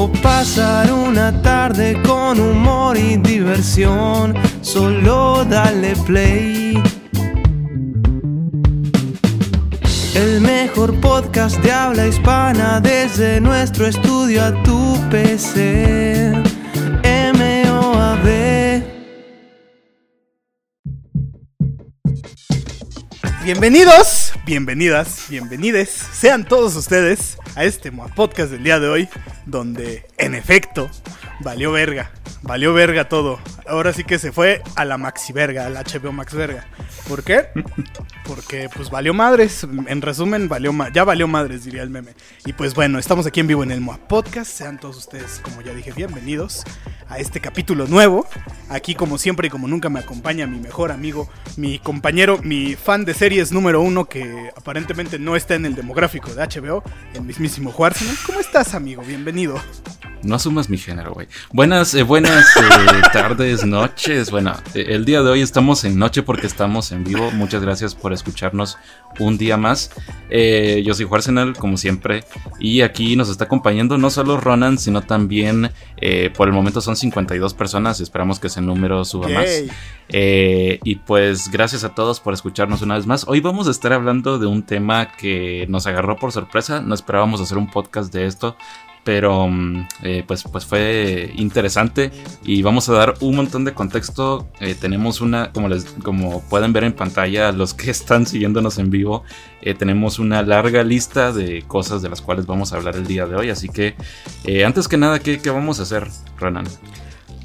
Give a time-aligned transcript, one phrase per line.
[0.00, 6.82] o pasar una tarde con humor y diversión, solo dale play.
[10.14, 16.32] El mejor podcast de habla hispana desde nuestro estudio a tu PC.
[17.36, 18.26] MOAB.
[23.44, 29.08] Bienvenidos, bienvenidas, bienvenides, sean todos ustedes a este podcast del día de hoy,
[29.46, 30.90] donde en efecto
[31.38, 32.10] valió verga,
[32.42, 33.38] valió verga todo.
[33.66, 36.66] Ahora sí que se fue a la maxi verga, al HBO Max verga.
[37.08, 37.48] ¿Por qué?
[38.24, 42.14] Porque pues valió madres, en resumen valió ma- ya valió madres diría el meme.
[42.46, 45.62] Y pues bueno, estamos aquí en vivo en el Moa Podcast, sean todos ustedes, como
[45.62, 46.64] ya dije, bienvenidos
[47.08, 48.26] a este capítulo nuevo.
[48.68, 53.04] Aquí como siempre y como nunca me acompaña mi mejor amigo, mi compañero, mi fan
[53.04, 56.84] de series número uno que aparentemente no está en el demográfico de HBO,
[57.14, 58.00] el mismísimo Juárez.
[58.26, 59.02] ¿Cómo estás amigo?
[59.02, 59.60] Bienvenido.
[60.22, 61.28] No asumas mi género, güey.
[61.50, 64.30] Buenas, eh, buenas eh, tardes, noches.
[64.30, 67.30] Bueno, eh, el día de hoy estamos en noche porque estamos en vivo.
[67.30, 68.78] Muchas gracias por escucharnos
[69.18, 69.90] un día más.
[70.28, 72.24] Eh, yo soy Juarsenal, como siempre.
[72.58, 76.96] Y aquí nos está acompañando no solo Ronan, sino también, eh, por el momento son
[76.96, 78.00] 52 personas.
[78.00, 79.46] y Esperamos que ese número suba más.
[80.08, 80.80] Yay.
[80.82, 83.24] Y pues gracias a todos por escucharnos una vez más.
[83.28, 86.80] Hoy vamos a estar hablando de un tema que nos agarró por sorpresa.
[86.80, 88.56] No esperábamos hacer un podcast de esto.
[89.04, 92.10] Pero mm, eh, pues, pues fue interesante
[92.44, 94.48] y vamos a dar un montón de contexto.
[94.60, 98.90] Eh, tenemos una, como, les, como pueden ver en pantalla, los que están siguiéndonos en
[98.90, 99.24] vivo,
[99.62, 103.26] eh, tenemos una larga lista de cosas de las cuales vamos a hablar el día
[103.26, 103.50] de hoy.
[103.50, 103.94] Así que
[104.64, 106.66] antes que nada, ¿qué, qué vamos a hacer, Renan?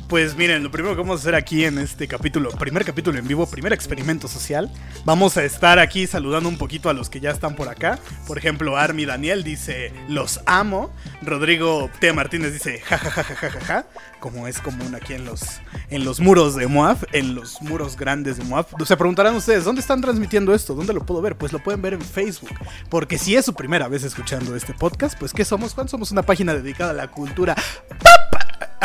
[0.08, 3.28] Pues miren, lo primero que vamos a hacer aquí en este capítulo, primer capítulo en
[3.28, 4.72] vivo, primer experimento social,
[5.04, 7.98] vamos a estar aquí saludando un poquito a los que ya están por acá.
[8.28, 10.94] Por ejemplo, Armi Daniel dice, los amo.
[11.24, 12.14] Rodrigo T.
[12.14, 13.88] Martínez dice, jajajajajaja,
[14.20, 18.38] como es común aquí en los, en los muros de Moab, en los muros grandes
[18.38, 18.68] de Moab.
[18.86, 20.76] Se preguntarán ustedes, ¿dónde están transmitiendo esto?
[20.76, 21.36] ¿Dónde lo puedo ver?
[21.36, 22.52] Pues lo pueden ver en Facebook.
[22.90, 25.74] Porque si es su primera vez escuchando este podcast, pues ¿qué somos?
[25.74, 27.56] Juan, somos una página dedicada a la cultura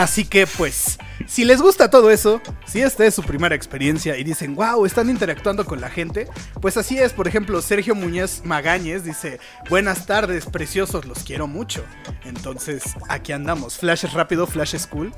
[0.00, 4.24] Así que pues, si les gusta todo eso, si esta es su primera experiencia y
[4.24, 6.28] dicen, wow, están interactuando con la gente,
[6.60, 9.38] pues así es, por ejemplo, Sergio Muñoz Magañez dice,
[9.68, 11.84] buenas tardes, preciosos, los quiero mucho.
[12.24, 15.12] Entonces, aquí andamos, flash es rápido, flash es cool,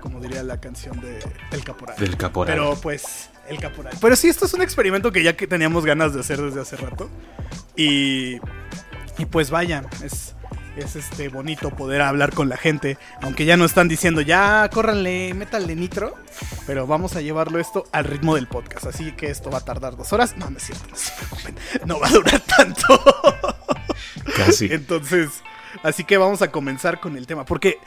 [0.00, 1.18] como diría la canción de
[1.50, 1.96] El Caporal.
[1.98, 2.54] Del caporal.
[2.54, 3.94] Pero pues, el caporal.
[4.00, 6.76] Pero sí, esto es un experimento que ya que teníamos ganas de hacer desde hace
[6.76, 7.10] rato.
[7.74, 8.36] Y,
[9.18, 10.35] y pues vayan, es,
[10.76, 12.98] es este bonito poder hablar con la gente.
[13.22, 16.14] Aunque ya no están diciendo, ya, córranle, métanle nitro.
[16.66, 18.86] Pero vamos a llevarlo esto al ritmo del podcast.
[18.86, 20.36] Así que esto va a tardar dos horas.
[20.36, 21.56] No, no es cierto, no se preocupen.
[21.86, 23.02] No va a durar tanto.
[24.36, 24.66] Casi.
[24.70, 25.42] Entonces,
[25.82, 27.44] así que vamos a comenzar con el tema.
[27.44, 27.78] Porque,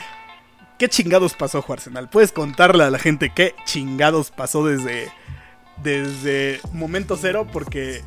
[0.77, 2.09] ¿qué chingados pasó, Arsenal?
[2.09, 5.11] ¿Puedes contarle a la gente qué chingados pasó desde,
[5.83, 7.47] desde momento cero?
[7.51, 8.01] Porque.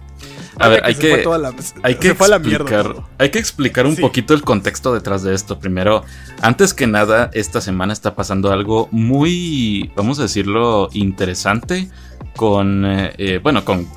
[0.59, 1.13] A ver, hay que-
[1.83, 2.15] Hay que,
[2.69, 4.01] explicar, hay que explicar un Sí.
[4.03, 5.59] poquito el contexto detrás de esto.
[5.59, 6.05] Primero,
[6.41, 11.89] antes que nada, esta semana está pasando algo muy, vamos a decirlo, interesante
[12.37, 13.89] con, eh, eh, bueno, con,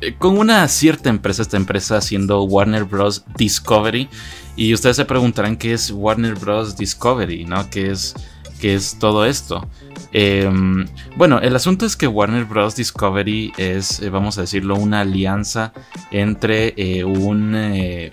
[0.00, 3.24] eh, con una cierta empresa, esta empresa siendo Warner Bros.
[3.36, 4.08] Discovery.
[4.56, 6.76] Y ustedes se preguntarán qué es Warner Bros.
[6.76, 7.68] Discovery, ¿no?
[7.70, 8.14] ¿Qué es,
[8.60, 9.68] qué es todo esto?
[10.12, 12.76] Em, bueno, el asunto es que Warner Bros.
[12.76, 15.72] Discovery es, eh, vamos a decirlo, una alianza
[16.10, 17.54] entre eh, un...
[17.54, 18.10] eh,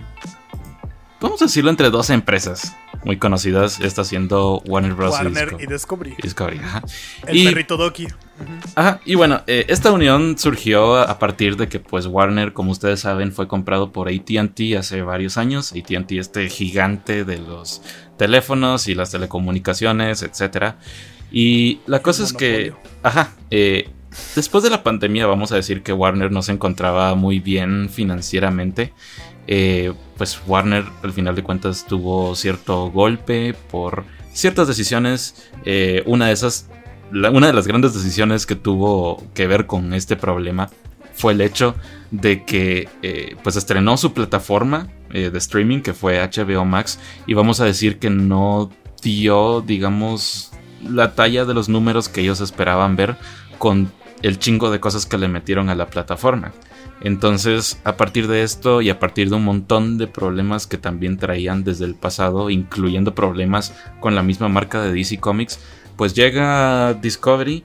[1.20, 3.80] vamos a decirlo, entre dos empresas muy conocidas.
[3.80, 5.14] Está siendo Warner Bros.
[5.14, 6.16] y Warner Disco- y Discovery.
[6.22, 6.58] Discovery.
[6.60, 6.84] ajá.
[7.28, 8.08] El Y- perrito Doki.
[8.76, 13.00] Ajá, y bueno, eh, esta unión surgió a partir de que pues Warner, como ustedes
[13.00, 15.74] saben, fue comprado por ATT hace varios años.
[15.74, 17.82] ATT, este gigante de los
[18.18, 20.78] teléfonos y las telecomunicaciones, etcétera.
[21.32, 22.74] Y la cosa es que,
[23.04, 23.90] ajá, eh,
[24.36, 28.94] después de la pandemia vamos a decir que Warner no se encontraba muy bien financieramente.
[29.48, 35.50] Eh, pues Warner al final de cuentas tuvo cierto golpe por ciertas decisiones.
[35.66, 36.70] Eh, una de esas
[37.12, 40.70] una de las grandes decisiones que tuvo que ver con este problema
[41.14, 41.76] fue el hecho
[42.12, 47.34] de que eh, pues estrenó su plataforma eh, de streaming que fue HBO Max y
[47.34, 48.70] vamos a decir que no
[49.02, 50.52] dio digamos
[50.84, 53.16] la talla de los números que ellos esperaban ver
[53.58, 56.52] con el chingo de cosas que le metieron a la plataforma.
[57.02, 61.18] Entonces, a partir de esto y a partir de un montón de problemas que también
[61.18, 65.60] traían desde el pasado, incluyendo problemas con la misma marca de DC Comics,
[65.98, 67.64] pues llega Discovery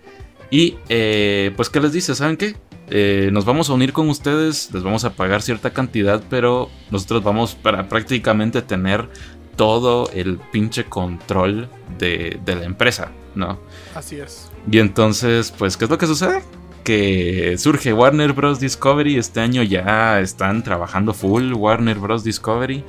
[0.50, 2.14] y eh, pues ¿qué les dice?
[2.14, 2.56] ¿Saben qué?
[2.90, 7.22] Eh, nos vamos a unir con ustedes, les vamos a pagar cierta cantidad, pero nosotros
[7.22, 9.08] vamos para prácticamente tener
[9.56, 11.68] todo el pinche control
[11.98, 13.60] de, de la empresa, ¿no?
[13.94, 14.50] Así es.
[14.70, 16.42] Y entonces, pues, ¿qué es lo que sucede?
[16.82, 18.60] que surge Warner Bros.
[18.60, 19.16] Discovery.
[19.16, 22.24] Este año ya están trabajando full Warner Bros.
[22.24, 22.84] Discovery.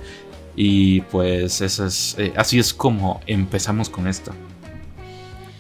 [0.56, 4.32] Y pues eso es, eh, así es como empezamos con esto.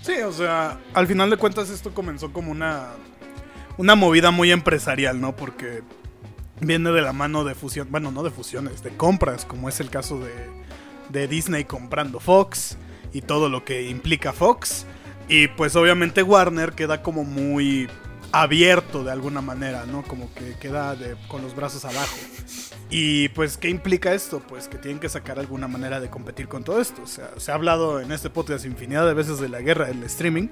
[0.04, 2.90] Sí, o sea, al final de cuentas esto comenzó como una,
[3.78, 5.34] una movida muy empresarial, ¿no?
[5.34, 5.82] Porque
[6.60, 9.90] viene de la mano de fusión, bueno, no de fusiones, de compras, como es el
[9.90, 10.34] caso de,
[11.08, 12.78] de Disney comprando Fox
[13.14, 14.86] y todo lo que implica Fox.
[15.30, 17.88] Y pues obviamente Warner queda como muy
[18.33, 20.01] abierto de alguna manera, ¿no?
[20.01, 20.97] Como que queda
[21.27, 22.18] con los brazos abajo.
[22.89, 24.39] Y pues, ¿qué implica esto?
[24.39, 27.03] Pues que tienen que sacar alguna manera de competir con todo esto.
[27.03, 30.01] O sea, se ha hablado en este podcast infinidad de veces de la guerra del
[30.03, 30.47] streaming.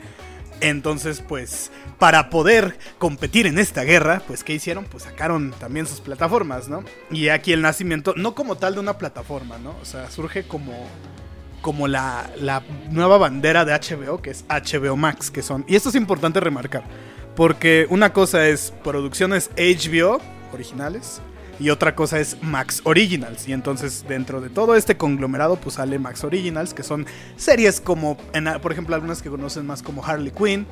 [0.59, 4.85] Entonces, pues, para poder competir en esta guerra, pues, ¿qué hicieron?
[4.85, 6.83] Pues sacaron también sus plataformas, ¿no?
[7.09, 9.75] Y aquí el nacimiento, no como tal de una plataforma, ¿no?
[9.81, 10.87] O sea, surge como
[11.61, 15.63] como la, la nueva bandera de HBO, que es HBO Max, que son...
[15.67, 16.83] Y esto es importante remarcar
[17.35, 20.19] porque una cosa es producciones HBO
[20.53, 21.21] originales
[21.61, 23.47] y otra cosa es Max Originals.
[23.47, 27.05] Y entonces dentro de todo este conglomerado pues sale Max Originals, que son
[27.37, 28.17] series como,
[28.61, 30.65] por ejemplo, algunas que conocen más como Harley Quinn.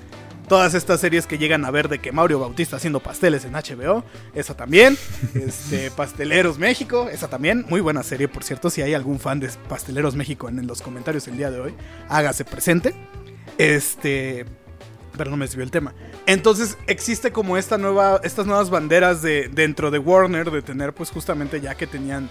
[0.48, 4.04] Todas estas series que llegan a ver de que Mario Bautista haciendo pasteles en HBO,
[4.34, 4.98] esa también.
[5.36, 7.68] Este, Pasteleros México, esa también.
[7.70, 8.72] Muy buena serie, por cierto.
[8.72, 11.76] Si hay algún fan de Pasteleros México en los comentarios el día de hoy,
[12.08, 12.96] hágase presente.
[13.60, 14.48] Este,
[15.20, 15.94] pero no me desvió el tema.
[16.28, 21.12] Entonces existe como esta nueva, estas nuevas banderas de, dentro de Warner de tener pues
[21.12, 22.30] justamente ya que tenían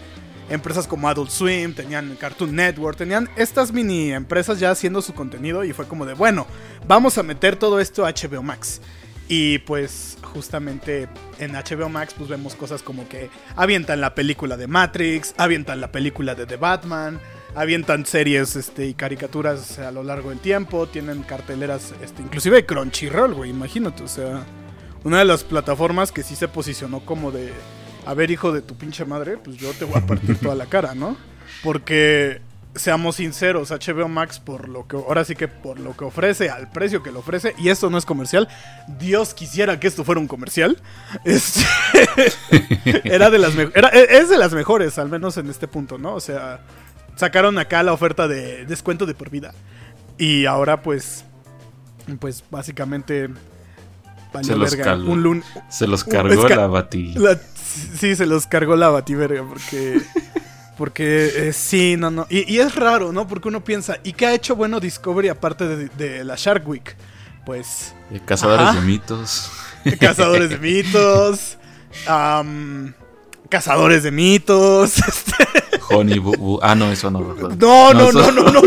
[0.49, 5.65] empresas como Adult Swim, tenían Cartoon Network, tenían estas mini empresas ya haciendo su contenido
[5.65, 6.47] y fue como de, bueno,
[6.87, 8.81] vamos a meter todo esto a HBO Max.
[9.29, 11.09] Y pues justamente
[11.39, 15.93] en HBO Max pues vemos cosas como que avientan la película de Matrix, avientan la
[15.93, 17.21] película de The Batman,
[17.55, 23.35] avientan series este, y caricaturas a lo largo del tiempo, tienen carteleras, este, inclusive Crunchyroll,
[23.35, 24.45] güey, imagínate, o sea,
[25.05, 27.53] una de las plataformas que sí se posicionó como de,
[28.07, 30.67] a ver, hijo de tu pinche madre, pues yo te voy a partir toda la
[30.67, 31.17] cara, ¿no?
[31.63, 32.41] Porque
[32.75, 36.71] seamos sinceros, HBO Max por lo que ahora sí que por lo que ofrece, al
[36.71, 38.49] precio que lo ofrece, y esto no es comercial.
[38.99, 40.81] Dios quisiera que esto fuera un comercial.
[41.25, 41.65] Este,
[43.05, 46.15] era de las era, es de las mejores, al menos en este punto, ¿no?
[46.15, 46.61] O sea,
[47.19, 49.53] sacaron acá la oferta de descuento de por vida.
[50.17, 51.25] Y ahora pues
[52.21, 53.29] pues básicamente
[54.43, 57.15] se los, se los cargó la bati.
[57.99, 60.01] sí, se los cargó la bativerga porque
[60.79, 62.27] porque eh, sí, no, no.
[62.31, 63.27] Y, es raro, ¿no?
[63.27, 66.97] Porque uno piensa, ¿y qué ha hecho bueno Discovery aparte de, la Shark Week?
[67.45, 67.95] Pues.
[68.13, 69.51] Eh, cazadores de mitos.
[69.99, 71.59] Cazadores de mitos.
[73.49, 74.95] Cazadores de mitos.
[75.09, 76.23] Este, Honey
[76.63, 77.21] Ah, no, eso no.
[77.21, 78.61] No, no, no, no, no, no,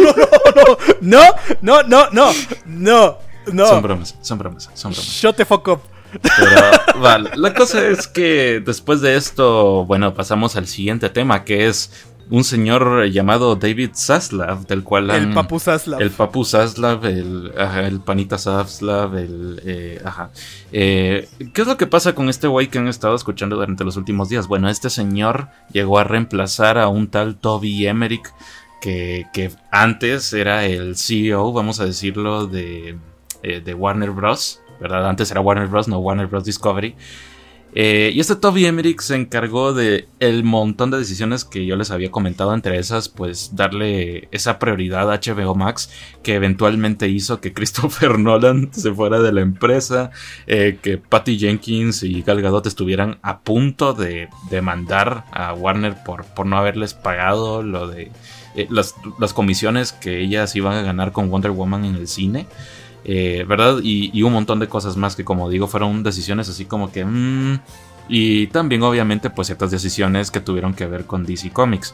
[1.01, 1.25] no,
[1.62, 2.31] no, no, no, no,
[2.66, 3.18] no,
[3.52, 3.68] no.
[3.68, 5.07] Son bromas, son bromas, son bromas.
[5.07, 5.81] Shut the fuck up.
[6.11, 11.68] Pero, vale, la cosa es que después de esto, bueno, pasamos al siguiente tema, que
[11.68, 11.92] es
[12.30, 16.01] un señor llamado David Zaslav, del cual El Papu Zaslav.
[16.01, 19.61] El Papu Zaslav, el, el Panita Zaslav, el...
[19.66, 20.31] Eh, ajá.
[20.71, 23.97] Eh, ¿Qué es lo que pasa con este güey que han estado escuchando durante los
[23.97, 24.47] últimos días?
[24.47, 28.31] Bueno, este señor llegó a reemplazar a un tal Toby Emmerich,
[28.81, 32.97] que, que antes era el CEO, vamos a decirlo, de,
[33.44, 35.07] eh, de Warner Bros., ¿verdad?
[35.07, 36.45] Antes era Warner Bros., no Warner Bros.
[36.45, 36.95] Discovery.
[37.73, 41.92] Eh, y este Toby Emmerich se encargó de el montón de decisiones que yo les
[41.92, 45.90] había comentado, entre esas, pues darle esa prioridad a HBO Max,
[46.21, 50.11] que eventualmente hizo que Christopher Nolan se fuera de la empresa,
[50.47, 56.25] eh, que Patty Jenkins y Gal Gadot estuvieran a punto de demandar a Warner por,
[56.25, 58.11] por no haberles pagado lo de
[58.56, 62.47] eh, las, las comisiones que ellas iban a ganar con Wonder Woman en el cine.
[63.03, 63.79] Eh, ¿Verdad?
[63.81, 67.05] Y, un montón de cosas más que como digo fueron decisiones así como que...
[67.05, 67.59] Mm,
[68.09, 71.93] y también obviamente pues ciertas decisiones que tuvieron que ver con DC Comics.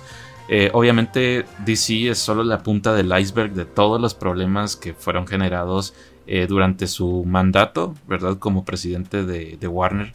[0.49, 5.27] Eh, obviamente DC es solo la punta del iceberg de todos los problemas que fueron
[5.27, 5.93] generados
[6.25, 8.37] eh, durante su mandato, ¿verdad?
[8.37, 10.13] Como presidente de, Warner.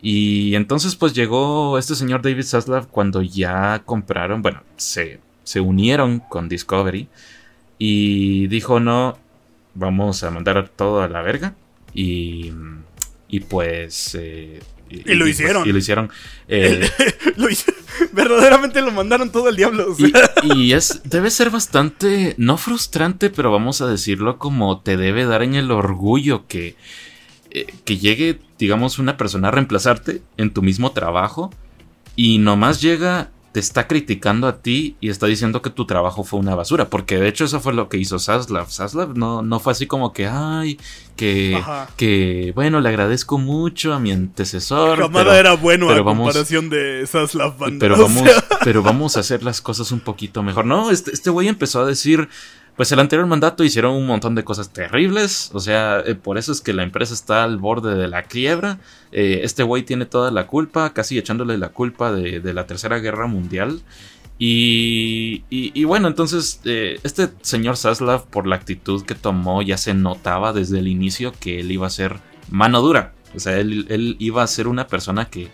[0.00, 6.20] Y entonces pues llegó este señor David Zaslav cuando ya compraron, bueno, se, se unieron
[6.20, 7.08] con Discovery
[7.78, 9.18] y dijo no,
[9.76, 11.54] vamos a mandar todo a la verga.
[11.94, 12.52] Y,
[13.28, 14.16] y pues...
[14.20, 15.68] Eh, y, lo pues, hicieron.
[15.68, 16.10] y lo hicieron.
[16.48, 16.88] Eh,
[17.36, 17.48] Lo
[18.12, 19.90] verdaderamente lo mandaron todo al diablo.
[19.90, 20.32] o sea.
[20.42, 25.24] y, y es, debe ser bastante, no frustrante, pero vamos a decirlo como te debe
[25.24, 26.76] dar en el orgullo que,
[27.50, 31.50] eh, que llegue, digamos, una persona a reemplazarte en tu mismo trabajo
[32.14, 36.38] y nomás llega, te está criticando a ti y está diciendo que tu trabajo fue
[36.38, 38.68] una basura, porque de hecho eso fue lo que hizo Saslav.
[38.70, 40.78] Saslav no, no fue así como que, ay,
[41.16, 41.88] que, Ajá.
[41.96, 44.98] que, bueno, le agradezco mucho a mi antecesor.
[44.98, 47.78] Camada pero- era bueno pero a vamos- comparación de Saslav Banda.
[47.80, 50.66] pero vamos, sea, pero vamos a hacer las cosas un poquito mejor.
[50.66, 52.28] No, este, este güey empezó a decir,
[52.76, 55.50] pues el anterior mandato hicieron un montón de cosas terribles.
[55.54, 58.78] O sea, eh, por eso es que la empresa está al borde de la quiebra.
[59.12, 63.26] Eh, este güey tiene toda la culpa, casi echándole la culpa de, la Tercera Guerra
[63.26, 63.80] Mundial.
[64.38, 69.94] Y, y- bueno, entonces eh, este señor Saslav, por la actitud que tomó, ya se
[69.94, 72.18] notaba desde el inicio que él iba a ser
[72.50, 73.14] mano dura.
[73.34, 75.48] O sea, él, él iba a ser una persona que,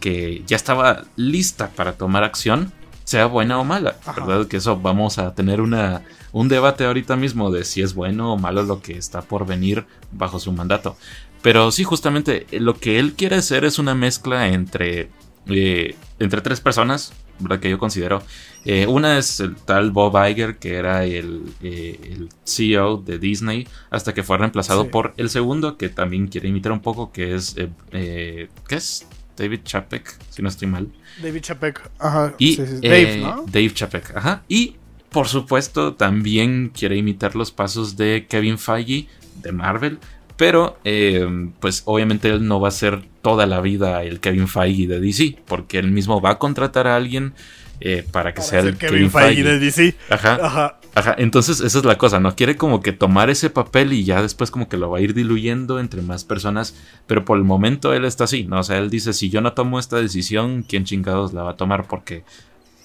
[0.00, 2.72] que ya estaba lista para tomar acción,
[3.04, 3.96] sea buena o mala.
[4.06, 4.24] Ajá.
[4.24, 4.46] ¿Verdad?
[4.46, 8.38] Que eso vamos a tener una, un debate ahorita mismo de si es bueno o
[8.38, 10.96] malo lo que está por venir bajo su mandato.
[11.42, 15.10] Pero sí, justamente eh, lo que él quiere hacer es una mezcla entre,
[15.46, 17.58] eh, entre tres personas, ¿verdad?
[17.58, 18.22] Que yo considero.
[18.64, 23.66] Eh, una es el tal Bob Iger, que era el, eh, el CEO de Disney,
[23.90, 24.90] hasta que fue reemplazado Sí.
[24.90, 27.56] por el segundo, que también quiere imitar un poco, que es...
[27.90, 29.08] ¿Qué es?
[29.42, 30.86] David Chapek, si no estoy mal.
[31.20, 31.90] David Chapek.
[31.98, 32.34] Ajá.
[32.38, 33.44] Y sí, sí, eh, Dave, ¿no?
[33.46, 34.42] Dave Chapek, ajá.
[34.48, 34.76] Y
[35.10, 39.08] por supuesto también quiere imitar los pasos de Kevin Feige
[39.42, 39.98] de Marvel.
[40.36, 41.26] Pero eh,
[41.60, 45.38] pues obviamente él no va a ser toda la vida el Kevin Feige de DC.
[45.46, 47.34] Porque él mismo va a contratar a alguien
[47.80, 49.42] eh, para que Para sea el Kevin, Kevin Feige Feige.
[49.44, 49.94] de DC.
[50.08, 50.38] Ajá.
[50.40, 50.78] Ajá.
[50.94, 52.36] Ajá, entonces esa es la cosa, ¿no?
[52.36, 55.14] Quiere como que tomar ese papel y ya después como que lo va a ir
[55.14, 58.60] diluyendo entre más personas, pero por el momento él está así, ¿no?
[58.60, 61.56] O sea, él dice, si yo no tomo esta decisión, ¿quién chingados la va a
[61.56, 61.88] tomar?
[61.88, 62.24] Porque,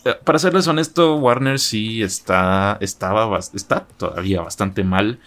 [0.06, 5.20] eh, para serles honesto, Warner sí está, estaba, está todavía bastante mal.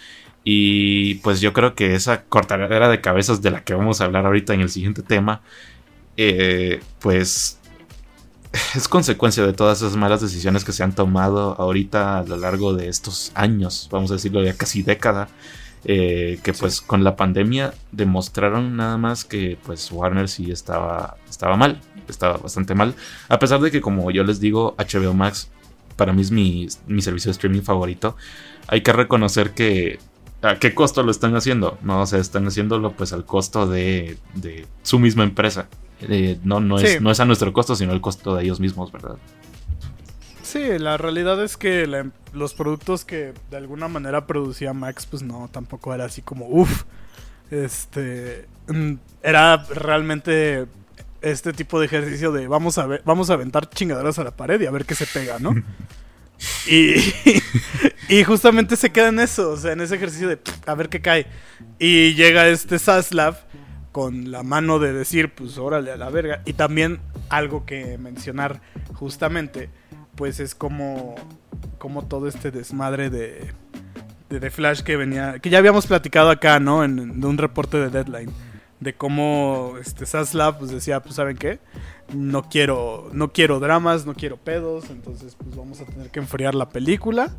[0.43, 4.25] Y pues yo creo que esa cortadera de cabezas de la que vamos a hablar
[4.25, 5.43] ahorita en el siguiente tema,
[6.17, 7.60] eh, pues
[8.75, 12.75] es consecuencia de todas esas malas decisiones que se han tomado ahorita a lo largo
[12.75, 15.29] de estos años, vamos a decirlo ya casi década,
[15.85, 21.57] eh, que pues con la pandemia demostraron nada más que pues Warner sí estaba, estaba
[21.57, 22.95] mal, estaba bastante mal,
[23.29, 25.49] a pesar de que como yo les digo, HBO Max
[25.97, 28.17] para mí es mi, mi servicio de streaming favorito,
[28.67, 29.99] hay que reconocer que
[30.43, 34.17] a qué costo lo están haciendo, no, o sea, están haciéndolo pues al costo de,
[34.35, 35.69] de su misma empresa.
[36.09, 36.99] Eh, no, no, es, Sí.
[37.01, 39.17] no es a nuestro costo, sino el costo de ellos mismos, ¿verdad?
[40.43, 45.23] Sí, la realidad es que la- los productos que de alguna manera producía Max, pues
[45.23, 46.85] no, tampoco era así como, uff,
[47.51, 50.67] este, mm, era realmente
[51.23, 54.61] este tipo de ejercicio de vamos a ver, vamos a aventar chingaderas a la pared
[54.61, 55.55] y a ver qué se pega, ¿no?
[56.67, 56.95] Y,
[58.09, 61.03] y justamente se queda en eso, o sea, en ese ejercicio de a ver qué
[61.03, 61.27] cae.
[61.79, 63.37] Y llega este Saslav
[63.93, 66.43] con la mano de decir, pues órale a la verga.
[66.45, 68.61] Y también algo que mencionar
[68.95, 69.71] justamente,
[70.15, 71.17] pues es como,
[71.79, 73.53] como todo este desmadre de,
[74.29, 76.85] de Flash que venía, que ya habíamos platicado acá, ¿no?
[76.85, 78.31] En, un reporte de Deadline.
[78.79, 81.59] De cómo este pues decía, pues ¿saben qué?
[82.15, 86.55] No quiero, no quiero dramas, no quiero pedos, entonces pues vamos a tener que enfriar
[86.55, 87.31] la película.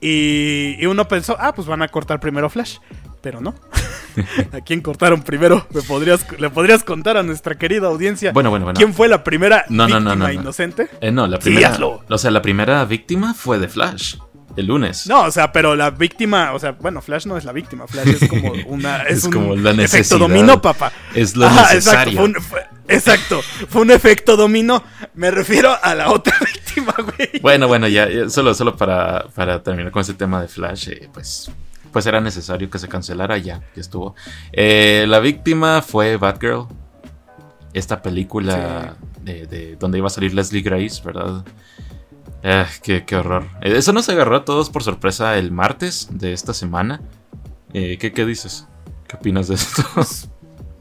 [0.00, 2.78] Y, y uno pensó, ah, pues van a cortar primero Flash.
[3.20, 3.54] Pero no.
[4.52, 5.66] ¿A quién cortaron primero?
[5.72, 8.78] ¿Me podrías, ¿Le podrías contar a nuestra querida audiencia Bueno, bueno, bueno.
[8.78, 10.32] quién fue la primera No, víctima no, no, no.
[10.32, 10.88] inocente?
[11.00, 11.70] Eh, no, la Sí, primera.
[11.70, 12.02] hazlo.
[12.08, 14.16] o sea, la primera víctima fue de Flash.
[14.56, 15.06] El lunes.
[15.06, 18.08] No, o sea, pero la víctima, o sea, bueno, Flash no es la víctima, Flash
[18.20, 20.18] es como una es, Es un como la efecto necesidad.
[20.18, 20.90] dominó, papá.
[21.14, 22.12] Es lo Ajá, necesario.
[22.12, 24.82] Exacto fue, un, fue- exacto, fue un efecto dominó.
[25.14, 27.40] Me refiero a la otra víctima, güey.
[27.40, 31.08] Bueno, bueno, ya, ya, solo, solo para, para terminar con ese tema de Flash, eh,
[31.12, 31.52] pues,
[31.92, 34.14] pues era necesario que se cancelara, ya, ya estuvo.
[34.52, 36.66] Eh, la víctima fue Batgirl,
[37.72, 41.44] esta película de, de- donde iba a salir Leslie Grace, ¿verdad?
[42.42, 43.44] Eh, qué, qué horror.
[43.60, 47.00] Eh, eso nos agarró a todos por sorpresa el martes de esta semana.
[47.72, 48.66] Eh, ¿qué, ¿Qué dices?
[49.06, 49.82] ¿Qué opinas de esto?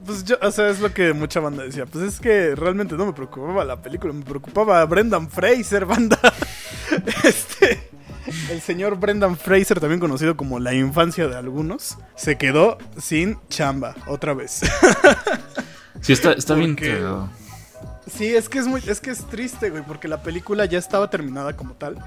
[0.05, 1.85] Pues yo, o sea, es lo que mucha banda decía.
[1.85, 6.17] Pues es que realmente no me preocupaba la película, me preocupaba Brendan Fraser, banda.
[7.25, 7.89] Este,
[8.51, 13.95] el señor Brendan Fraser, también conocido como la infancia de algunos, se quedó sin chamba
[14.07, 14.61] otra vez.
[15.99, 17.27] Sí, está, está bien cagado.
[18.05, 21.09] Sí, es que es muy, es que es triste, güey, porque la película ya estaba
[21.09, 21.97] terminada como tal.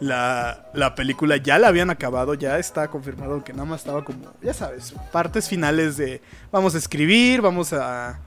[0.00, 4.32] la, la película ya la habían acabado, ya está confirmado que nada más estaba como,
[4.42, 8.20] ya sabes, partes finales de vamos a escribir, vamos a,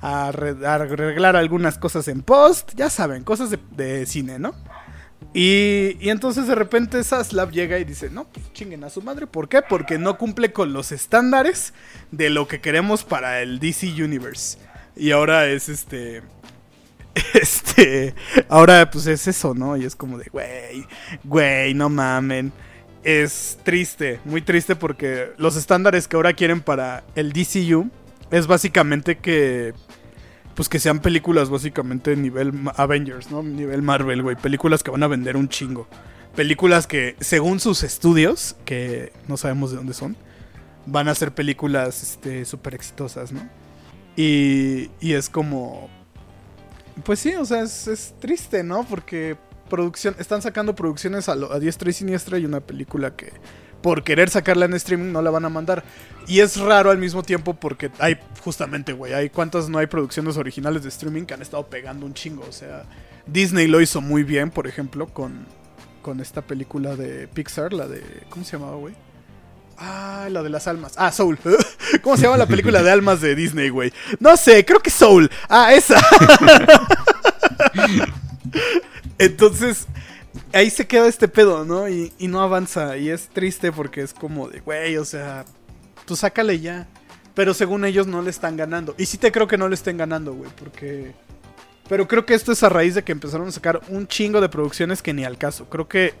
[0.00, 4.52] a arre- a arreglar algunas cosas en post, ya saben, cosas de, de cine, ¿no?
[5.38, 9.26] Y, entonces de repente Zaslav llega y dice, no, pues chinguen a su madre.
[9.26, 9.60] ¿Por qué?
[9.60, 11.74] Porque no cumple con los estándares
[12.10, 14.56] de lo que queremos para el DC Universe.
[14.96, 16.22] Y ahora es este...
[17.34, 18.14] Este...
[18.48, 19.76] Ahora pues es eso, ¿no?
[19.76, 20.86] Y es como de, güey,
[21.22, 22.50] güey, no mamen.
[23.04, 27.90] Es triste, muy triste porque los estándares que ahora quieren para el DCU
[28.30, 29.74] es básicamente que
[30.56, 33.42] pues que sean películas básicamente nivel Avengers, ¿no?
[33.44, 34.34] Nivel Marvel, güey.
[34.34, 35.86] Películas que van a vender un chingo.
[36.34, 40.16] Películas que, según sus estudios, que no sabemos de dónde son,
[40.86, 43.48] van a ser películas este, súper exitosas, ¿no?
[44.16, 45.88] Y, y es como...
[47.04, 48.84] Pues sí, o sea, es, es triste, ¿no?
[48.84, 49.36] Porque
[49.68, 53.32] producción, están sacando producciones a, lo- a diestra y siniestra y una película que
[53.82, 55.84] por querer sacarla en streaming no la van a mandar.
[56.26, 60.36] Y es raro al mismo tiempo porque hay, justamente, güey, hay cuántas no hay producciones
[60.36, 62.44] originales de streaming que han estado pegando un chingo.
[62.48, 62.84] O sea,
[63.26, 65.46] Disney lo hizo muy bien, por ejemplo, con,
[66.02, 68.02] con esta película de Pixar, la de...
[68.28, 68.94] ¿Cómo se llamaba, güey?
[69.78, 70.94] Ah, la de las almas.
[70.96, 71.38] Ah, Soul.
[72.02, 73.92] ¿Cómo se llama la película de almas de Disney, güey?
[74.20, 75.30] No sé, creo que Soul.
[75.48, 76.00] Ah, esa.
[79.18, 79.86] Entonces,
[80.52, 81.88] ahí se queda este pedo, ¿no?
[81.88, 82.96] Y, no avanza.
[82.96, 85.44] Y es triste porque es como de, güey, o sea,
[86.04, 86.86] tú sácale ya.
[87.34, 88.94] Pero según ellos no le están ganando.
[88.96, 91.14] Y sí te creo que no le estén ganando, güey, porque...
[91.88, 94.48] Pero creo que esto es a raíz de que empezaron a sacar un chingo de
[94.48, 95.68] producciones que ni al caso.
[95.68, 96.14] Creo que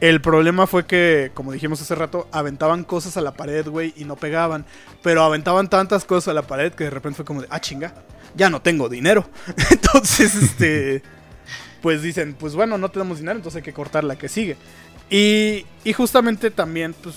[0.00, 4.04] el problema fue que, como dijimos hace rato, aventaban cosas a la pared, güey, y
[4.04, 4.64] no pegaban.
[5.02, 7.94] Pero aventaban tantas cosas a la pared que de repente fue como de, ah, chinga,
[8.34, 9.28] ya no tengo dinero.
[9.70, 11.02] Entonces, este...
[11.86, 14.56] Pues dicen, pues bueno, no tenemos dinero, entonces hay que cortar la que sigue.
[15.08, 17.14] Y, y justamente también, pues,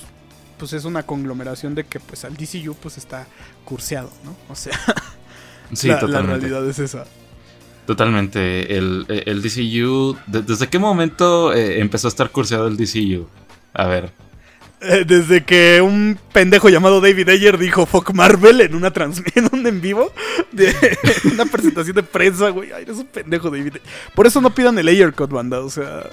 [0.60, 3.26] pues es una conglomeración de que pues al DCU pues está
[3.66, 4.36] curseado, ¿no?
[4.48, 4.78] O sea,
[5.74, 7.06] Sí, la, la realidad es esa.
[7.88, 8.78] Totalmente.
[8.78, 10.16] El, el DCU.
[10.28, 13.28] de- ¿Desde qué momento eh, empezó a estar curseado el DCU?
[13.74, 14.12] A ver.
[14.82, 19.68] Eh, desde que un pendejo llamado David Ayer dijo fuck Marvel en una trans en
[19.68, 20.12] en vivo
[20.54, 20.74] de
[21.34, 22.72] una presentación de prensa, güey.
[22.72, 23.76] Ay, eres un pendejo, David.
[24.16, 26.04] Por eso no pidan el Ayer Cut, banda, o sea.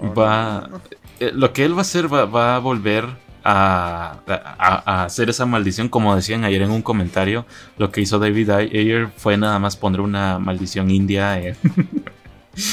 [0.00, 0.60] No, va.
[0.70, 0.82] no, no.
[1.20, 3.04] eh, lo que él va a hacer va, va a volver
[3.44, 5.88] a, a- a hacer esa maldición.
[5.90, 7.44] Como decían ayer en un comentario,
[7.76, 11.56] lo que hizo David Ayer fue nada más poner una maldición india en,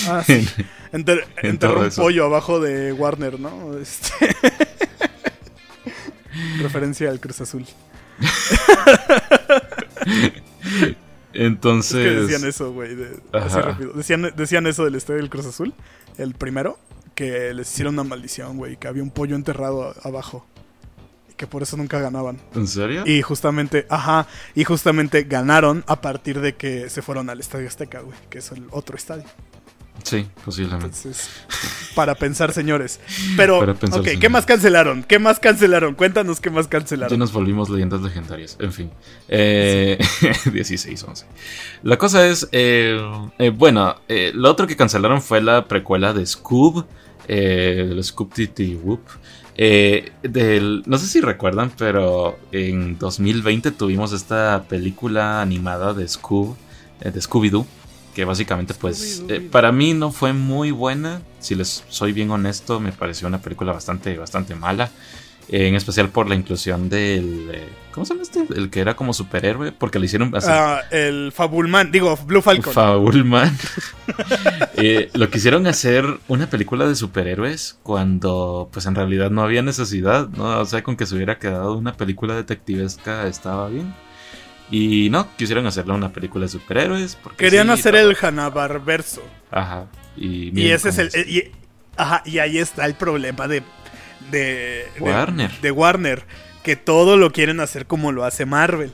[0.08, 0.48] Ah, sí.
[0.92, 3.78] Enter- en enterró un pollo abajo de Warner, ¿no?
[3.78, 4.12] Este...
[6.62, 7.66] Referencia al Cruz Azul.
[11.34, 12.04] Es Entonces.
[12.04, 12.96] que decían eso, güey.
[12.96, 13.94] de- Así rápido.
[13.94, 15.74] Decían, decían eso del estadio del Cruz Azul,
[16.18, 16.80] el primero,
[17.14, 20.48] que les hicieron una maldición, güey, que había un pollo enterrado a- abajo.
[21.30, 22.40] Y que por eso nunca ganaban.
[22.56, 23.04] ¿En serio?
[23.06, 28.00] Y justamente, ajá, y justamente ganaron a partir de que se fueron al Estadio Azteca,
[28.00, 29.26] güey, que es el otro estadio.
[30.04, 30.86] Sí, posiblemente.
[30.96, 31.30] Entonces,
[31.96, 33.00] para pensar, señores.
[33.36, 35.04] Pero, Para pensar, ok, ¿qué más cancelaron?
[35.04, 35.96] ¿Qué más cancelaron?
[35.96, 37.20] Cuéntanos qué más Ya cancelaron.
[37.20, 38.56] nos volvimos leyendas legendarias.
[38.60, 38.90] En fin.
[39.28, 39.98] Eh,
[40.54, 41.26] 16, 11.
[41.84, 42.48] La cosa es.
[42.52, 43.00] eh,
[43.40, 46.86] eh, bueno, eh, lo otro que cancelaron fue la precuela de Scoob.
[47.28, 48.32] Del Scoob
[48.84, 49.02] Whoop.
[49.60, 56.56] Eh, del, no sé si recuerdan, pero en 2020 tuvimos esta película animada de Scoob.
[57.02, 57.66] eh, de Scooby-Doo.
[58.18, 61.22] Que básicamente, pues, eh, para mí no fue muy buena.
[61.38, 64.90] Si les soy bien honesto, me pareció una película bastante, bastante mala.
[65.50, 67.52] Eh, en especial por la inclusión del.
[67.54, 68.48] eh, ¿Cómo se llama este?
[68.56, 69.72] El que era como superhéroe.
[69.72, 70.48] Porque le hicieron así.
[70.50, 72.74] Ah, el Fabulman, digo, Blue Falcon.
[72.74, 73.56] Faulman.
[74.80, 80.30] Eh, lo quisieron hacer una película de superhéroes cuando pues en realidad no había necesidad,
[80.30, 80.60] ¿no?
[80.60, 83.94] O sea, con que se hubiera quedado una película detectivesca estaba bien.
[84.70, 87.16] Y no, quisieron hacerle una película de superhéroes.
[87.16, 88.10] Porque Querían sí, hacer todo.
[88.10, 89.24] el Hanna-Barverso.
[89.52, 89.88] Ajá.
[90.16, 91.30] Y, Y ese es el.
[91.30, 91.52] Y,
[91.96, 93.64] ajá, y ahí está el problema de.
[94.32, 95.52] De, Warner.
[95.62, 96.26] De, Warner.
[96.64, 98.92] Que todo lo quieren hacer como lo hace Marvel.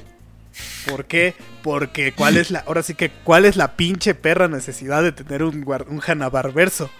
[0.88, 1.34] ¿Por qué?
[1.64, 2.60] Porque cuál es la.
[2.60, 6.92] Ahora sí que, ¿cuál es la pinche perra necesidad de tener un, un Hanna-Barverso?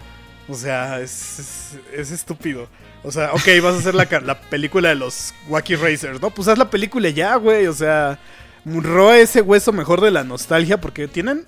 [0.48, 2.68] O sea, es, es, es estúpido.
[3.04, 6.30] O sea, ok, vas a hacer la, la película de los Wacky Racers, ¿no?
[6.30, 7.66] Pues haz la película ya, güey.
[7.66, 8.18] O sea,
[8.64, 11.46] roa ese hueso mejor de la nostalgia porque tienen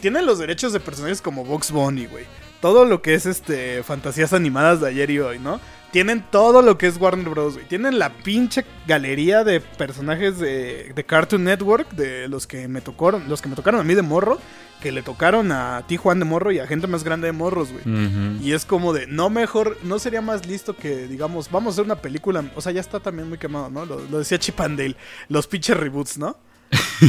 [0.00, 2.24] tienen los derechos de personajes como Box Bunny, güey.
[2.60, 5.60] Todo lo que es este fantasías animadas de ayer y hoy, ¿no?
[5.92, 7.54] tienen todo lo que es Warner Bros.
[7.54, 7.68] güey.
[7.68, 13.28] Tienen la pinche galería de personajes de, de Cartoon Network, de los que me tocaron,
[13.28, 14.38] los que me tocaron a mí de morro,
[14.80, 17.68] que le tocaron a ti Juan de morro y a gente más grande de morros,
[17.70, 18.38] güey.
[18.40, 21.84] Y es como de, no mejor, no sería más listo que, digamos, vamos a hacer
[21.84, 22.42] una película.
[22.56, 23.84] O sea, ya está también muy quemado, ¿no?
[23.84, 24.96] Lo, lo decía Chip and Dale,
[25.28, 26.38] los pinches reboots, ¿no?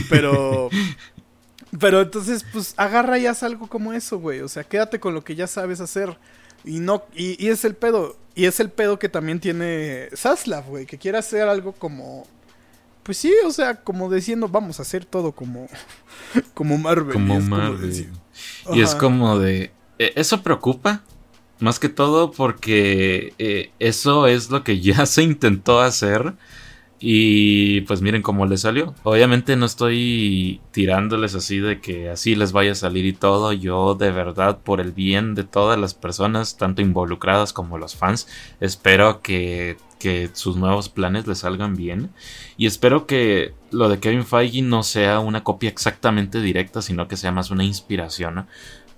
[0.10, 0.70] Pero.
[1.80, 4.42] Pero entonces, pues agarra y haz algo como eso, güey.
[4.42, 6.18] O sea, quédate con lo que ya sabes hacer.
[6.64, 8.16] Y no, y, y es el pedo.
[8.36, 10.86] Y es el pedo que también tiene Zaslav, güey.
[10.86, 12.28] Que quiere hacer algo como.
[13.02, 15.68] Pues sí, o sea, como diciendo, vamos a hacer todo como.
[16.54, 17.14] Como Marvel.
[17.14, 17.90] Como es Marvel.
[17.90, 18.12] decir-
[18.74, 19.72] Y es como de...
[20.00, 21.04] eh, Eso preocupa,
[21.60, 26.34] más que todo porque eh, eso es lo que ya se intentó hacer
[27.06, 28.96] y pues miren cómo le salió.
[29.04, 33.52] Obviamente no estoy tirándoles así de que así les vaya a salir y todo.
[33.52, 38.30] Yo de verdad, por el bien de todas las personas, tanto involucradas como los fans,
[38.62, 42.10] espero que, que sus nuevos planes les salgan bien.
[42.56, 47.18] Y espero que lo de Kevin Feige no sea una copia exactamente directa, sino que
[47.18, 48.48] sea más una inspiración.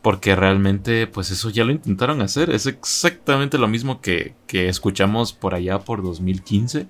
[0.04, 2.52] Porque realmente, pues eso ya lo intentaron hacer.
[2.52, 6.86] Es exactamente lo mismo que, que escuchamos por allá por 2015.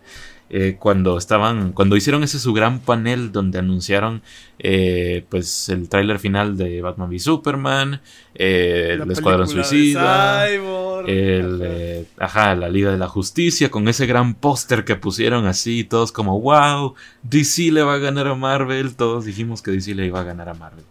[0.49, 1.71] Eh, cuando estaban.
[1.73, 4.21] Cuando hicieron ese su gran panel donde anunciaron
[4.59, 8.01] eh, pues el tráiler final de Batman v Superman.
[8.35, 10.47] eh, el Escuadrón Suicida.
[10.47, 12.53] El, Ajá.
[12.53, 16.39] eh, la Liga de la Justicia, con ese gran póster que pusieron así, todos como,
[16.39, 20.23] wow, DC le va a ganar a Marvel, todos dijimos que DC le iba a
[20.23, 20.85] ganar a Marvel.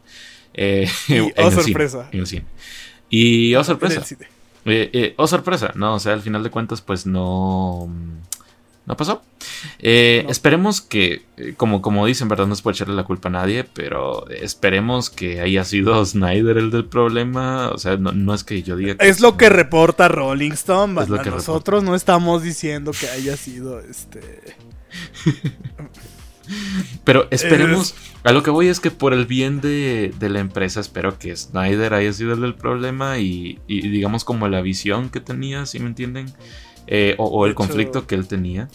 [0.55, 2.09] Eh, Y, en oh, el cine, sorpresa.
[2.12, 2.47] en el cine.
[3.11, 4.03] Y, oh, sorpresa.
[4.67, 5.73] Eh, eh, oh, sorpresa.
[5.75, 7.88] No, o sea, al final de cuentas, pues no.
[8.87, 9.23] No pasó.
[9.79, 10.31] Eh, No.
[10.31, 12.47] Esperemos que, eh, como, como dicen, ¿verdad?
[12.47, 16.70] No es por echarle la culpa a nadie, pero esperemos que haya sido Snyder el
[16.70, 17.70] del problema.
[17.70, 19.09] O sea, no, no es que yo diga que.
[19.09, 21.01] Es lo que reporta Rolling Stone.
[21.03, 24.57] Es lo que Nosotros no estamos diciendo que haya sido este.
[27.05, 27.94] Pero esperemos.
[28.23, 31.35] A lo que voy es que por el bien de, de la empresa, espero que
[31.37, 35.79] Snyder haya sido el del problema y, y digamos como la visión que tenía, si
[35.79, 36.33] me entienden?
[36.87, 38.68] Eh, o, el hecho, conflicto que él tenía.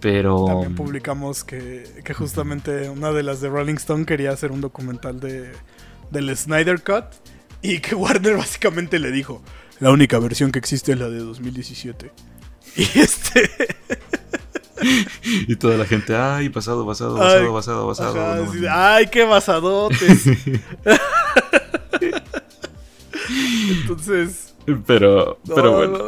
[0.00, 0.44] Pero.
[0.46, 5.20] También publicamos que, que justamente una de las de Rolling Stone quería hacer un documental
[5.20, 5.52] de
[6.10, 7.04] del Snyder Cut
[7.62, 9.42] y que Warner básicamente le dijo
[9.78, 12.12] la única versión que existe es la de 2017
[12.76, 13.50] y este
[15.46, 18.18] Y toda la gente, ay, pasado, pasado, Ay, pasado, pasado, pasado.
[18.18, 18.62] ajá, no, así no.
[18.62, 20.26] de, ay qué basadotes
[23.68, 24.54] entonces
[24.86, 25.98] Pero, pero no, bueno.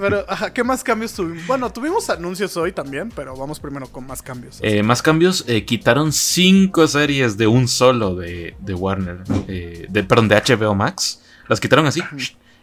[0.00, 1.46] Pero, ajá, ¿qué más cambios tuvimos?
[1.46, 4.58] Bueno, tuvimos anuncios hoy también, pero vamos primero con más cambios.
[4.62, 10.04] Eh, más cambios, eh, quitaron cinco series de un solo de, de Warner, eh, de,
[10.04, 11.22] perdón, de HBO Max.
[11.48, 12.02] Las quitaron así,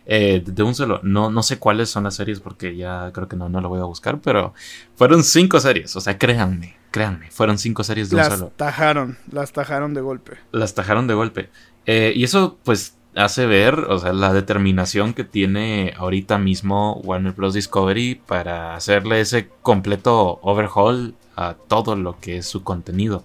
[0.05, 0.99] eh, de un solo.
[1.03, 3.79] No, no sé cuáles son las series porque ya creo que no, no lo voy
[3.79, 4.53] a buscar, pero
[4.95, 5.95] fueron cinco series.
[5.95, 8.53] O sea, créanme, créanme, fueron cinco series de un las solo.
[8.55, 10.37] tajaron, las tajaron de golpe.
[10.51, 11.49] Las tajaron de golpe.
[11.87, 17.53] Y eso, pues, hace ver, o sea, la determinación que tiene ahorita mismo Warner Bros.
[17.53, 23.23] Discovery para hacerle ese completo overhaul a todo lo que es su contenido.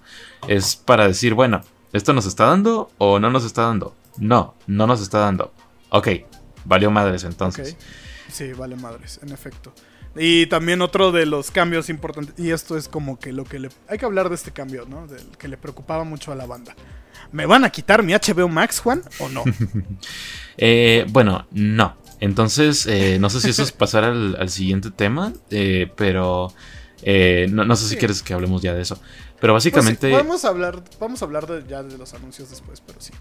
[0.48, 1.60] Es para decir, bueno,
[1.92, 3.94] ¿esto nos está dando o no nos está dando?
[4.18, 5.52] No, no nos está dando.
[5.90, 6.08] Ok,
[6.64, 7.76] valió madres entonces.
[8.28, 9.72] Sí, vale madres, en efecto.
[10.16, 13.68] Y también otro de los cambios importantes, y esto es como que lo que le...
[13.88, 15.06] Hay que hablar de este cambio, ¿no?
[15.06, 16.74] Del que le preocupaba mucho a la banda.
[17.32, 19.02] ¿Me van a quitar mi HBO Max, Juan?
[19.18, 19.44] ¿O no?
[20.62, 21.96] Eh, bueno, no.
[22.20, 26.52] Entonces, eh, no sé si eso es pasar al, al siguiente tema, eh, pero
[27.02, 27.96] eh, no, no sé si Sí.
[27.96, 29.00] quieres que hablemos ya de eso.
[29.40, 30.10] Pero Pues sí, básicamente...
[30.12, 33.12] vamos a hablar, vamos a hablar de- ya de los anuncios después, pero sí.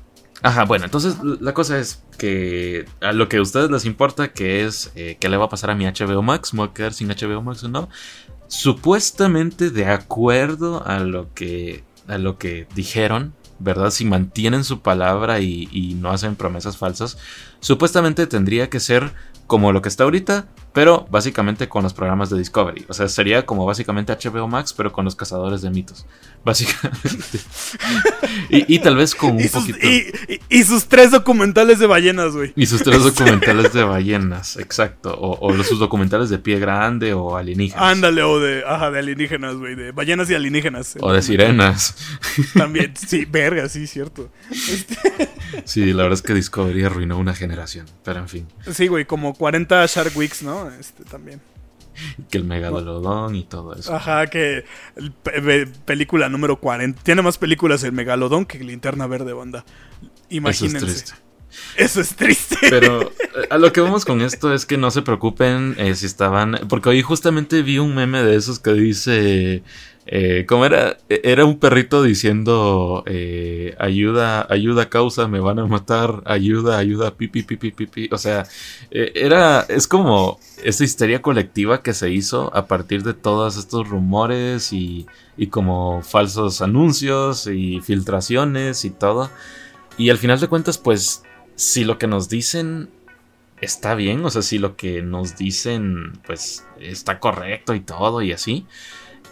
[0.42, 4.66] Ajá, bueno, entonces la cosa es que a lo que a ustedes les importa, que
[4.66, 6.94] es eh, qué le va a pasar a mi HBO Max, me voy a quedar
[6.94, 7.88] sin HBO Max o no.
[8.48, 13.92] Supuestamente, de acuerdo a lo que, a lo que dijeron, ¿verdad?
[13.92, 17.18] Si mantienen su palabra y, y no hacen promesas falsas,
[17.60, 19.14] supuestamente tendría que ser
[19.48, 22.86] como lo que está ahorita, pero básicamente con los programas de Discovery.
[22.90, 26.06] O sea, sería como básicamente HBO Max, pero con los cazadores de mitos.
[26.46, 27.40] Básicamente.
[28.50, 29.80] y, y tal vez con un Y sus, poquito.
[30.50, 32.54] y- sus tres documentales de ballenas, güey.
[32.56, 35.14] Y sus tres documentales de ballenas, exacto.
[35.20, 37.84] O, o los, sus documentales de pie grande o alienígenas.
[37.84, 39.76] Ándale, o de, ajá, de alienígenas, güey.
[39.76, 40.96] De ballenas y alienígenas.
[41.02, 41.96] O de sirenas.
[42.54, 44.30] También, sí, verga, sí, cierto.
[45.66, 47.86] Sí, la verdad es que Discovery arruinó una generación.
[48.04, 50.59] Pero en fin, Sí, güey, como 40 Shark Weeks, ¿no?
[50.80, 51.42] Este también.
[52.30, 53.94] que el megalodón y todo eso.
[53.94, 54.64] Ajá, que
[54.96, 57.02] el pe- pe- película número 40.
[57.04, 59.60] Tiene más películas el Megalodón que Linterna Verde, banda.
[59.60, 60.86] Eso es Imagínense.
[60.86, 61.14] triste.
[61.78, 62.58] Eso es triste.
[62.70, 63.12] Pero eh,
[63.50, 66.60] a lo que vamos con esto es que no se preocupen eh, si estaban.
[66.70, 69.64] Porque hoy justamente vi un meme de esos que dice.
[70.12, 70.98] Eh, ¿Cómo era?
[71.08, 77.16] E, era un perrito diciendo eh, ayuda, ayuda causa, me van a matar, ayuda, ayuda,
[77.16, 78.10] pipi, pipi, pipi.
[78.12, 78.48] O sea,
[78.90, 83.88] eh, era, es como esa histeria colectiva que se hizo a partir de todos estos
[83.88, 85.06] rumores y,
[85.38, 89.30] y como falsos anuncios y filtraciones y todo.
[90.00, 91.22] Y al final de cuentas, pues,
[91.54, 92.90] si lo que nos dicen
[93.62, 98.32] está bien, o sea, si lo que nos dicen, pues, está correcto y todo y
[98.32, 98.66] así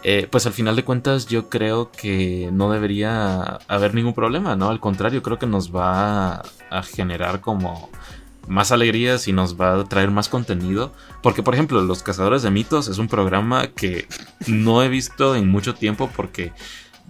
[0.04, 4.68] eh, pues al final de cuentas yo creo que no debería haber ningún problema, ¿no?
[4.68, 7.90] Al contrario, creo que nos va a generar como
[8.48, 10.92] más alegrías y nos va a traer más contenido.
[11.22, 14.08] Porque, por ejemplo, Los Cazadores de Mitos es un programa que
[14.46, 16.52] no he visto en mucho tiempo porque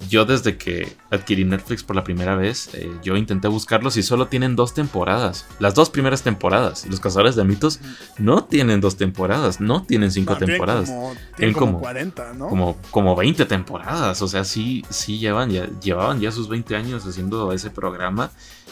[0.09, 4.29] yo desde que adquirí Netflix por la primera vez, eh, yo intenté buscarlos y solo
[4.29, 5.47] tienen dos temporadas.
[5.59, 6.87] Las dos primeras temporadas.
[6.87, 7.81] Los cazadores de mitos
[8.19, 10.93] no tienen dos temporadas, no tienen cinco temporadas.
[11.37, 12.49] tienen como, 40, ¿no?
[12.49, 14.23] Como, como 20 temporadas.
[14.23, 18.31] O sea, sí, sí llevan ya, llevaban ya sus 20 años haciendo ese programa.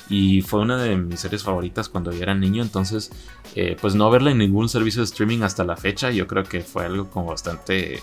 [0.09, 2.63] Y fue una de mis series favoritas cuando yo era niño.
[2.63, 3.11] Entonces,
[3.57, 6.61] eh, pues no verla en ningún servicio de streaming hasta la fecha, yo creo que
[6.61, 8.01] fue algo como bastante,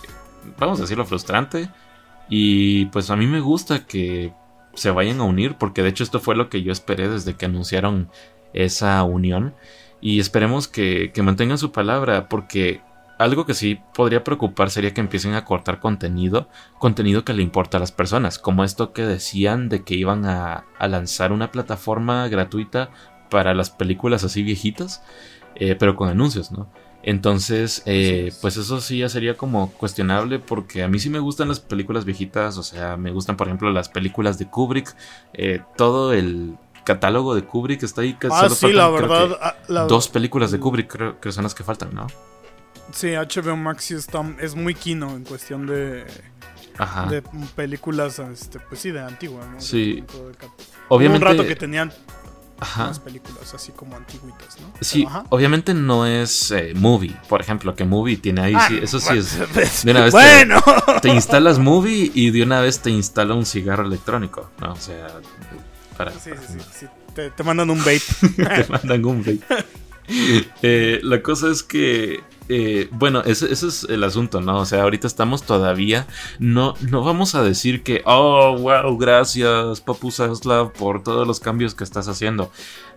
[0.58, 1.70] vamos a decirlo, frustrante
[2.30, 4.34] y pues a mí me gusta que
[4.76, 7.46] se vayan a unir, porque de hecho esto fue lo que yo esperé desde que
[7.46, 8.10] anunciaron
[8.54, 9.54] esa unión.
[10.02, 12.82] Y esperemos que, mantengan su palabra, porque
[13.20, 17.78] algo que sí podría preocupar sería que empiecen a cortar contenido, contenido que le importa
[17.78, 22.90] a las personas, como esto que decían de que iban a, lanzar una plataforma gratuita
[23.30, 25.04] para las películas así viejitas,
[25.56, 26.68] eh, pero con anuncios, ¿no?
[27.04, 31.50] Entonces, eh, pues eso sí ya sería como cuestionable porque a mí sí me gustan
[31.50, 34.96] las películas viejitas, o sea, me gustan por ejemplo las películas de Kubrick,
[35.34, 38.14] eh, todo el catálogo de Kubrick está ahí.
[38.14, 39.38] Que ah, sí, la verdad.
[39.42, 39.56] Ah,
[39.88, 42.08] dos películas de Kubrick creo que son las que faltan, ¿no?
[42.92, 46.06] Sí, HBO Max está, es muy kino en cuestión de,
[46.78, 47.08] Ajá.
[47.08, 47.22] de
[47.56, 49.60] películas, este, pues sí, de antigua, ¿no?
[49.60, 50.04] Sí.
[50.90, 51.26] Obviamente.
[51.26, 51.92] un rato que tenían
[52.60, 52.92] Ajá.
[53.04, 54.72] películas así como antiguitas, ¿no?
[54.80, 59.18] Sí, obviamente no es eh, movie, por ejemplo, que movie tiene ahí, sí, eso sí
[59.18, 59.38] es.
[59.84, 60.62] De una vez bueno.
[61.02, 64.74] te, instalas movie y de una vez te instala un cigarro electrónico, ¿no?
[64.74, 65.08] O sea,
[65.98, 66.12] para.
[66.12, 68.02] Sí, sí, sí, Te, mandan un vape.
[68.36, 69.40] te mandan un vape.
[70.62, 74.60] Eh, la cosa es que eh, bueno, ese, es el asunto, ¿no?
[74.60, 76.08] O sea, ahorita estamos todavía.
[76.40, 81.76] No, no vamos a decir que, oh, wow, gracias, Papu Zaslav, por todos los cambios
[81.76, 82.52] que estás haciendo.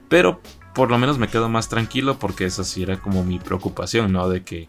[0.09, 0.41] Pero
[0.75, 4.29] por lo menos me quedo más tranquilo porque esa sí era como mi preocupación, ¿no?
[4.29, 4.69] De que.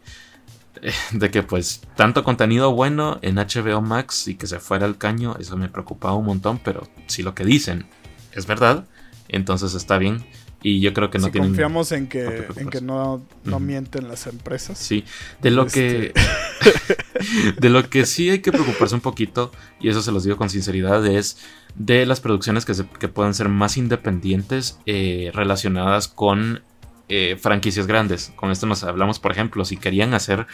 [1.12, 5.36] De que pues tanto contenido bueno en HBO Max y que se fuera al caño,
[5.40, 7.88] eso me preocupaba un montón, pero si lo que dicen
[8.32, 8.86] es verdad,
[9.28, 10.24] entonces está bien.
[10.64, 14.26] Y yo creo que no si confiamos en que, en que no, no mienten las
[14.26, 14.78] empresas.
[14.78, 15.04] Sí,
[15.42, 16.14] de lo que.
[16.16, 17.56] Este.
[17.60, 20.50] de lo que sí hay que preocuparse un poquito, y eso se los digo con
[20.50, 21.38] sinceridad, es
[21.76, 26.62] de las producciones que, que puedan ser más independientes eh, relacionadas con
[27.10, 28.34] eh, franquicias grandes.
[28.36, 30.48] Con esto nos hablamos, por ejemplo, si querían hacer,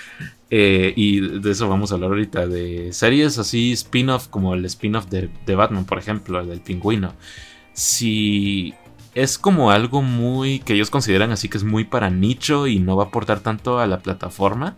[0.50, 5.08] eh, y de eso vamos a hablar ahorita, de series así spin-off, como el spin-off
[5.08, 7.16] de, de, Batman, por ejemplo, el del pingüino.
[7.74, 8.76] Si
[9.16, 12.96] es como algo muy que ellos consideran así que es muy para nicho y no
[12.96, 14.76] va a aportar tanto a la plataforma,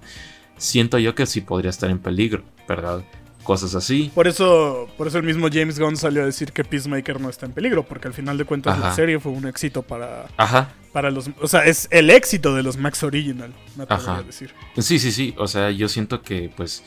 [0.57, 3.03] siento yo que sí podría estar en peligro, ¿verdad?
[3.43, 4.11] Cosas así.
[4.15, 7.45] Por eso, por eso el mismo James Gunn salió a decir que Peacemaker no está
[7.45, 10.69] en peligro, porque al final de cuentas la serie fue un éxito para, Ajá.
[10.91, 14.23] para los, o sea, es el éxito de los Max Original, me Ajá.
[14.23, 14.51] decir.
[14.79, 16.83] Sí, sí, sí, o sea, yo siento que pues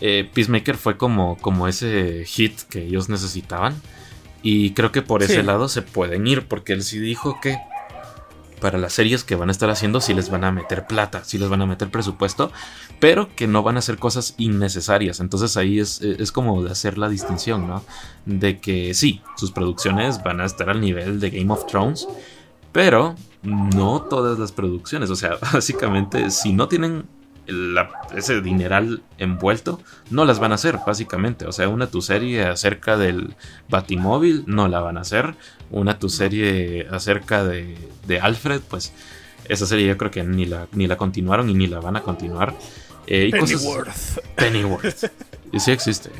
[0.00, 3.74] eh, Peacemaker fue como, como ese hit que ellos necesitaban.
[4.42, 7.58] Y creo que por ese lado se pueden ir, porque él sí dijo que
[8.62, 11.36] para las series que van a estar haciendo sí les van a meter plata, sí
[11.36, 12.52] les van a meter presupuesto,
[13.00, 15.18] pero que no van a hacer cosas innecesarias.
[15.18, 17.84] Entonces ahí es, es como de hacer la distinción, ¿no?
[18.24, 22.06] De que sí, sus producciones van a estar al nivel de Game of Thrones,
[22.70, 25.10] pero no todas las producciones.
[25.10, 27.04] O sea, básicamente si no tienen
[28.14, 31.46] ese dineral envuelto, no las van a hacer, básicamente.
[31.46, 33.34] O sea, una tu serie acerca del
[33.68, 35.34] Batimóvil, no la van a hacer.
[35.70, 38.92] Una tu serie acerca de, de Alfred, pues
[39.48, 42.02] esa serie yo creo que ni la, ni la continuaron y ni la van a
[42.02, 42.54] continuar.
[43.06, 44.18] Eh, Pennyworth.
[44.36, 45.10] Pennyworth.
[45.52, 46.10] y sí existe.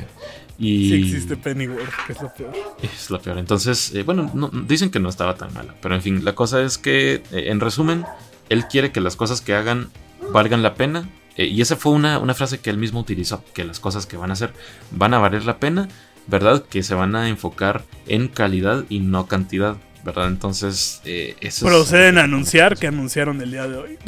[0.57, 2.53] Y sí existe Pennyworth, que es lo peor.
[2.81, 3.37] Es lo peor.
[3.37, 4.31] Entonces, eh, bueno,
[4.67, 5.73] dicen que no estaba tan mala.
[5.81, 8.05] Pero en fin, la cosa es que, eh, en resumen,
[8.49, 9.89] él quiere que las cosas que hagan
[10.31, 11.09] valgan la pena.
[11.37, 14.17] Eh, y esa fue una, una, frase que él mismo utilizó, que las cosas que
[14.17, 14.53] van a hacer
[14.91, 15.87] van a valer la pena,
[16.27, 16.63] ¿verdad?
[16.63, 20.27] Que se van a enfocar en calidad y no cantidad, ¿verdad?
[20.27, 23.97] Entonces, eh, eso Proceden a anunciar que anunciaron el día de hoy.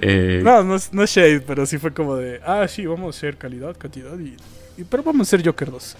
[0.00, 3.14] Eh, No, no es, no es shade, pero sí fue como de, ah, sí, vamos
[3.14, 4.36] a hacer calidad, cantidad y...
[4.80, 5.96] y- pero vamos a hacer Joker 2.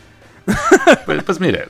[1.07, 1.69] pues, pues mire,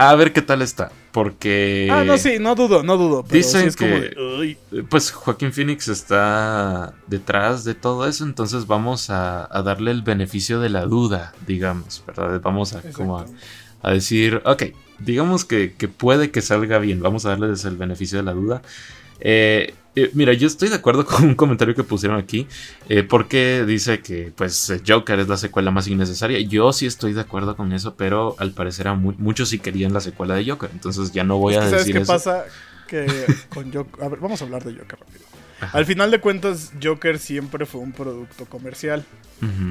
[0.00, 1.88] a ver qué tal está, porque...
[1.90, 3.24] ah, no, sí, no dudo, no dudo.
[3.24, 4.84] Pero Dicen sí es como que- de, "Uy".
[4.88, 10.60] Pues Joaquín Phoenix está detrás de todo eso, entonces vamos a, a darle el beneficio
[10.60, 12.40] de la duda, digamos, ¿verdad?
[12.42, 13.26] Vamos a, como a,
[13.82, 14.62] a decir, ok,
[15.00, 18.62] digamos que, que puede que salga bien, vamos a darles el beneficio de la duda.
[19.20, 22.46] Eh, eh, mira, yo estoy de acuerdo con un comentario que pusieron aquí,
[22.88, 26.38] eh, porque dice que pues Joker es la secuela más innecesaria.
[26.40, 29.92] Yo sí estoy de acuerdo con eso, pero al parecer a mu- muchos sí querían
[29.92, 32.12] la secuela de Joker, entonces ya no voy Es a ¿Sabes decir qué eso.
[32.12, 32.44] pasa?
[32.86, 33.06] Que
[33.50, 34.04] con Joker...
[34.04, 35.24] A ver, vamos a hablar de Joker rápido.
[35.60, 35.76] Ajá.
[35.76, 39.04] Al final de cuentas, Joker siempre fue un producto comercial.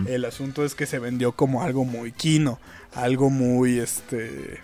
[0.08, 2.60] El asunto es que se vendió como algo muy kino,
[2.94, 4.62] algo muy, este...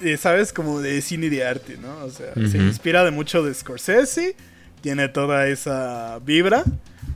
[0.00, 0.52] eh, ¿Sabes?
[0.52, 2.04] Como de cine y de arte, ¿no?
[2.04, 4.36] O sea, se inspira de mucho de Scorsese,
[4.84, 6.62] tiene toda esa vibra,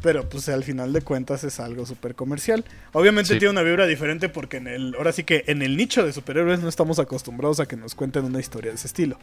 [0.00, 2.64] pero pues al final de cuentas es algo súper comercial.
[2.94, 3.38] Obviamente Sí.
[3.38, 6.60] tiene una vibra diferente porque en el, ahora sí que en el nicho de superhéroes
[6.60, 9.18] no estamos acostumbrados a que nos cuenten una historia de ese estilo.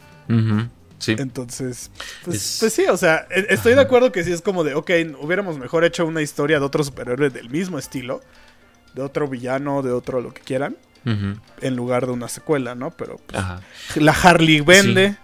[1.00, 1.16] Sí.
[1.18, 1.90] Entonces,
[2.24, 4.74] pues, Es- pues sí, o sea, e- estoy de acuerdo que sí es como de,
[4.74, 8.20] ok, hubiéramos mejor hecho una historia de otro superhéroe del mismo estilo,
[8.94, 12.92] de otro villano, de otro lo que quieran, en lugar de una secuela, ¿no?
[12.92, 13.42] Pero pues,
[13.96, 15.16] la Harley vende Sí.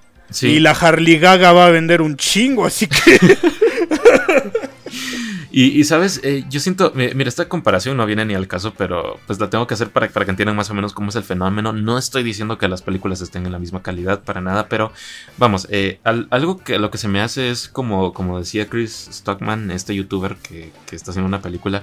[0.49, 3.37] Y la Harley Gaga va a vender un chingo, así que...
[5.55, 8.73] Y, y, sabes, Eh, yo siento, mi- mira, esta comparación no viene ni al caso,
[8.75, 11.17] pero pues la tengo que hacer para, para que entiendan más o menos cómo es
[11.17, 11.75] el fenómeno.
[11.75, 14.93] No estoy diciendo que las películas estén en la misma calidad para nada, pero
[15.37, 19.09] vamos, eh, al- algo que lo que se me hace es como, como decía Chris
[19.13, 21.83] Stockman, este youtuber que, que está haciendo una película,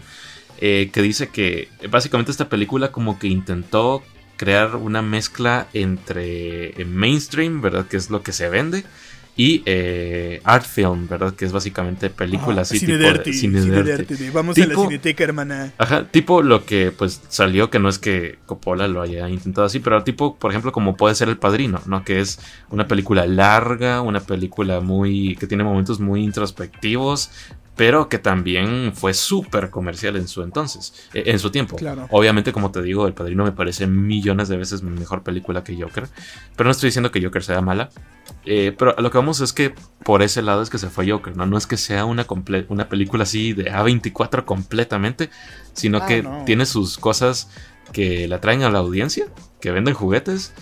[0.59, 4.01] eh, que dice que básicamente esta película como que intentó
[4.39, 7.85] crear una mezcla entre eh, mainstream, ¿verdad?
[7.87, 8.85] Que es lo que se vende.
[9.35, 11.33] Y eh, art film, ¿verdad?
[11.33, 14.31] Que es básicamente película así, cine tipo de de- arte, cine cine de arte.
[14.31, 15.71] Vamos a la cineteca, hermana.
[15.77, 19.79] Ajá, tipo lo que pues salió, que no es que Coppola lo haya intentado así,
[19.79, 22.03] pero tipo, por ejemplo, como puede ser El Padrino, ¿no?
[22.03, 25.37] Que es una película larga, una película muy.
[25.39, 27.31] que tiene momentos muy introspectivos,
[27.79, 31.77] pero que también fue súper comercial en su entonces, eh, en su tiempo.
[31.77, 32.07] Claro.
[32.11, 36.09] Obviamente, como te digo, El Padrino me parece millones de veces mejor película que Joker,
[36.57, 37.89] pero no estoy diciendo que Joker sea mala.
[38.45, 41.37] Eh, pero lo que vamos es que por ese lado es que se fue Joker,
[41.37, 41.45] ¿no?
[41.45, 45.29] No es que sea una, comple- una película así de A24 completamente,
[45.71, 46.43] sino Ah, que no.
[46.45, 47.49] tiene sus cosas
[47.93, 49.27] que la traen a la audiencia,
[49.61, 50.53] que venden juguetes.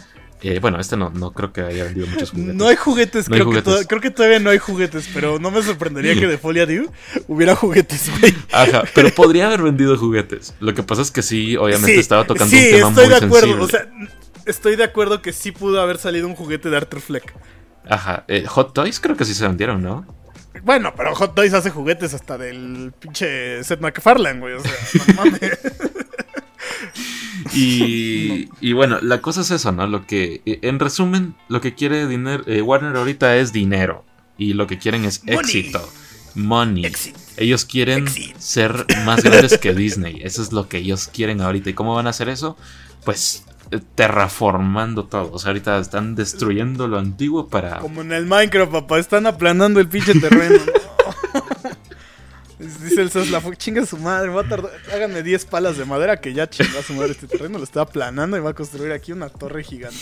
[0.41, 2.56] Eh, bueno, este no, no creo que haya vendido muchos juguetes.
[2.56, 3.82] No hay juguetes, No hay creo, Que juguetes.
[3.82, 6.91] to- creo que todavía no hay juguetes, pero no me sorprendería que de Folia Diu
[7.28, 8.36] hubiera juguetes, güey.
[8.52, 10.54] Ajá, pero podría haber vendido juguetes.
[10.60, 13.10] Lo que pasa es que sí, obviamente Sí, estaba tocando sí, un tema estoy muy
[13.19, 13.39] de acuerdo.
[13.39, 13.63] sensible.
[13.63, 14.08] O sea,
[14.45, 17.34] estoy de acuerdo que sí pudo haber salido un juguete de Arthur Fleck.
[17.89, 20.06] Ajá, eh, Hot Toys creo que sí se vendieron, ¿no?
[20.63, 24.54] Bueno, pero Hot Toys hace juguetes hasta del pinche Seth MacFarlane, güey.
[24.56, 24.71] O sea,
[25.08, 25.41] no mames.
[27.58, 29.88] Y, y bueno, la cosa es eso, ¿no?
[29.88, 34.06] Lo que, en resumen, lo que quiere dinero, eh, Warner ahorita es dinero.
[34.38, 35.39] Y lo que quieren es Money.
[35.39, 35.89] éxito.
[36.36, 36.86] Money.
[36.86, 37.15] Exit.
[37.38, 38.38] Ellos quieren Exit.
[38.38, 40.22] ser más grandes que Disney.
[40.24, 41.70] Eso es lo que ellos quieren ahorita.
[41.72, 42.56] ¿Y cómo van a hacer eso?
[43.04, 45.32] Pues eh, terraformando todo.
[45.34, 47.80] O sea, ahorita están destruyendo lo antiguo para...
[47.80, 49.00] Como en el Minecraft, papá.
[49.00, 50.60] Están aplanando el pinche terreno.
[52.83, 56.33] Dice el Sosla, chinga su madre, va a tardar, háganme 10 palas de madera que
[56.33, 59.11] ya chingó a su madre este terreno, lo está aplanando y va a construir aquí
[59.11, 59.97] una torre gigante.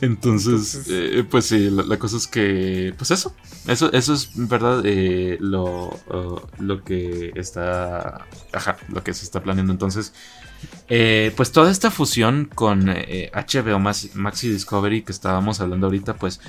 [0.00, 3.34] Entonces, Entonces- eh, pues sí, la, la cosa es que, pues eso,
[3.68, 9.42] eso, eso es verdad eh, lo, uh, lo que está, ajá, lo que se está
[9.42, 9.72] planeando.
[9.72, 10.12] Entonces,
[10.88, 16.14] eh, pues toda esta fusión con eh, HBO Max- Maxi Discovery que estábamos hablando ahorita,
[16.16, 16.40] pues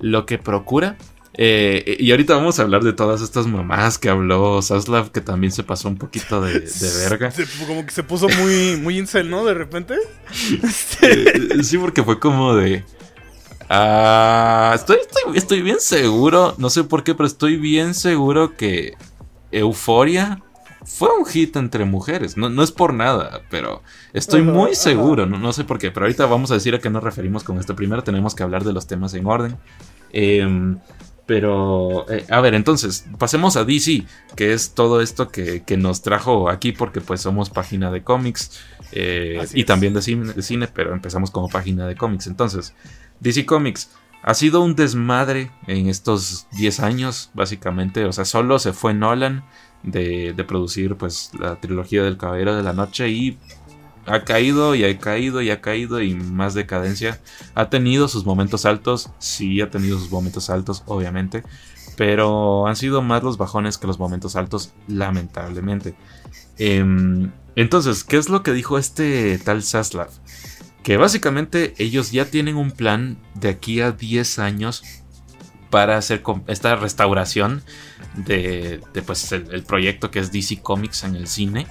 [0.00, 0.96] lo que procura.
[1.34, 5.52] Eh, y ahorita vamos a hablar de todas estas mamás que habló Saslav, que también
[5.52, 7.30] se pasó un poquito de, de verga.
[7.30, 9.44] Se- como que se puso muy, muy incel, ¿no?
[9.44, 9.94] De repente.
[10.62, 12.84] Este, Eh, sí, porque fue como de.
[13.68, 18.94] Ah, estoy, estoy, estoy bien seguro, no sé por qué, pero estoy bien seguro que
[19.50, 20.42] Euforia
[20.84, 22.36] fue un hit entre mujeres.
[22.36, 24.80] No, no es por nada, pero estoy muy ajá.
[24.80, 25.90] seguro, no, no sé por qué.
[25.90, 27.74] Pero ahorita vamos a decir a qué nos referimos con esto.
[27.74, 29.56] Primero tenemos que hablar de los temas en orden.
[30.12, 30.78] Em,
[31.26, 34.04] pero, eh, a ver, entonces, pasemos a DC,
[34.36, 38.60] que es todo esto que, que nos trajo aquí porque pues somos página de cómics
[38.90, 39.66] eh, y es.
[39.66, 42.26] también de cine, de cine, pero empezamos como página de cómics.
[42.26, 42.74] Entonces,
[43.20, 43.90] DC Comics
[44.22, 48.04] ha sido un desmadre en estos 10 años, básicamente.
[48.04, 49.44] O sea, solo se fue Nolan
[49.82, 53.38] de, de producir pues la trilogía del Caballero de la Noche y
[54.06, 57.20] ha caído y ha caído y ha caído y más decadencia.
[57.54, 61.42] Ha tenido sus momentos altos, sí ha tenido sus momentos altos, obviamente,
[61.96, 65.94] pero han sido más los bajones que los momentos altos, lamentablemente.
[66.58, 70.10] Em, entonces, ¿qué es lo que dijo este tal Saslav?
[70.82, 74.82] Que básicamente ellos ya tienen un plan de aquí a 10 años
[75.72, 77.62] para hacer esta restauración
[78.14, 81.66] de, pues, el, proyecto que es DC Comics en el cine.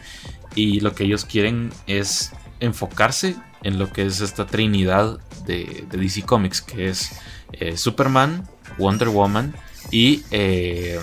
[0.55, 6.23] Y lo que ellos quieren es enfocarse en lo que es esta trinidad de, DC
[6.23, 7.11] Comics, que es
[7.53, 8.49] eh, Superman,
[8.79, 9.53] Wonder Woman
[9.91, 10.23] y...
[10.31, 10.99] Eh,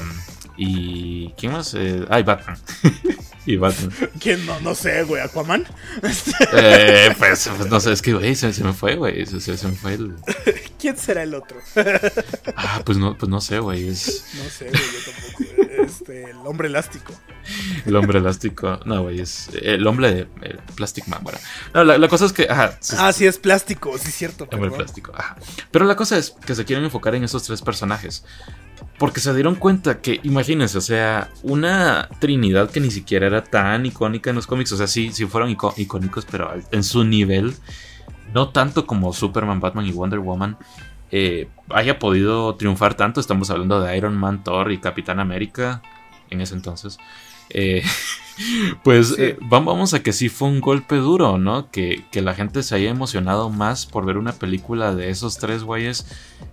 [0.59, 1.73] y ¿quién más?
[1.75, 2.59] Eh, ay, Batman.
[3.47, 3.93] y Batman.
[4.19, 4.45] ¿Quién?
[4.45, 5.23] No, no sé, güey.
[5.23, 5.65] ¿Aquaman?
[6.53, 9.25] eh, pues, pues, no sé, es que, güey, se, me fue, güey.
[9.25, 10.17] Se, se, me fue el...
[10.81, 11.59] ¿Quién será el otro?
[12.57, 13.87] ah, pues no, pues no sé, güey.
[13.87, 14.25] Es...
[14.35, 15.59] No sé, güey, yo tampoco.
[15.79, 17.15] Este, el hombre elástico.
[17.87, 18.81] El hombre elástico.
[18.85, 20.27] No, güey, es el hombre de
[20.75, 21.21] Plastic Man.
[21.23, 21.39] Bueno,
[21.73, 22.49] no, la, cosa es que.
[22.51, 24.49] Ajá, ah, sí, es plástico, sí, es cierto.
[24.51, 25.37] El hombre plástico, ajá.
[25.71, 28.25] Pero la cosa es que se quieren enfocar en esos tres personajes.
[28.99, 33.87] Porque se dieron cuenta que, imagínense, o sea, una Trinidad que ni siquiera era tan
[33.87, 37.55] icónica en los cómics, o sea, sí, sí fueron icónicos, pero en su nivel,
[38.35, 40.57] no tanto como Superman, Batman y Wonder Woman,
[41.11, 43.21] eh, haya podido triunfar tanto.
[43.21, 45.83] Estamos hablando de Iron Man, Thor y Capitán América
[46.31, 46.99] en ese entonces.
[47.51, 47.83] Eh,
[48.85, 51.71] pues eh, vamos a que sí fue un golpe duro, ¿no?
[51.71, 56.07] Que, la gente se haya emocionado más por ver una película de esos tres güeyes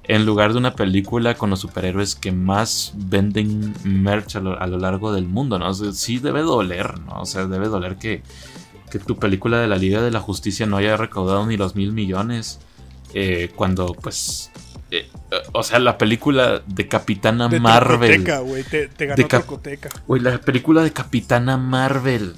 [0.04, 5.12] en lugar de una película con los superhéroes que más venden merch a lo, largo
[5.12, 5.74] del mundo, ¿no?
[5.74, 7.22] sí debe doler, ¿no?
[7.22, 8.22] O sea, debe doler que,
[8.92, 11.92] que tu película de la Liga de la Justicia no haya recaudado ni los mil
[11.92, 12.60] millones.
[13.18, 14.52] Eh, cuando pues
[15.52, 18.24] o sea, la película de Capitana Marvel.
[18.70, 19.44] te, te ganó
[20.08, 22.36] Güey, la película de Capitana Marvel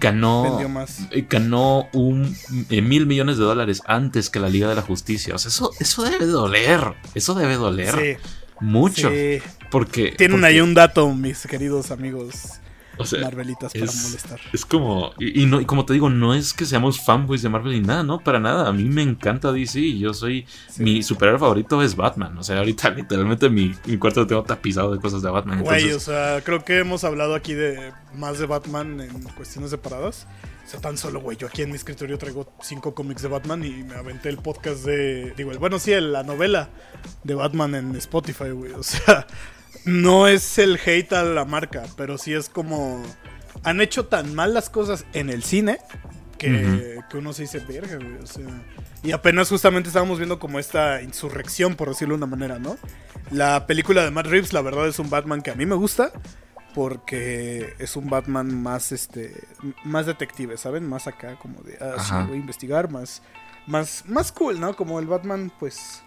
[0.00, 0.60] ganó.
[1.10, 2.36] Eh, ganó un
[2.70, 5.34] eh, mil millones de dólares antes que la Liga de la Justicia.
[5.34, 6.94] O sea, eso, eso debe doler.
[7.14, 8.18] Eso debe doler.
[8.60, 9.10] Mucho.
[9.70, 10.14] Porque.
[10.16, 12.60] Tienen ahí un dato, mis queridos amigos
[12.98, 14.40] o sea, Marvelitas para molestar.
[14.52, 17.72] Es como, y, no, y como te digo, no es que seamos fanboys de Marvel
[17.72, 18.68] ni nada, no, para nada.
[18.68, 20.46] A mí me encanta DC y yo soy,
[20.78, 22.36] mi superhéroe favorito es Batman.
[22.38, 25.62] O sea, ahorita literalmente mi, mi cuarto lo tengo tapizado de cosas de Batman.
[25.62, 30.26] Güey, o sea, creo que hemos hablado aquí de más de Batman en cuestiones separadas.
[30.64, 33.62] O sea, tan solo, güey, yo aquí en mi escritorio traigo cinco cómics de Batman
[33.64, 36.70] y me aventé el podcast de, digo, bueno, sí, la novela
[37.22, 38.72] de Batman en Spotify, güey.
[38.72, 39.26] O sea,
[39.84, 43.02] no es el hate a la marca, pero sí es como.
[43.62, 45.78] Han hecho tan mal las cosas en el cine
[46.38, 48.16] que, uno se dice, verga, güey.
[48.22, 48.44] O sea.
[49.02, 52.76] Y apenas justamente estábamos viendo como esta insurrección, por decirlo de una manera, ¿no?
[53.30, 56.12] La película de Matt Reeves, la verdad, es un Batman que a mí me gusta.
[56.74, 59.32] Porque es un Batman más este.
[59.84, 60.88] más detective, ¿saben?
[60.88, 63.22] Más acá, como de ah, voy a investigar, más.
[63.66, 64.74] Más, más cool, ¿no?
[64.74, 66.02] Como el Batman, pues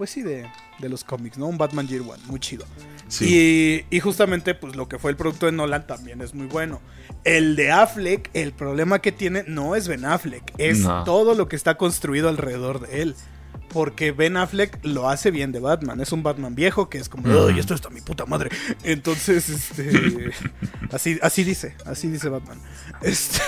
[0.00, 0.48] pues sí, de,
[0.80, 1.46] los cómics, ¿no?
[1.46, 2.64] Un Batman Year One, muy chido.
[3.10, 3.84] Sí.
[3.90, 6.80] Y, justamente, pues lo que fue el producto de Nolan también es muy bueno.
[7.24, 11.56] El de Affleck, el problema que tiene no es Ben Affleck, es todo lo que
[11.56, 13.14] está construido alrededor de él.
[13.68, 16.00] Porque Ben Affleck lo hace bien de Batman.
[16.00, 18.50] Es un Batman viejo que es como, ¡ay, esto está mi puta madre!
[18.82, 20.32] Entonces, este.
[20.92, 22.58] así, así dice, así dice Batman.
[23.02, 23.40] Este,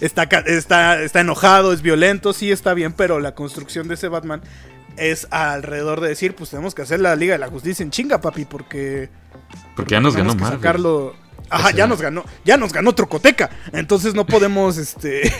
[0.00, 4.42] está, está, está enojado, es violento, sí está bien, pero la construcción de ese Batman
[4.96, 8.20] es alrededor de decir, pues tenemos que hacer la Liga de la Justicia en chinga,
[8.20, 9.08] papi, porque...
[9.76, 10.58] Porque ya nos ganó Marvel.
[10.58, 11.16] Sacarlo...
[11.50, 13.50] Ajá, ya nos ganó, ya nos ganó Trocoteca.
[13.72, 15.30] Entonces no podemos, este...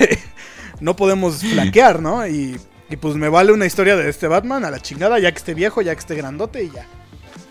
[0.80, 2.26] no podemos flanquear, ¿no?
[2.26, 2.58] Y,
[2.90, 5.54] y, pues me vale una historia de este Batman a la chingada, ya que esté
[5.54, 6.86] viejo, ya que esté grandote y ya.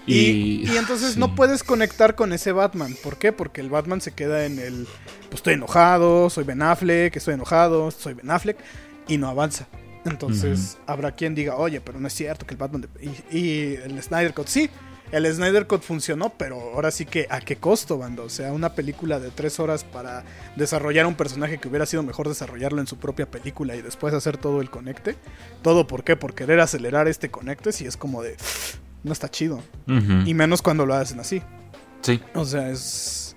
[0.06, 2.96] Y, y, entonces no puedes conectar con ese Batman.
[3.02, 3.32] ¿Por qué?
[3.32, 4.88] Porque el Batman se queda en el...
[5.30, 8.58] Pues estoy enojado, soy Ben Affleck, estoy enojado, soy Ben Affleck.
[9.08, 9.68] Y no avanza.
[10.06, 12.88] Entonces, habrá quien diga, oye, pero no es cierto que el Batman.
[13.32, 14.70] Y, el Snyder Cut, sí,
[15.12, 18.24] el Snyder Cut funcionó, pero ahora sí que a qué costo, bando.
[18.24, 20.24] O sea, una película de tres horas para
[20.56, 24.38] desarrollar un personaje que hubiera sido mejor desarrollarlo en su propia película y después hacer
[24.38, 25.16] todo el conecte.
[25.62, 26.16] ¿Todo por qué?
[26.16, 28.36] Por querer acelerar este conecte, si es como de.
[29.04, 29.62] No está chido.
[30.26, 31.42] Y menos cuando lo hacen así.
[32.02, 32.22] Sí.
[32.34, 33.36] O sea, es.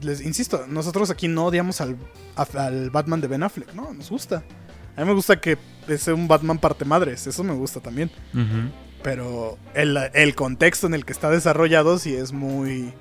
[0.00, 1.96] Les insisto, nosotros aquí no odiamos al,
[2.34, 3.92] al Batman de Ben Affleck, ¿no?
[3.94, 4.42] Nos gusta.
[4.96, 8.10] A mí me gusta que es un Batman parte madres, eso me gusta también.
[9.02, 12.92] Pero el, contexto en el que está desarrollado sí es muy...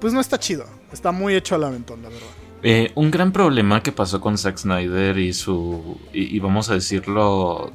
[0.00, 2.28] Pues no está chido, está muy hecho al aventón, la verdad.
[2.62, 5.98] Eh, un gran problema que pasó con Zack Snyder y su...
[6.12, 7.70] y, vamos a decirlo...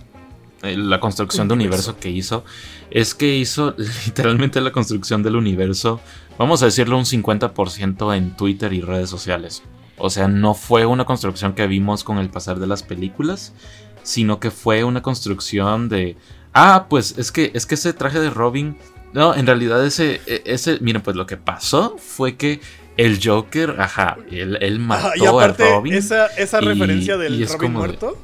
[0.61, 2.45] Eh, la construcción de universo que hizo
[2.89, 5.99] es que hizo literalmente la construcción del universo,
[6.37, 9.61] vamos a decirlo un 50% en Twitter y redes sociales.
[9.97, 13.53] O sea, no fue una construcción que vimos con el pasar de las películas,
[14.01, 16.17] sino que fue una construcción de,
[16.53, 18.75] ah, pues es que, es que ese traje de Robin,
[19.13, 22.59] no, en realidad ese, e, ese, miren, pues lo que pasó fue que
[22.97, 25.93] el Joker, ajá, él, mató a Robin.
[25.93, 28.17] Esa, esa referencia del Robin muerto.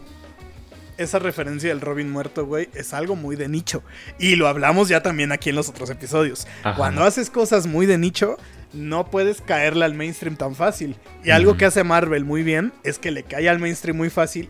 [0.98, 3.84] esa referencia del Robin muerto, güey, es algo muy de nicho.
[4.20, 6.46] Y lo hablamos ya también aquí en los otros episodios.
[6.76, 8.38] Cuando haces cosas muy de nicho,
[8.74, 10.96] no puedes caerle al mainstream tan fácil.
[11.24, 14.50] Y algo que hace Marvel muy bien es que le cae al mainstream muy fácil,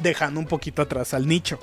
[0.00, 1.58] dejando un poquito atrás al nicho.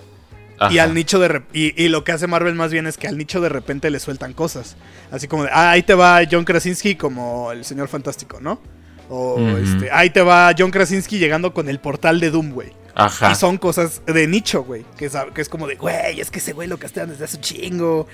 [0.71, 3.41] Y al nicho de y, lo que hace Marvel más bien es que al nicho
[3.41, 4.77] de repente le sueltan cosas.
[5.11, 8.61] Así como de, ah, ahí te va John Krasinski como el señor fantástico, ¿no?
[9.09, 12.71] O este, ahí te va John Krasinski llegando con el portal de Doom, güey.
[12.95, 13.31] Ajá.
[13.31, 14.85] Y son cosas de nicho, güey.
[14.97, 17.37] Que es, que es como de, güey, es que ese güey lo castean desde hace
[17.37, 18.07] un chingo.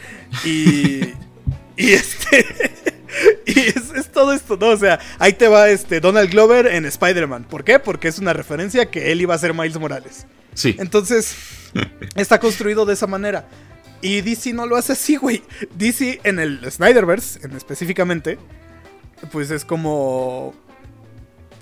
[0.43, 1.13] Y.
[1.77, 2.45] y este.
[3.45, 4.67] y es, todo esto, ¿no?
[4.67, 7.45] O sea, ahí te va este Donald Glover en Spider-Man.
[7.45, 7.79] ¿Por qué?
[7.79, 10.25] Porque es una referencia que él iba a ser Miles Morales.
[10.53, 10.75] Sí.
[10.79, 11.35] Entonces,
[12.15, 13.47] está construido de esa manera.
[14.01, 15.43] Y DC no lo hace así, güey.
[15.75, 18.39] DC en el Snyderverse, en específicamente,
[19.31, 20.53] pues es como.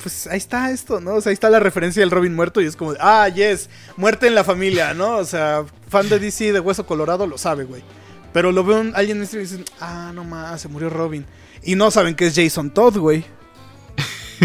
[0.02, 1.16] Pues ahí está esto, ¿no?
[1.16, 4.28] O sea, ahí está la referencia del Robin muerto y es como, ah, yes, muerte
[4.28, 5.18] en la familia, ¿no?
[5.18, 7.84] O sea, fan de DC de Hueso Colorado lo sabe, güey.
[8.34, 11.26] Pero lo veo alguien y dicen, ah, no más, se murió Robin.
[11.64, 13.26] Y no saben que es Jason Todd, güey.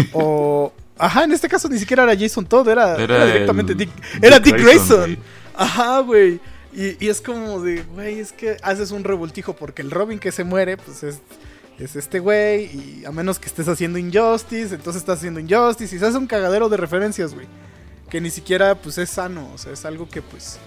[0.13, 0.73] o.
[0.97, 3.89] Ajá, en este caso ni siquiera era Jason Todd, era, directamente Dick.
[4.21, 5.17] Era Dick, Grayson.
[5.53, 6.39] Ajá, güey.
[6.73, 10.43] Y, es como de, güey, es que haces un revoltijo porque el Robin que se
[10.43, 11.19] muere, pues es,
[11.79, 12.65] es este güey.
[12.65, 15.95] Y a menos que estés haciendo Injustice, entonces estás haciendo Injustice.
[15.95, 17.47] Y se hace un cagadero de referencias, güey.
[18.09, 19.49] Que ni siquiera, pues es sano.
[19.53, 20.59] O sea, es algo que, pues,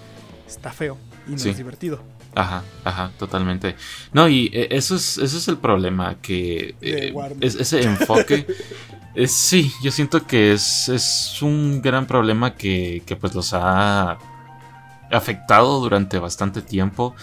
[0.47, 0.97] está feo
[1.27, 2.01] y no es divertido.
[2.35, 3.75] Ajá, ajá, totalmente.
[4.13, 8.45] No, y eh, eso es, eso es el problema, que eh, es, ese enfoque.
[9.15, 14.17] es, sí, yo siento que es, es un gran problema que, que pues los ha
[15.11, 17.15] afectado durante bastante tiempo.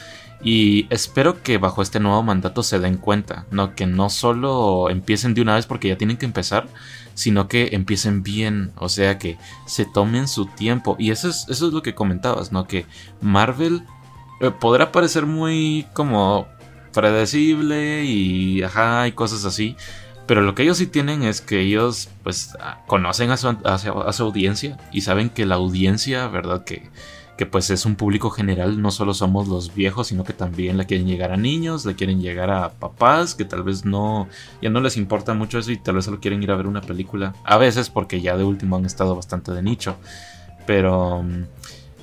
[0.43, 3.75] Y espero que bajo este nuevo mandato se den cuenta, ¿no?
[3.75, 6.69] Que no solo empiecen de una vez porque ya tienen que empezar,
[7.15, 10.97] sino que empiecen bien, o sea, que se tomen su tiempo.
[10.99, 12.67] Y eso es, eso es lo que comentabas, ¿no?
[12.67, 12.85] Que
[13.23, 13.83] Marvel
[14.41, 16.47] eh, podrá parecer muy como
[16.93, 19.77] predecible y ajá y cosas así.
[20.27, 22.57] Pero lo que ellos sí tienen es que ellos pues
[22.87, 26.65] conocen a su, a su, audiencia y saben que la audiencia, ¿verdad?
[26.65, 26.91] Que,
[27.37, 30.87] que pues es un público general, no solo somos los viejos, sino que también le
[30.87, 34.27] quieren llegar a niños, le quieren llegar a papás que tal vez no,
[34.61, 36.81] ya no les importa mucho eso y tal vez solo quieren ir a ver una
[36.81, 37.35] película.
[37.45, 39.97] A veces porque ya de último han estado bastante de nicho.
[40.67, 41.25] Pero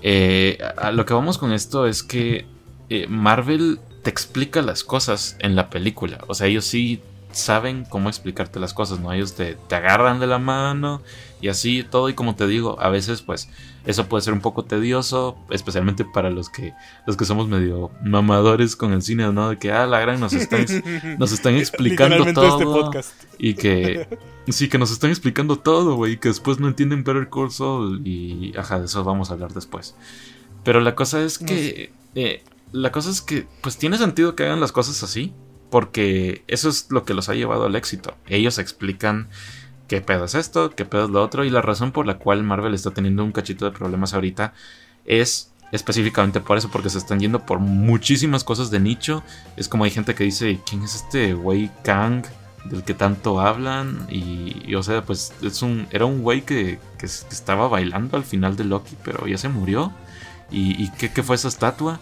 [0.03, 0.57] eh,
[0.91, 2.45] lo que vamos con esto es que
[2.89, 6.19] eh, Marvel te explica las cosas en la película.
[6.27, 7.01] O sea, ellos sí
[7.31, 9.11] saben cómo explicarte las cosas, ¿no?
[9.13, 11.01] Ellos te, te agarran de la mano
[11.41, 12.09] y así todo.
[12.09, 13.49] Y como te digo, a veces pues
[13.85, 16.73] eso puede ser un poco tedioso, especialmente para los que,
[17.05, 19.49] los que somos medio mamadores con el cine, ¿no?
[19.49, 20.65] De que, ah, la gran, nos están,
[21.19, 22.91] nos están explicando este todo.
[23.37, 24.07] Y que,
[24.47, 28.01] sí, que nos están explicando todo, güey, y que después no entienden Better Call Saul.
[28.07, 29.95] Y, ajá, de eso vamos a hablar después.
[30.63, 34.61] Pero la cosa es que, eh, la cosa es que, pues tiene sentido que hagan
[34.61, 35.33] las cosas así,
[35.69, 38.15] porque eso es lo que los ha llevado al éxito.
[38.27, 39.27] Ellos explican
[39.93, 41.43] qué pedo es esto, qué pedo es lo otro.
[41.43, 44.53] Y la razón por la cual Marvel está teniendo un cachito de problemas ahorita
[45.05, 49.21] es específicamente por eso, porque se están yendo por muchísimas cosas de nicho.
[49.55, 52.23] Es como hay gente que dice, ¿quién es este güey Kang
[52.65, 54.07] del que tanto hablan?
[54.09, 58.55] Y, o sea, pues es un, era un güey que, que, estaba bailando al final
[58.55, 59.93] de Loki, pero ya se murió.
[60.49, 61.99] ¿Y, qué, fue esa estatua?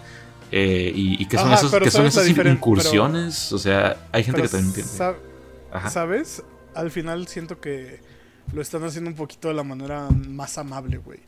[0.50, 3.52] Eh, y, qué son, esos, son esas incursiones?
[3.52, 4.92] O sea, hay gente que también entiende.
[5.90, 6.42] ¿Sabes?
[6.76, 8.00] Al final siento que
[8.54, 11.20] lo están haciendo un poquito de la manera más amable, güey.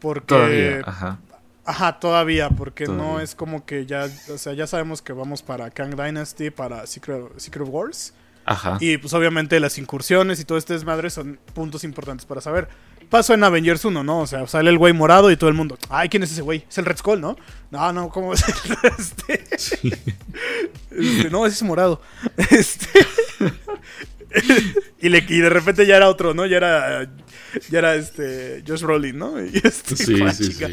[0.00, 0.26] Porque...
[0.26, 1.18] Todavía, ajá.
[1.64, 5.68] Ajá, todavía, porque no es como que ya, o sea, ya sabemos que vamos para
[5.70, 8.14] Kang Dynasty, para Secret, Secret Wars.
[8.44, 8.78] Ajá.
[8.78, 12.68] Y pues obviamente las incursiones y todo este desmadre son puntos importantes para saber.
[13.10, 14.20] Pasó en Avengers 1, ¿no?
[14.20, 15.76] O sea, sale el güey morado y todo el mundo.
[15.88, 16.64] Ay, ¿quién es ese güey?
[16.68, 17.36] Es el Red Skull, ¿no?
[17.72, 18.44] No, no, ¿cómo es?
[18.98, 19.44] Este...
[20.90, 22.00] este no, ese es morado.
[22.36, 22.88] Este.
[25.00, 26.46] y, le, y de repente ya era otro, ¿no?
[26.46, 27.10] Ya era,
[27.70, 29.42] ya era este Josh Brolin, ¿no?
[29.44, 30.68] Y este, sí, sí,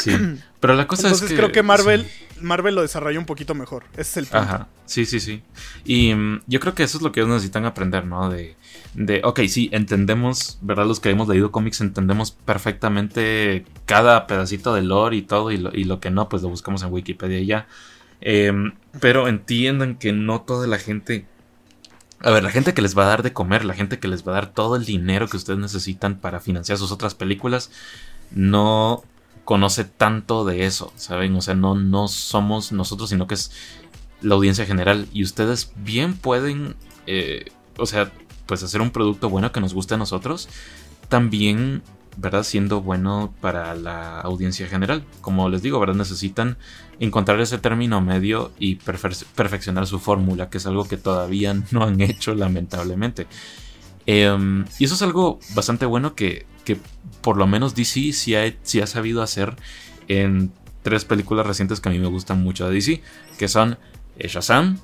[0.00, 0.12] sí,
[0.60, 1.36] Pero la cosa es que.
[1.36, 2.06] creo que Marvel,
[2.40, 3.84] Marvel lo desarrolló un poquito mejor.
[3.92, 4.38] Ese es el punto.
[4.38, 4.68] Ajá.
[4.86, 5.42] Sí, sí, sí.
[5.84, 8.30] Y mm, yo creo que eso es lo que ellos necesitan aprender, ¿no?
[8.30, 8.56] De,
[8.94, 10.86] de, ok, sí, entendemos, ¿verdad?
[10.86, 15.70] Los que hemos leído cómics entendemos perfectamente cada pedacito de lore y todo, y lo,
[15.74, 17.66] y lo que no, pues lo buscamos en Wikipedia y ya.
[18.20, 21.26] Em, pero entiendan que no toda la gente
[22.22, 24.26] A ver, la gente que les va a dar de comer, la gente que les
[24.26, 27.70] va a dar todo el dinero que ustedes necesitan para financiar sus otras películas,
[28.30, 29.02] no
[29.44, 31.34] conoce tanto de eso, ¿saben?
[31.34, 33.50] O sea, no, no somos nosotros, sino que es
[34.20, 35.08] la audiencia general.
[35.12, 36.76] Y ustedes bien pueden,
[37.08, 37.46] eh,
[37.76, 38.12] o sea,
[38.46, 40.48] pues hacer un producto bueno que nos guste a nosotros.
[41.08, 41.82] También
[42.16, 42.42] ¿verdad?
[42.42, 45.04] Siendo bueno para la audiencia general.
[45.20, 45.94] Como les digo, ¿verdad?
[45.94, 46.56] Necesitan
[47.00, 52.00] encontrar ese término medio y perfeccionar su fórmula, que es algo que todavía no han
[52.00, 53.26] hecho, lamentablemente.
[54.06, 56.76] Em, y eso es algo bastante bueno que, que
[57.20, 58.42] por lo menos DC sí ha,
[58.82, 59.54] ha, sabido hacer
[60.08, 60.52] en
[60.82, 63.02] tres películas recientes que a mí me gustan mucho de DC,
[63.38, 63.78] que son
[64.18, 64.78] eh, Shazam,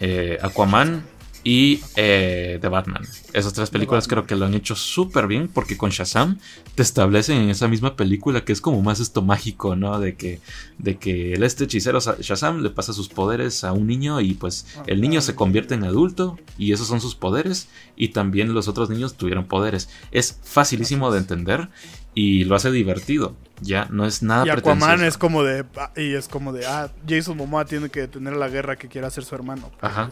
[0.00, 1.04] eh, Aquaman
[1.46, 3.06] y eh, The Batman.
[3.32, 6.40] Esas tres películas creo que lo han hecho súper bien porque con Shazam
[6.74, 10.00] te establecen en esa misma película que es como más esto mágico, ¿no?
[10.00, 10.40] De que,
[10.78, 14.66] de que el este hechicero Shazam le pasa sus poderes a un niño y pues
[14.76, 18.66] ah, el niño se convierte en adulto y esos son sus poderes y también los
[18.66, 19.88] otros niños tuvieron poderes.
[20.10, 21.68] Es facilísimo de entender
[22.12, 23.36] y lo hace divertido.
[23.60, 26.90] Ya no es nada y Aquaman es como de ah, y es como de ah
[27.08, 29.70] Jason Momoa tiene que detener la guerra que quiere hacer su hermano.
[29.80, 30.10] Ajá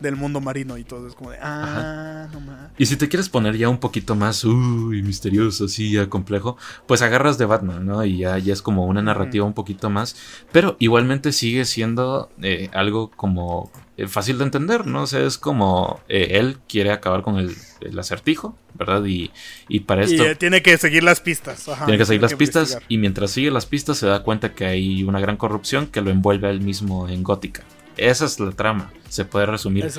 [0.00, 1.06] del mundo marino y todo.
[1.06, 2.70] Es como de, ah, no más.
[2.78, 7.02] Y si te quieres poner ya un poquito más, uy, misterioso, así, ya complejo, pues
[7.02, 8.04] agarras de Batman, ¿no?
[8.04, 10.16] Y ya, ya es como una narrativa un poquito más.
[10.52, 13.70] Pero igualmente sigue siendo eh, algo como
[14.00, 15.02] eh, fácil de entender, ¿no?
[15.02, 17.54] O sea, es como eh, él quiere acabar con el,
[17.98, 19.04] acertijo, ¿verdad?
[19.04, 19.30] Y,
[19.68, 20.30] y para esto...
[20.30, 21.66] Y tiene que seguir las pistas.
[21.84, 25.02] tiene que seguir las pistas y mientras sigue las pistas se da cuenta que hay
[25.02, 27.62] una gran corrupción que lo envuelve a él mismo en gótica.
[28.00, 29.90] Esa es la trama, se puede resumir.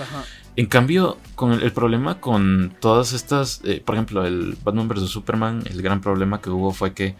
[0.55, 5.09] en cambio, con el, problema con todas estas, eh, por ejemplo, el Batman vs.
[5.09, 7.15] Superman, el gran problema que hubo fue que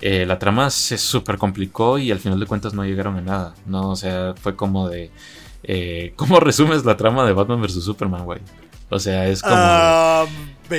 [0.00, 3.54] eh, la trama se super complicó y al final de cuentas no llegaron a nada,
[3.66, 3.90] ¿no?
[3.90, 5.12] O sea, fue como de...
[5.62, 7.84] Eh, ¿Cómo resumes la trama de Batman vs.
[7.84, 8.40] Superman, güey?
[8.90, 9.54] O sea, es como...
[9.56, 10.26] Ah,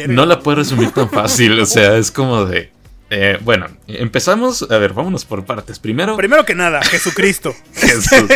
[0.10, 2.73] no la puedes resumir tan fácil, o sea, es como de...
[3.16, 4.64] Eh, bueno, empezamos.
[4.72, 5.78] A ver, vámonos por partes.
[5.78, 6.18] Primero.
[6.18, 7.54] Primero que nada, Jesucristo.
[7.76, 8.28] Jesús.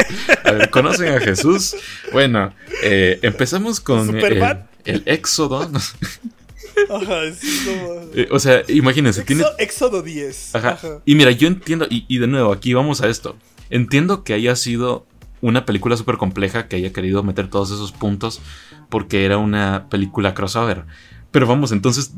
[0.43, 1.75] A ver, ¿conocen a Jesús?
[2.11, 2.53] Bueno,
[2.83, 5.63] eh, empezamos con el, Éxodo.
[6.89, 7.21] Ajá,
[7.65, 8.01] como...
[8.13, 9.23] Eh, o sea, imagínense.
[9.23, 9.43] tiene...
[9.57, 10.53] Éxodo 10.
[10.53, 10.77] Ajá.
[11.05, 11.87] Y mira, yo entiendo.
[11.89, 13.35] Y, y de nuevo, aquí vamos a esto.
[13.71, 15.07] Entiendo que haya sido
[15.41, 18.41] una película súper compleja que haya querido meter todos esos puntos
[18.89, 20.85] porque era una película crossover.
[21.31, 22.13] Pero vamos, entonces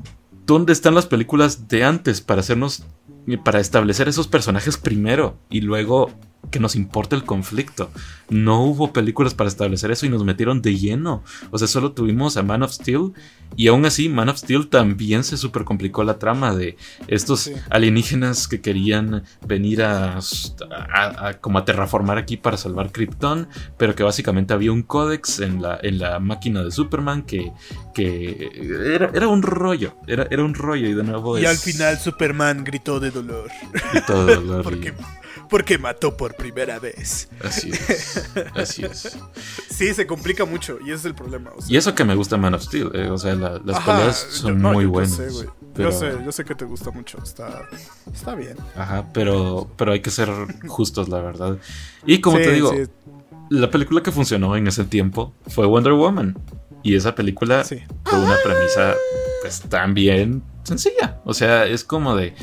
[0.49, 2.83] ¿Dónde están las películas de antes para hacernos,
[3.45, 6.09] para establecer esos personajes primero y luego
[6.51, 7.91] que nos importa el conflicto.
[8.29, 11.23] No hubo películas para establecer eso y nos metieron de lleno.
[11.51, 13.13] O sea, solo tuvimos a Man of Steel
[13.55, 16.77] y aún así Man of Steel también se super complicó la trama de
[17.07, 20.19] estos alienígenas que querían venir a,
[21.41, 25.79] como a terraformar aquí para salvar Krypton, pero que básicamente había un códex en la,
[25.81, 27.51] en la máquina de Superman que,
[27.93, 28.49] que
[28.95, 31.37] era, un rollo, era, era un rollo y de nuevo...
[31.37, 33.49] Y al final Superman gritó de dolor.
[33.91, 34.63] Gritó de dolor.
[34.69, 34.93] Porque
[35.49, 37.29] porque mató por primera vez.
[37.43, 38.29] Así es.
[38.55, 39.17] Así es.
[39.69, 41.51] Sí, se complica mucho y ese es el problema.
[41.67, 44.85] y eso que me gusta Man of Steel, eh, o sea, las peleas son muy
[44.85, 45.19] buenas.
[45.75, 47.67] Yo sé, yo sé que te gusta mucho, está,
[48.13, 48.57] está bien.
[48.75, 50.29] Ajá, pero, pero hay que ser
[50.67, 51.57] justos, la verdad.
[52.05, 52.73] Y como te digo,
[53.49, 56.37] la película que funcionó en ese tiempo fue Wonder Woman.
[56.81, 58.95] Y esa película tuvo una premisa,
[59.41, 61.19] pues también sencilla.
[61.25, 62.33] O sea, es como de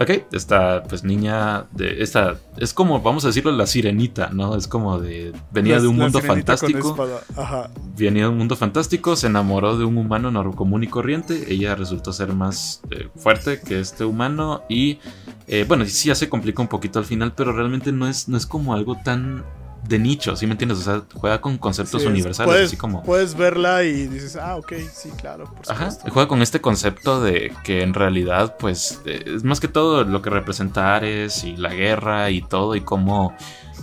[0.00, 4.56] Ok, esta pues niña de esta es como vamos a decirlo la sirenita, ¿no?
[4.56, 6.96] Es como de venía de un mundo fantástico.
[7.36, 7.70] Ajá.
[7.94, 12.12] Venía de un mundo fantástico, se enamoró de un humano común y corriente, ella resultó
[12.14, 14.98] ser más eh, fuerte que este humano y
[15.46, 18.38] eh, bueno, sí ya se complica un poquito al final, pero realmente no es no
[18.38, 19.44] es como algo tan
[19.86, 20.78] de nicho, ¿sí me entiendes?
[20.78, 23.02] O sea, juega con conceptos universales, puedes, así como...
[23.02, 25.52] Puedes verla y dices, ah, ok, sí, claro.
[25.68, 30.04] Ajá, juega con este concepto de que en realidad, pues, eh, es más que todo
[30.04, 33.36] lo que representa Ares y la guerra y todo, y cómo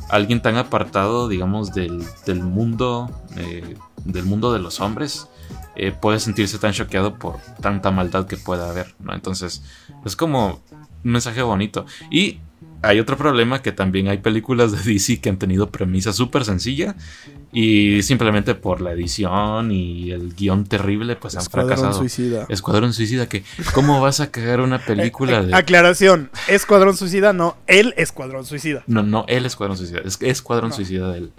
[0.10, 3.76] alguien tan apartado, digamos, del, del mundo, eh,
[4.06, 5.28] del mundo de los hombres,
[5.76, 9.14] eh, puede sentirse tan choqueado por tanta maldad que pueda haber, ¿no?
[9.14, 9.64] Entonces,
[10.06, 10.62] es como
[11.04, 11.86] un mensaje bonito.
[12.10, 12.40] Y
[12.82, 16.96] hay otro problema que también hay películas de DC que han tenido premisa súper sencilla
[17.52, 21.94] y simplemente por la edición y el guion terrible pues han fracasado.
[21.94, 22.46] Suicida.
[22.50, 27.94] Escuadrón Suicida que ¿cómo vas a cagar una película de Aclaración, Escuadrón Suicida no, el
[27.98, 28.84] Escuadrón Suicida.
[28.88, 31.32] No, no, el Escuadrón Suicida, es Escuadrón Suicida de él.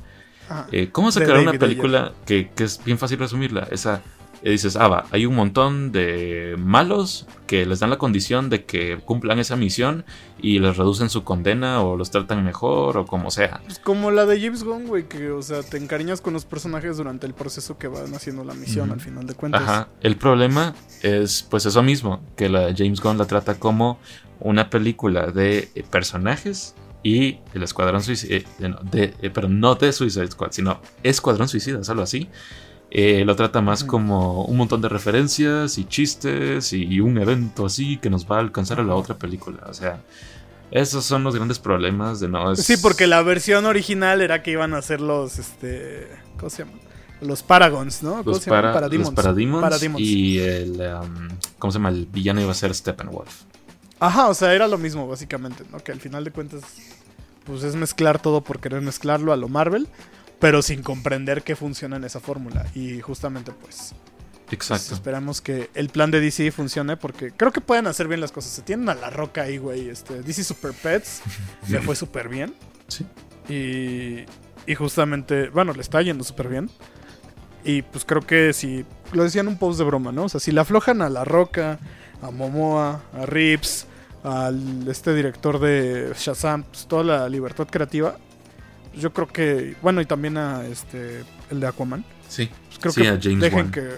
[0.72, 3.68] Eh, ¿Cómo sacar una película que, que, es bien fácil resumirla?
[3.70, 4.02] Esa
[4.42, 8.64] Y dices, ah, va, hay un montón de malos que les dan la condición de
[8.64, 10.04] que cumplan esa misión
[10.40, 13.60] y les reducen su condena o los tratan mejor o como sea.
[13.64, 16.96] Pues como la de James Gunn, güey, que, o sea, te encariñas con los personajes
[16.96, 19.62] durante el proceso que van haciendo la misión al final de cuentas.
[19.62, 23.98] Ajá, el problema es pues eso mismo, que la James Gunn la trata como
[24.40, 29.74] una película de eh, personajes y el Escuadrón Suicida, eh, no, de, eh, pero no
[29.74, 32.28] de Suicide Squad, sino Escuadrón Suicida, solo así.
[32.92, 37.98] Eh, lo trata más como un montón de referencias y chistes y, un evento así
[37.98, 39.64] que nos va a alcanzar a la otra película.
[39.68, 40.00] O sea,
[40.72, 42.52] esos son los grandes problemas de no...
[42.52, 46.64] es- Sí, porque la versión original era que iban a ser los, este, ¿cómo se
[46.64, 46.80] llaman?
[47.20, 48.10] Los Paragons, ¿no?
[48.24, 49.08] ¿Cómo Los, se para, Parademons.
[49.10, 50.00] los Parademons Parademons.
[50.02, 50.80] y el...
[50.80, 51.28] um,
[51.58, 51.90] ¿Cómo se llama?
[51.90, 53.42] El villano iba a ser Steppenwolf.
[54.00, 55.78] Ajá, o sea, era lo mismo básicamente, ¿no?
[55.78, 56.62] Que al final de cuentas,
[57.44, 59.86] pues es mezclar todo por querer mezclarlo a lo Marvel,
[60.40, 62.66] pero sin comprender que funciona en esa fórmula.
[62.74, 63.94] Y justamente, pues,
[64.46, 64.94] pues, Exacto.
[64.94, 68.50] esperamos que el plan de DC funcione porque creo que pueden hacer bien las cosas.
[68.50, 69.88] Se tienen a la roca ahí, güey.
[69.88, 71.22] Este, DC Super Pets
[71.68, 72.54] le fue súper bien.
[72.88, 73.06] Sí.
[73.48, 74.24] Y,
[74.70, 76.70] y justamente, bueno, le está yendo súper bien.
[77.62, 80.24] Y pues creo que si, lo decían un post de broma, ¿no?
[80.24, 81.78] O sea, si le aflojan a La Roca,
[82.22, 83.86] a Momoa, a Rips,
[84.22, 88.16] al este director de Shazam, pues toda la libertad creativa,
[88.94, 92.48] yo creo que, bueno, y también a este, el de Aquaman, Sí.
[92.68, 93.70] pues creo Sí, que a James dejen Wan.
[93.70, 93.88] que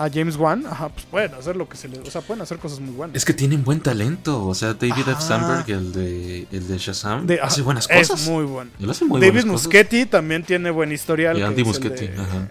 [0.00, 2.58] a James Wan, ajá, pues pueden hacer lo que se les, o sea, pueden hacer
[2.58, 3.16] cosas muy buenas.
[3.16, 4.46] Es que tienen buen talento.
[4.46, 5.20] O sea, David F.
[5.20, 8.20] Sandberg, el de, el de Shazam, De- hace buenas cosas.
[8.22, 8.70] Es muy bueno.
[8.78, 9.44] Él hace muy David.
[9.46, 11.36] Muschietti también tiene buen historial.
[11.36, 12.48] Y Andy de- ajá.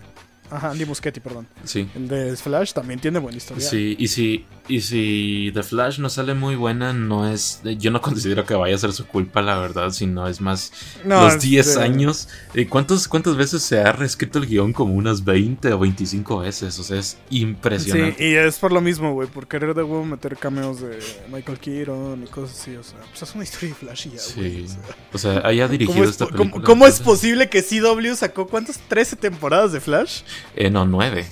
[0.49, 1.47] Ajá, Andy Muschietti, perdón.
[1.63, 1.89] Sí.
[1.95, 3.67] El de Flash también tiene buen historial.
[3.69, 7.61] Sí, y si, y si The Flash no sale muy buena, no es.
[7.79, 10.71] Yo no considero que vaya a ser su culpa, la verdad, sino es más
[11.03, 12.29] No, los este, 10 años.
[12.53, 14.73] Eh, ¿cuántos, ¿Cuántas veces se ha reescrito el guion?
[14.73, 16.79] Como unas 20 o 25 veces.
[16.79, 18.25] O sea, es Sí, impresionante.
[18.29, 20.99] y es por lo mismo, güey, por querer de huevo meter cameos de
[21.31, 24.21] Michael Keaton y cosas así, o sea, pues es una historia de Flash y ya,
[24.35, 24.51] güey.
[24.51, 24.65] Sí.
[24.65, 24.95] o sea.
[25.13, 26.65] O sea, haya dirigido ¿Cómo, es, esta po- cómo- película.
[26.65, 28.79] cómo es posible que CW sacó cuántas?
[28.89, 30.21] ¿13 temporadas de Flash?
[30.55, 31.25] Eh, no, 9.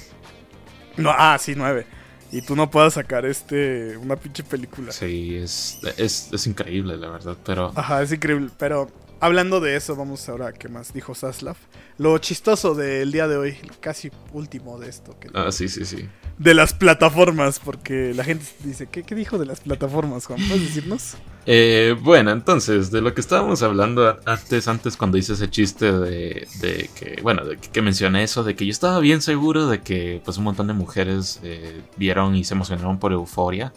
[0.98, 1.86] No, ah, sí, nueve.
[2.32, 4.92] Y tú no puedas sacar este una pinche película.
[4.92, 7.38] Sí, es, es, es increíble, la verdad.
[7.46, 8.50] Pero Ajá, es increíble.
[8.58, 8.90] Pero
[9.20, 11.56] hablando de eso, vamos ahora a qué más dijo Saslav.
[11.98, 15.18] Lo chistoso del día de hoy, casi último de esto.
[15.20, 16.08] Que, Ah, sí, sí, sí.
[16.38, 20.40] De las plataformas, porque la gente dice, ¿qué, qué dijo de las plataformas, Juan?
[20.48, 21.16] ¿Puedes decirnos?
[21.46, 26.48] Eh, bueno, entonces, de lo que estábamos hablando antes, antes cuando hice ese chiste de,
[26.60, 29.82] de que, bueno, de que, que mencioné eso, de que yo estaba bien seguro de
[29.82, 33.72] que pues un montón de mujeres eh, vieron y se emocionaron por Euforia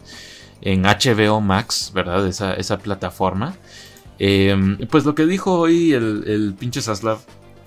[0.61, 2.27] en HBO Max, ¿verdad?
[2.27, 3.55] Esa, esa plataforma.
[4.19, 4.55] Eh,
[4.89, 7.19] pues lo que dijo hoy el, el pinche Saslav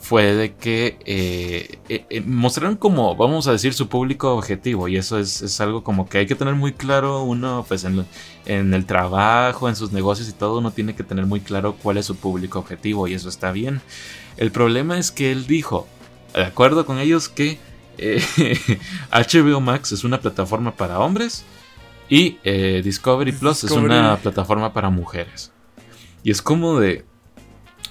[0.03, 4.89] fue de que eh, eh, eh, mostraron como, vamos a decir, su público objetivo.
[4.89, 8.05] Y eso es, es algo como que hay que tener muy claro uno, pues en,
[8.45, 11.99] en el trabajo, en sus negocios y todo, uno tiene que tener muy claro cuál
[11.99, 13.07] es su público objetivo.
[13.07, 13.81] Y eso está bien.
[14.37, 15.87] El problema es que él dijo,
[16.35, 17.61] de acuerdo con ellos, que
[17.97, 18.21] eh,
[19.13, 21.45] HBO Max es una plataforma para hombres
[22.09, 22.39] y
[22.83, 25.53] Discovery Plus es una plataforma para mujeres.
[26.23, 27.05] Y es como de...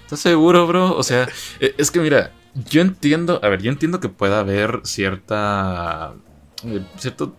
[0.03, 0.95] ¿Estás seguro, bro?
[0.95, 1.27] O sea,
[1.59, 2.31] eh, es que mira,
[2.69, 6.13] yo entiendo, a ver, yo entiendo que pueda haber cierta...
[6.65, 7.35] eh, cierto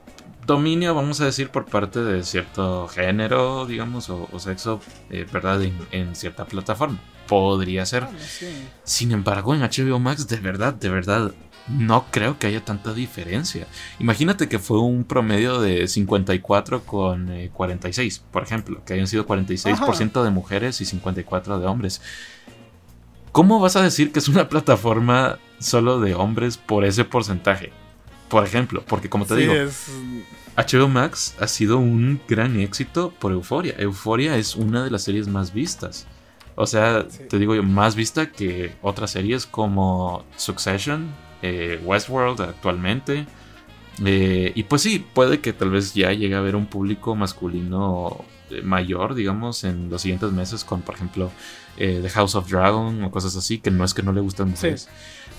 [0.47, 4.81] dominio, vamos a decir, por parte de cierto género, digamos, o, o sexo,
[5.11, 5.63] eh, ¿verdad?
[5.63, 6.99] En, en cierta plataforma.
[7.29, 8.07] Podría ser.
[8.85, 11.33] Sin embargo, en HBO Max, de verdad, de verdad,
[11.69, 13.67] no creo que haya tanta diferencia.
[13.99, 19.27] Imagínate que fue un promedio de 54 con eh, 46, por ejemplo, que hayan sido
[19.27, 22.01] 46% de mujeres y 54 de hombres.
[23.33, 27.73] ¿Cómo vas a decir que es una plataforma solo de hombres por ese porcentaje?
[28.29, 29.87] Por ejemplo, porque como te Sí, digo, es-
[30.57, 33.75] HBO Max ha sido un gran éxito por Euforia.
[33.79, 36.07] Euforia es una de las series más vistas.
[36.57, 37.21] O sea, Sí.
[37.31, 41.11] te digo yo, más vista que otras series como Succession,
[41.43, 43.27] eh, Westworld actualmente.
[44.05, 48.25] Eh, y pues sí, puede que tal vez ya llegue a haber un público masculino
[48.51, 51.31] eh, mayor, digamos, en los siguientes meses, con por ejemplo
[51.77, 54.49] eh, The House of Dragon o cosas así, que no es que no le gusten
[54.49, 54.89] mujeres.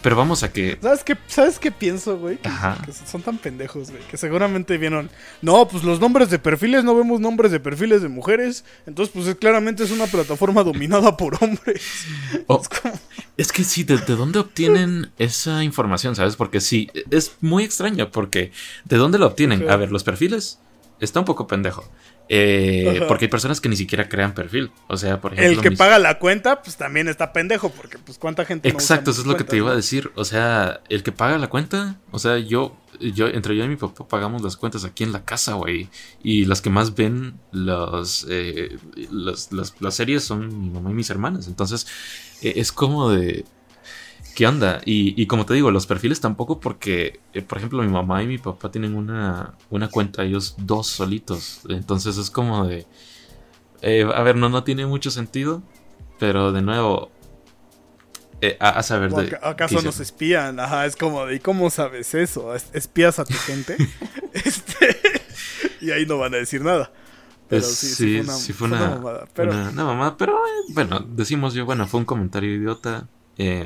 [0.01, 0.77] Pero vamos a que...
[0.81, 2.37] ¿Sabes qué, ¿Sabes qué pienso, güey?
[2.37, 4.03] Que, son tan pendejos, güey.
[4.11, 5.09] Que seguramente vieron.
[5.41, 8.65] No, pues los nombres de perfiles, no vemos nombres de perfiles de mujeres.
[8.85, 12.05] Entonces, pues claramente es una plataforma dominada por hombres.
[12.33, 12.99] Es como-
[13.35, 16.15] Es que sí, ¿de, de dónde obtienen esa información?
[16.15, 16.35] ¿Sabes?
[16.35, 18.51] Porque sí, es muy extraño porque
[18.85, 19.69] ¿de dónde la obtienen?
[19.69, 20.59] A ver, los perfiles
[20.99, 21.83] está un poco pendejo.
[22.29, 24.71] Eh, porque hay personas que ni siquiera crean perfil.
[24.87, 25.57] O sea, por ejemplo.
[25.57, 29.11] El que mis- paga la cuenta, pues también está pendejo, porque pues cuánta gente Exacto,
[29.11, 30.11] eso es lo que te iba a decir.
[30.15, 33.75] O sea, el que paga la cuenta, o sea, yo, yo, entre yo y mi
[33.75, 35.89] papá pagamos las cuentas aquí en la casa, güey.
[36.23, 38.77] Y las que más ven los, eh,
[39.11, 41.47] las, las series son mi mamá y mis hermanas.
[41.47, 41.85] Entonces,
[42.41, 43.43] eh, es como de.
[44.35, 44.81] ¿Qué onda?
[44.85, 48.27] Y, y como te digo, los perfiles tampoco porque, eh, por ejemplo, mi mamá y
[48.27, 51.61] mi papá tienen una, una cuenta, ellos dos solitos.
[51.69, 52.87] Entonces es como de...
[53.81, 55.61] eh, a ver, no, no tiene mucho sentido,
[56.19, 57.11] pero de nuevo...
[58.41, 59.27] eh, a, a saber ¿O de...
[59.27, 60.59] aca- ¿Acaso nos espían?
[60.59, 62.55] Ajá, es como de, ¿y cómo sabes eso?
[62.55, 63.77] ¿Es- ¿Espías a tu gente?
[64.33, 64.97] este,
[65.81, 66.91] y ahí no van a decir nada.
[67.49, 69.27] Pero sí, sí, sí, fue una, sí fue fue una, una mamada.
[69.33, 73.07] Pero una, una mamada, pero eh, bueno, decimos yo, bueno, fue un comentario idiota
[73.37, 73.63] eh,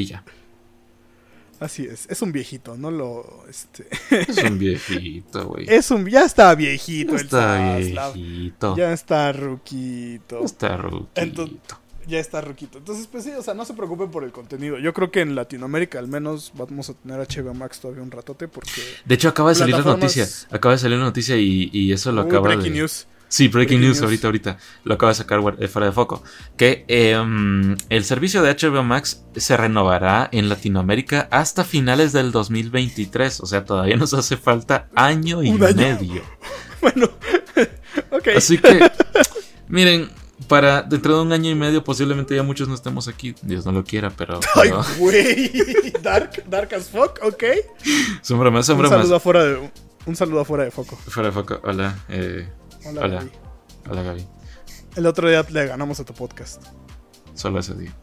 [0.00, 0.22] y ya.
[1.60, 3.44] así es, es un viejito, no lo...
[3.48, 5.66] Este, Es un viejito, güey.
[5.68, 6.06] es un...
[6.06, 8.14] Ya está viejito el Está Zaslav.
[8.14, 8.76] viejito.
[8.76, 10.44] Ya está ruquito.
[10.44, 11.08] Está ruquito.
[11.16, 11.56] Entonces-
[12.06, 12.78] Ya está ruquito.
[12.78, 14.78] Entonces, pues sí, o sea, no se preocupen por el contenido.
[14.78, 18.48] Yo creo que en Latinoamérica al menos vamos a tener HBO Max todavía un ratote
[18.48, 18.80] porque...
[19.04, 20.26] De hecho, acaba de salir la noticia.
[20.50, 22.70] Acaba de salir la noticia y, y eso lo Uy, acaba de.
[22.70, 23.06] news.
[23.28, 24.02] Sí, breaking, news, news.
[24.02, 24.58] ahorita, ahorita.
[24.84, 26.22] Lo acaba de sacar eh, fuera de foco.
[26.56, 33.40] Que em, el servicio de HBO Max se renovará en Latinoamérica hasta finales del 2023.
[33.40, 35.76] O sea, todavía nos hace falta año y Un año.
[35.76, 36.22] medio.
[36.80, 37.06] Bueno,
[38.12, 38.28] ok.
[38.36, 38.88] Así que,
[39.66, 40.08] miren,
[40.46, 43.34] para dentro de un año y medio posiblemente ya muchos no estemos aquí.
[43.42, 44.38] Dios no lo quiera, pero...
[44.54, 45.92] Ay, pero- güey.
[46.00, 47.42] Dark, dark as fuck, ok.
[48.22, 48.98] son bromas, son Un bromas.
[49.00, 49.70] saludo afuera de,
[50.06, 50.96] un saludo afuera de foco.
[51.08, 51.60] Fuera de foco.
[51.64, 52.48] Hola, eh,
[52.84, 53.14] Hola, Hola.
[53.16, 53.30] Gaby.
[53.90, 54.26] hola Gaby.
[54.96, 56.62] El otro día le ganamos a tu podcast.
[57.34, 57.94] Solo ese día.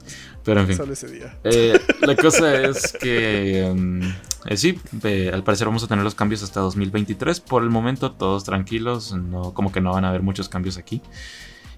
[0.44, 0.78] Pero en fin.
[0.78, 1.38] Solo ese día.
[1.44, 4.02] Eh, la cosa es que mm,
[4.48, 7.42] eh, sí, eh, al parecer vamos a tener los cambios hasta 2023.
[7.42, 11.02] Por el momento todos tranquilos, no, como que no van a haber muchos cambios aquí.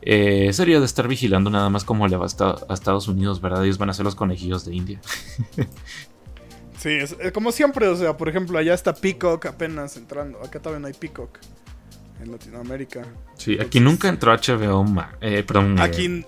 [0.01, 3.41] Eh, sería de estar vigilando nada más cómo le va a, esta- a Estados Unidos,
[3.41, 3.63] ¿verdad?
[3.65, 5.01] Ellos van a ser los conejillos de India.
[6.77, 10.39] Sí, es, como siempre, o sea, por ejemplo, allá está Peacock apenas entrando.
[10.43, 11.39] Acá todavía no hay Peacock
[12.22, 13.05] en Latinoamérica.
[13.38, 16.26] Sí, aquí nunca entró HBO, Ma- eh, perdón, eh, Aquí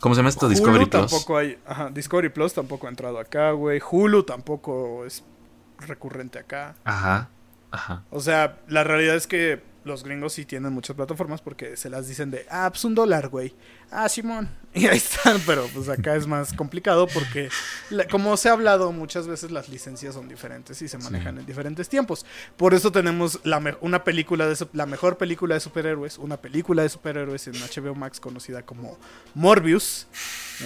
[0.00, 0.46] ¿cómo se llama esto?
[0.46, 1.10] Hulu Discovery Plus.
[1.10, 1.58] tampoco hay.
[1.66, 3.80] Ajá, Discovery Plus tampoco ha entrado acá, güey.
[3.90, 5.24] Hulu tampoco es
[5.78, 6.74] recurrente acá.
[6.84, 7.28] Ajá,
[7.70, 8.04] ajá.
[8.10, 12.08] O sea, la realidad es que los gringos sí tienen muchas plataformas porque se las
[12.08, 13.54] dicen de, ah, pues un dólar, güey.
[13.90, 14.48] Ah, Simón.
[14.76, 17.48] Y ahí están, pero pues acá es más complicado porque,
[17.90, 21.40] la- como se ha hablado muchas veces, las licencias son diferentes y se manejan Sí.
[21.42, 22.26] en diferentes tiempos.
[22.56, 26.82] Por eso tenemos la me- una película de la mejor película de superhéroes, una película
[26.82, 28.98] de superhéroes en HBO Max conocida como
[29.34, 30.08] Morbius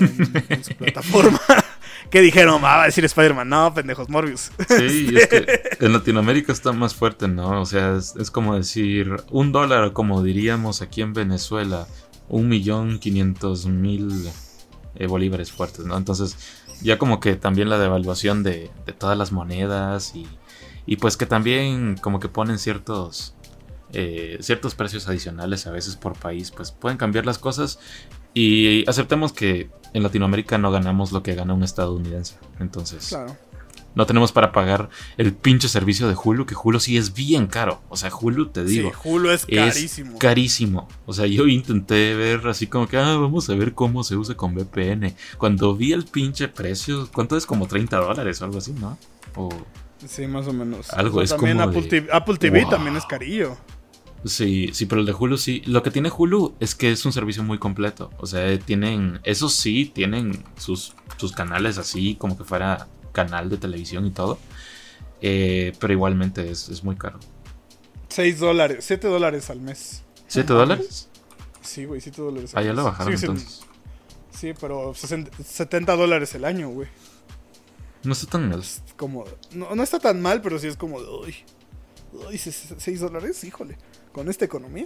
[0.01, 1.41] en, en su plataforma.
[2.11, 3.49] que dijeron, ah, va a decir Spider-Man.
[3.49, 4.51] No, pendejos, Morbius.
[4.69, 7.61] Sí, y es que en Latinoamérica está más fuerte, ¿no?
[7.61, 11.87] O sea, es, es como decir un dólar, como diríamos aquí en Venezuela,
[12.29, 14.29] un millón quinientos mil
[14.97, 15.97] eh, bolívares fuertes, ¿no?
[15.97, 16.37] Entonces,
[16.81, 20.27] ya como que también la devaluación de, de todas las monedas y,
[20.87, 23.35] y pues que también como que ponen ciertos
[23.95, 27.79] eh, ciertos precios adicionales a veces por país, pues pueden cambiar las cosas
[28.39, 32.37] y aceptemos que en Latinoamérica no ganamos lo que gana un estadounidense.
[32.61, 33.37] Entonces, Claro.
[33.95, 37.81] no tenemos para pagar el pinche servicio de Hulu, que Hulu sí es bien caro.
[37.89, 40.19] O sea, Hulu, te digo, sí, Hulu es es carísimo.
[40.19, 40.89] carísimo.
[41.07, 44.37] O sea, yo intenté ver así como que, ah, vamos a ver cómo se usa
[44.37, 45.15] con VPN.
[45.39, 47.47] Cuando vi el pinche precio, ¿cuánto es?
[47.47, 48.99] Como 30 dólares o algo así, ¿no?
[49.35, 49.49] O,
[50.07, 50.93] Sí, más o menos.
[50.93, 52.71] Algo es también como Apple de- TV, Apple TV Wow.
[52.71, 53.57] también es carillo.
[54.25, 55.63] Sí, sí, pero el de Hulu sí.
[55.67, 58.11] Lo que tiene Hulu es que es un servicio muy completo.
[58.19, 63.57] O sea, tienen, eso sí, tienen sus, sus canales así, como que fuera canal de
[63.59, 64.39] televisión y todo.
[65.21, 67.19] Eh, pero igualmente es, es muy caro.
[68.09, 70.03] 6 dólares, 7 dólares al mes.
[70.31, 71.09] ¿7 dólares?
[71.61, 72.77] Sí, güey, 7 dólares al Ah, ya mes.
[72.77, 73.65] lo bajaron siendo- entonces.
[74.31, 76.89] Sí, pero 60 70 dólares el año, güey.
[78.05, 78.61] No está tan mal.
[78.61, 79.25] Es como.
[79.53, 81.09] No, no está tan mal, pero sí es como de.
[81.09, 81.35] Uy,
[82.29, 83.77] uy, 6 dólares, híjole.
[84.19, 84.85] Con esta economía.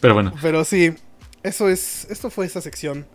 [0.00, 0.94] Pero bueno, Pero sí,
[1.42, 2.06] eso es.
[2.08, 3.06] Esto fue esa sección.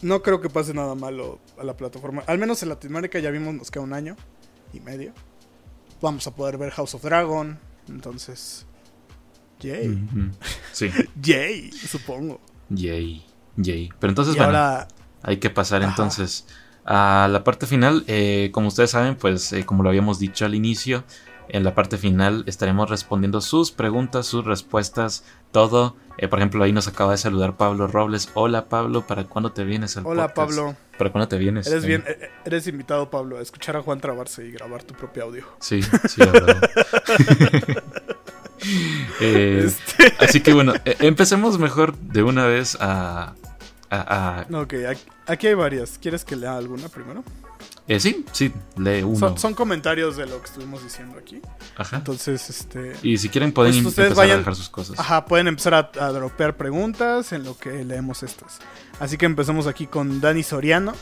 [0.00, 2.22] No creo que pase nada malo a la plataforma.
[2.28, 4.16] Al menos en Latinoamérica ya vimos, nos queda un año
[4.72, 5.12] y medio.
[6.00, 7.58] Vamos a poder ver House of Dragon.
[7.90, 8.64] Entonces.
[9.60, 10.08] Yay.
[10.72, 12.40] sí, Yay, supongo.
[12.70, 13.22] yay,
[13.58, 13.90] yay.
[14.00, 14.88] Pero entonces, y bueno, ahora.
[15.22, 15.90] hay que pasar Ajá.
[15.90, 16.46] entonces
[16.86, 18.02] a la parte final.
[18.06, 21.04] Eh, como ustedes saben, pues eh, como lo habíamos dicho al inicio,
[21.48, 25.96] en la parte final estaremos respondiendo sus preguntas, sus respuestas, todo.
[26.18, 28.30] Eh, por ejemplo, ahí nos acaba de saludar Pablo Robles.
[28.34, 30.56] Hola Pablo, ¿para cuándo te vienes al Hola podcast?
[30.58, 30.76] Pablo.
[30.98, 31.66] ¿Para cuándo te vienes?
[31.66, 34.94] Eres Eh, bien, eh, eres invitado, Pablo, a escuchar a Juan trabarse y grabar tu
[34.94, 35.44] propio audio.
[35.60, 36.70] Sí, sí, la verdad.
[39.20, 43.34] Eh, Este- Así que bueno, empecemos mejor de una vez a...
[43.90, 44.74] a- a- Ok,
[45.26, 45.98] aquí hay varias.
[45.98, 47.22] ¿Quieres que lea alguna primero?
[47.88, 49.18] Eh, sí, sí, lee uno.
[49.18, 51.40] Son, son comentarios de lo que estuvimos diciendo aquí.
[51.76, 51.98] Ajá.
[51.98, 52.94] Entonces, este...
[53.02, 54.98] Y si quieren pueden Pues empezar vayan- a dejar sus cosas.
[54.98, 58.58] Ajá, pueden empezar a, a dropear preguntas en lo que leemos estas.
[58.98, 60.94] Así que empezamos aquí con Dani Soriano,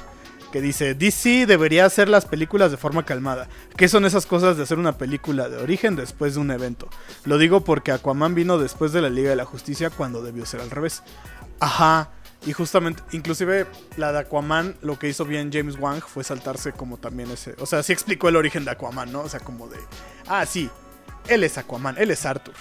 [0.52, 3.48] que dice, DC debería hacer las películas de forma calmada.
[3.76, 6.88] ¿Qué son esas cosas de hacer una película de origen después de un evento?
[7.24, 10.60] Lo digo porque Aquaman vino después de la Liga de la Justicia cuando debió ser
[10.60, 11.02] al revés.
[11.60, 12.10] Ajá.
[12.46, 13.66] Y justamente, inclusive
[13.96, 17.54] la de Aquaman, lo que hizo bien James Wang fue saltarse como también ese...
[17.58, 19.20] O sea, sí explicó el origen de Aquaman, ¿no?
[19.22, 19.78] O sea, como de...
[20.26, 20.68] Ah, sí,
[21.28, 22.54] él es Aquaman, él es Arthur.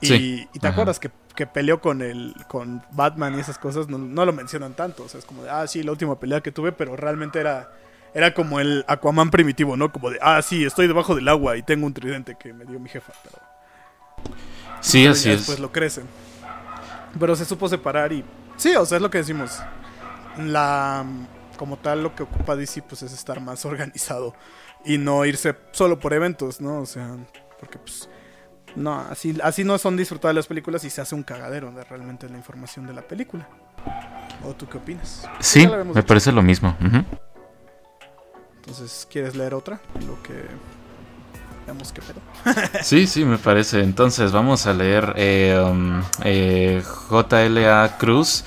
[0.00, 0.48] Y, Sí.
[0.54, 0.72] y te Ajá.
[0.72, 4.72] acuerdas que, que peleó con el con Batman y esas cosas, no, no lo mencionan
[4.72, 5.04] tanto.
[5.04, 7.70] O sea, es como de, ah, sí, la última pelea que tuve, pero realmente era,
[8.14, 9.92] era como el Aquaman primitivo, ¿no?
[9.92, 12.80] Como de, ah, sí, estoy debajo del agua y tengo un tridente que me dio
[12.80, 13.38] mi jefa, pero
[14.80, 15.40] sí, así es.
[15.40, 16.04] después lo crecen.
[17.18, 18.24] Pero se supo separar y...
[18.60, 19.58] Sí, o sea, es lo que decimos.
[20.36, 21.06] La...
[21.56, 24.34] Como tal, lo que ocupa DC pues es estar más organizado
[24.84, 26.80] y no irse solo por eventos, ¿no?
[26.80, 27.16] O sea,
[27.58, 28.08] porque pues...
[28.76, 32.28] No, así, así no son disfrutadas las películas y se hace un cagadero de realmente
[32.28, 33.48] la información de la película.
[34.44, 35.26] ¿O tú qué opinas?
[35.40, 36.06] Sí, me dicho.
[36.06, 36.76] parece lo mismo.
[38.56, 39.80] Entonces, ¿quieres leer otra?
[40.06, 40.44] Lo que...
[41.70, 42.20] Veamos qué pedo.
[42.82, 43.80] Sí, sí, me parece.
[43.80, 48.42] Entonces vamos a leer eh, um, eh, JLA Cruz.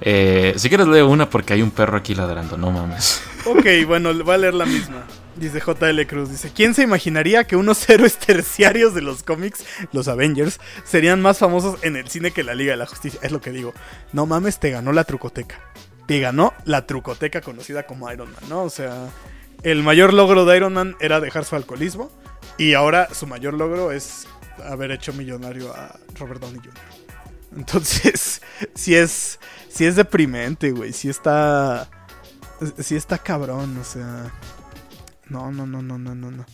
[0.00, 3.22] Eh, si quieres lee una porque hay un perro aquí ladrando, no mames.
[3.46, 5.04] Ok, bueno, voy a leer la misma.
[5.34, 10.06] Dice JL Cruz, dice, ¿quién se imaginaría que unos héroes terciarios de los cómics, los
[10.06, 13.18] Avengers, serían más famosos en el cine que la Liga de la Justicia?
[13.22, 13.72] Es lo que digo.
[14.12, 15.60] No mames, te ganó la trucoteca.
[16.06, 18.62] Te ganó la trucoteca conocida como Iron Man, ¿no?
[18.62, 19.08] O sea,
[19.62, 22.10] el mayor logro de Iron Man era dejar su alcoholismo
[22.58, 24.26] y ahora su mayor logro es
[24.66, 26.74] haber hecho millonario a Robert Downey Jr.
[27.56, 28.42] Entonces,
[28.74, 29.38] sí es,
[29.68, 30.92] sí es deprimente, güey.
[30.92, 31.88] Sí está,
[32.78, 34.32] sí está cabrón, o sea,
[35.28, 36.44] no, no, no, no, no, no, no.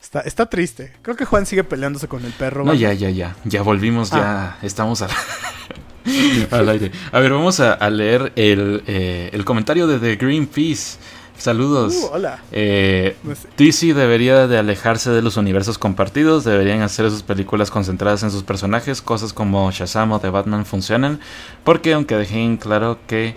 [0.00, 0.92] Está, está triste.
[1.02, 2.64] Creo que Juan sigue peleándose con el perro.
[2.64, 3.34] No, ya, ya, ya.
[3.44, 4.56] Ya volvimos, Ah.
[4.60, 5.10] ya estamos al,
[6.52, 6.92] al aire.
[7.10, 10.98] A ver, vamos a, a leer el, eh, el comentario de The Greenpeace.
[11.38, 11.94] Saludos.
[11.94, 12.42] Uh, hola.
[12.52, 18.22] Eh, Pues, DC debería de alejarse de los universos compartidos, deberían hacer sus películas concentradas
[18.22, 21.20] en sus personajes, cosas como Shazam o The Batman funcionan,
[21.64, 23.34] porque aunque dejen claro que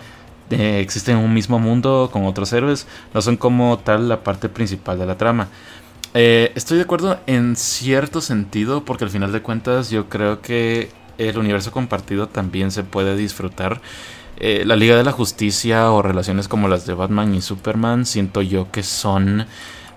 [0.50, 4.98] eh, existen un mismo mundo con otros héroes, no son como tal la parte principal
[4.98, 5.50] de la trama.
[6.16, 10.90] Eh, estoy de acuerdo en cierto sentido, porque al final de cuentas yo creo que
[11.20, 13.82] el universo compartido también se puede disfrutar.
[14.40, 18.42] Eh, la Liga de la Justicia o relaciones como las de Batman y Superman, siento
[18.42, 19.46] yo que son,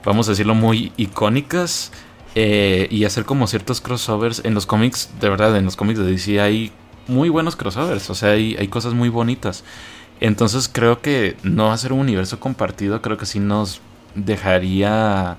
[0.05, 1.93] vamos a decirlo, muy icónicas.
[2.35, 6.07] eh, y hacer como ciertos crossovers en los cómics, de verdad, en los cómics de
[6.07, 6.73] DC hay
[7.07, 9.65] muy buenos crossovers, o sea, hay, hay cosas muy bonitas.
[10.21, 13.81] Entonces creo que no hacer un universo compartido, creo que sí nos
[14.15, 15.37] dejaría,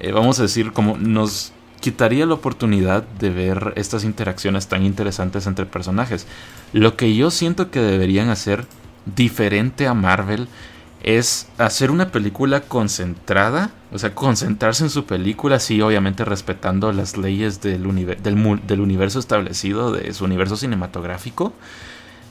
[0.00, 5.46] eh, vamos a decir, como nos quitaría la oportunidad de ver estas interacciones tan interesantes
[5.46, 6.26] entre personajes.
[6.72, 8.64] Lo que yo siento que deberían hacer
[9.14, 10.48] diferente a Marvel
[11.02, 17.16] es hacer una película concentrada, o sea, concentrarse en su película, sí, obviamente respetando las
[17.16, 21.52] leyes del, univer- del, mu- del universo establecido, de su universo cinematográfico,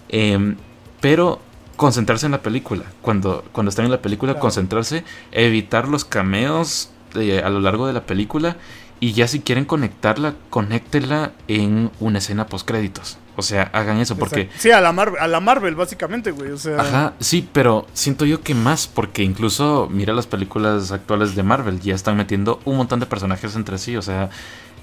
[0.09, 0.55] em,
[0.99, 1.39] pero
[1.77, 2.83] concentrarse en la película.
[3.01, 4.41] Cuando, cuando están en la película, Claro.
[4.41, 8.57] concentrarse, evitar los cameos eh, a lo largo de la película
[8.99, 13.17] y ya si quieren conectarla, conéctela en una escena post créditos.
[13.37, 14.41] O sea, hagan eso porque...
[14.41, 14.61] exacto.
[14.61, 16.51] Sí, a la, Marvel, a la Marvel, básicamente, güey.
[16.51, 21.35] O sea, Ajá, sí, pero siento yo que más, porque incluso mira las películas actuales
[21.35, 24.29] de Marvel, ya están metiendo un montón de personajes entre sí, o sea,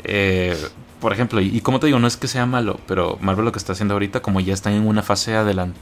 [0.04, 0.56] eh,
[1.00, 3.52] por ejemplo, y, y como te digo, no es que sea malo, pero Marvel lo
[3.52, 5.34] que está haciendo ahorita, como ya están en una fase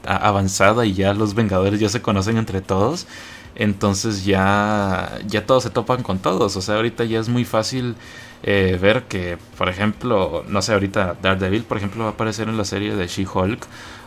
[0.05, 3.09] avanzada y ya los Vengadores ya se conocen entre todos,
[3.61, 7.94] entonces ya, ya todos se topan con todos, o sea, ahorita ya es muy fácil
[8.42, 12.56] eh, ver que, por ejemplo, no sé, ahorita Daredevil, por ejemplo, va a aparecer en
[12.56, 13.66] la serie de She-Hulk.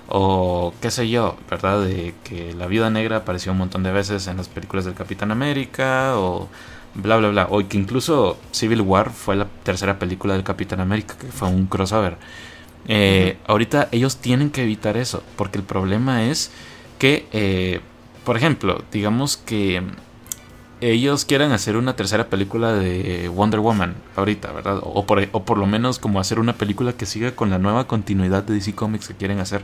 [0.10, 1.82] O qué sé yo, ¿verdad?
[1.82, 5.32] De que la vida negra apareció un montón de veces en las películas del Capitán
[5.32, 6.18] América.
[6.18, 6.50] O
[6.94, 7.48] bla, bla, bla.
[7.50, 11.68] O que incluso Civil War fue la tercera película del Capitán América, que fue un
[11.68, 12.18] crossover.
[12.88, 16.52] Eh, Ahorita ellos tienen que evitar eso, porque el problema es
[17.00, 17.80] que, eh,
[18.26, 19.82] por ejemplo, digamos que
[20.82, 24.80] ellos quieran hacer una tercera película de Wonder Woman ahorita, ¿verdad?
[24.82, 27.88] O por, o por lo menos como hacer una película que siga con la nueva
[27.88, 29.64] continuidad de DC Comics que quieren hacer.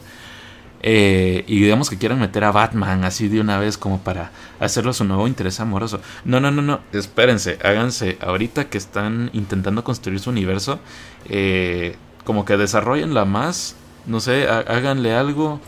[0.82, 4.32] Eh, y digamos que quieran meter a Batman así de una vez como para
[4.62, 6.00] hacerlo su nuevo interés amoroso.
[6.24, 6.80] No, no, no, no.
[6.94, 8.18] Espérense, háganse.
[8.22, 10.80] Ahorita que están intentando construir su universo,
[11.26, 15.60] eh, como que desarrollenla más, no sé, há- háganle algo,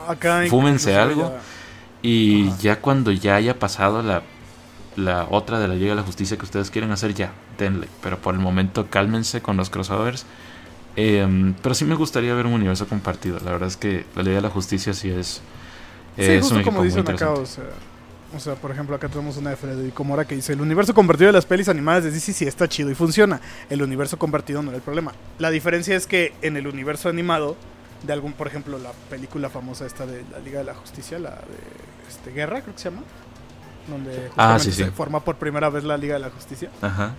[0.49, 1.23] Fúmense algo.
[1.33, 1.41] ya-
[2.01, 2.57] y Ajá.
[2.61, 4.23] ya cuando ya haya pasado la,
[4.95, 7.87] la otra de la Liga de la Justicia que ustedes quieren hacer, ya, denle.
[8.01, 10.25] Pero por el momento cálmense con los crossovers.
[10.95, 13.39] Em, pero sí me gustaría ver un universo compartido.
[13.45, 15.41] La verdad es que la Liga de la Justicia sí es,
[16.17, 17.41] Sí, es justo un equipo como muy dicen acá, interesante.
[17.41, 17.63] o sea,
[18.35, 21.27] o sea, por ejemplo, acá tenemos una de Federico Mora que dice, el universo compartido
[21.27, 23.39] de las pelis animadas de DC sí está chido y funciona.
[23.69, 25.13] El universo compartido no era el problema.
[25.39, 27.55] La diferencia es que en el universo animado,
[28.03, 31.31] de algún, por ejemplo, la película famosa esta de la Liga de la Justicia, la
[31.31, 33.03] de este, Guerra, creo que se llama,
[33.87, 34.83] donde Ah, justamente sí, sí.
[34.83, 36.69] se forma por primera vez la Liga de la Justicia.
[36.81, 37.13] Ajá.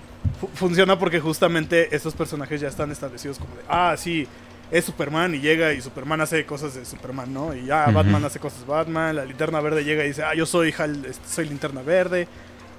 [0.55, 4.27] Funciona porque justamente estos personajes ya están establecidos como de, ah, sí,
[4.71, 7.55] es Superman y llega y Superman hace cosas de Superman, ¿no?
[7.55, 7.87] Y ya.
[7.91, 11.05] Batman hace cosas de Batman, la linterna verde llega y dice, ah, yo soy Hal,
[11.05, 12.27] este, soy linterna verde.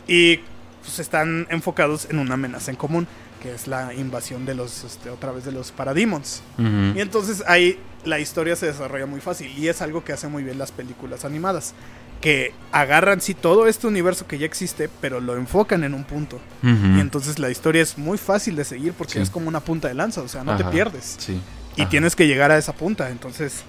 [0.08, 0.38] Y
[0.82, 3.08] pues están enfocados en una amenaza en común,
[3.44, 6.41] que es la invasión de los, este, otra vez de los Parademons.
[6.58, 10.44] Y entonces ahí la historia se desarrolla muy fácil y es algo que hacen muy
[10.44, 11.74] bien las películas animadas.
[12.22, 16.39] Que agarran sí todo este universo que ya existe, pero lo enfocan en un punto.
[16.64, 19.20] Y entonces la historia es muy fácil de seguir porque Sí.
[19.20, 21.18] es como una punta de lanza, o sea, no te pierdes.
[21.20, 21.41] Sí.
[21.76, 21.89] Y Ajá.
[21.89, 23.10] tienes que llegar a esa punta.
[23.10, 23.64] Entonces,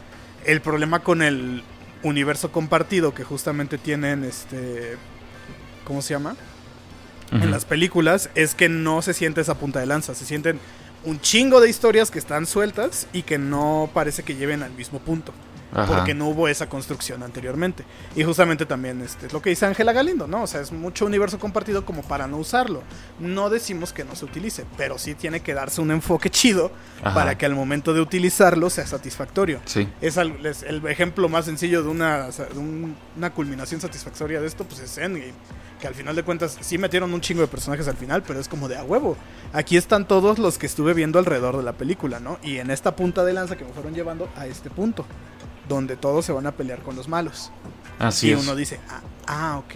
[0.44, 1.64] el problema con el
[2.04, 4.96] universo compartido que justamente tienen este.
[5.84, 6.36] ¿Cómo se llama?
[7.42, 10.14] En las películas es que no se siente esa punta de lanza.
[10.14, 10.60] Se sienten
[11.04, 15.00] un chingo de historias que están sueltas y que no parece que lleven al mismo
[15.00, 15.32] punto.
[15.72, 15.86] Ajá.
[15.96, 17.84] Porque no hubo esa construcción anteriormente.
[18.14, 20.42] Y justamente también este, es lo que dice Ángela Galindo, ¿no?
[20.42, 22.82] O sea, es mucho universo compartido como para no usarlo.
[23.18, 26.70] No decimos que no se utilice, pero sí tiene que darse un enfoque chido
[27.02, 27.14] Ajá.
[27.14, 29.60] para que al momento de utilizarlo sea satisfactorio.
[29.64, 29.88] Sí.
[30.00, 34.80] Es, el ejemplo más sencillo de una, de un- una culminación satisfactoria de esto, pues
[34.80, 35.32] es Endgame.
[35.80, 38.48] Que al final de cuentas sí metieron un chingo de personajes al final, pero es
[38.48, 39.16] como de a huevo.
[39.52, 42.38] Aquí están todos los que estuve viendo alrededor de la película, ¿no?
[42.42, 45.04] Y en esta punta de lanza que me fueron llevando a este punto,
[45.68, 47.50] donde todos se van a pelear con los malos.
[47.98, 48.40] Así y es.
[48.40, 49.74] uno dice, ah, ah, ok.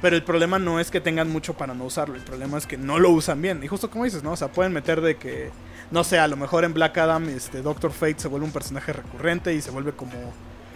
[0.00, 2.76] Pero el problema no es que tengan mucho para no usarlo, el problema es que
[2.76, 3.62] no lo usan bien.
[3.64, 4.32] Y justo como dices, ¿no?
[4.32, 5.50] O sea, pueden meter de que,
[5.90, 8.92] no sé, a lo mejor en Black Adam, este Doctor Fate se vuelve un personaje
[8.92, 10.32] recurrente y se vuelve como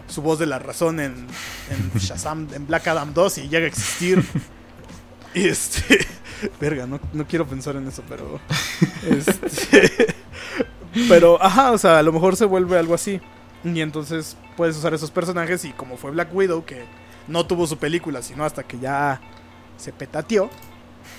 [0.09, 1.27] su voz de la razón en,
[1.71, 4.25] en Shazam, en Black Adam 2 y llega a existir.
[5.35, 6.05] y este,
[6.61, 8.41] verga, no, no quiero pensar en eso, pero...
[9.09, 10.15] Este,
[11.09, 13.21] pero, ajá, o sea, a lo mejor se vuelve algo así.
[13.65, 16.85] Y entonces puedes usar esos personajes y como fue Black Widow, que
[17.29, 19.21] no tuvo su película, sino hasta que ya
[19.77, 20.51] se petateó,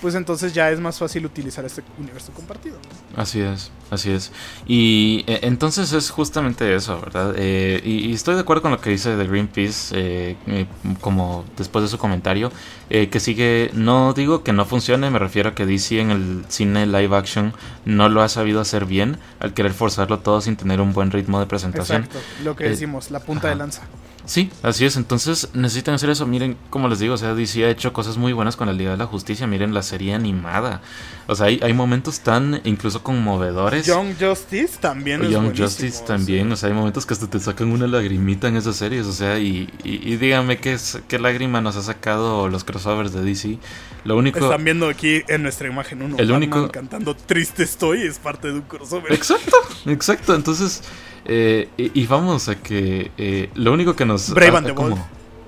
[0.04, 2.76] pues entonces ya es más fácil utilizar este universo compartido.
[3.16, 4.32] Así es, así es.
[4.66, 7.34] Y eh, entonces es justamente eso, ¿verdad?
[7.38, 10.66] Eh, y, y estoy de acuerdo con lo que dice de Greenpeace, eh, eh,
[11.00, 12.52] como después de su comentario,
[12.90, 16.44] eh, que sigue, no digo que no funcione, me refiero a que DC en el
[16.48, 17.54] cine live action
[17.86, 21.40] no lo ha sabido hacer bien al querer forzarlo todo sin tener un buen ritmo
[21.40, 22.04] de presentación.
[22.04, 23.54] Exacto, lo que decimos, la punta ajá.
[23.54, 23.82] de lanza.
[24.26, 24.96] Sí, así es.
[24.96, 26.26] Entonces necesitan hacer eso.
[26.26, 28.92] Miren, como les digo, o sea, DC ha hecho cosas muy buenas con la Liga
[28.92, 29.46] de la Justicia.
[29.46, 30.80] Miren la serie animada.
[31.26, 33.86] O sea, hay, hay momentos tan incluso conmovedores.
[33.86, 37.72] Young Justice también es Young Justice también, o sea, hay momentos que hasta te sacan
[37.72, 41.62] una lagrimita en esas series, o sea, y, y, y díganme qué, es, qué lágrima
[41.62, 43.58] nos ha sacado los crossovers de DC.
[44.04, 44.38] Lo único...
[44.38, 46.16] Están viendo aquí en nuestra imagen uno.
[46.18, 49.10] El Batman único- cantando Triste estoy es parte de un crossover.
[49.10, 49.56] Exacto,
[49.86, 50.82] exacto, entonces,
[51.24, 54.30] eh, y, y vamos a que eh, lo único que nos...
[54.34, 55.02] Brave ha- and the como- Bold.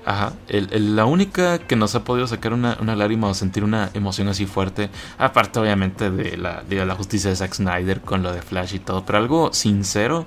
[0.05, 3.65] Ajá, el- el- la única que nos ha podido sacar una, una lágrima o sentir
[3.65, 7.99] una emoción así fuerte, aparte obviamente de la Liga de la Justicia de Zack Snyder
[7.99, 10.25] con lo de Flash y todo, pero algo sincero,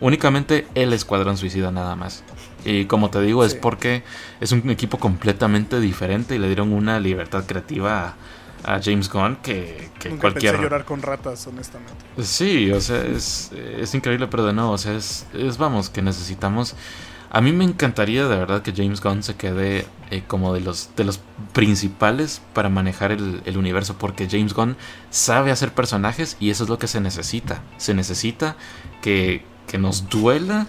[0.00, 2.24] únicamente el Escuadrón Suicida nada más.
[2.64, 4.02] Y como te digo, es porque
[4.40, 8.14] es un equipo completamente diferente y le dieron una libertad creativa
[8.64, 10.52] a, James Gunn que, que Nunca cualquier...
[10.52, 11.94] pensé llorar con ratas, honestamente.
[12.22, 16.02] Sí, o sea, es, es increíble, pero de nuevo, o sea, es, es, vamos, que
[16.02, 16.74] necesitamos...
[17.34, 20.90] A mí me encantaría de verdad que James Gunn se quede eh, como de los,
[20.96, 21.18] de los
[21.54, 24.76] principales para manejar el, el universo, porque James Gunn
[25.08, 27.62] sabe hacer personajes y eso es lo que se necesita.
[27.78, 28.56] Se necesita
[29.00, 30.66] que, que nos duela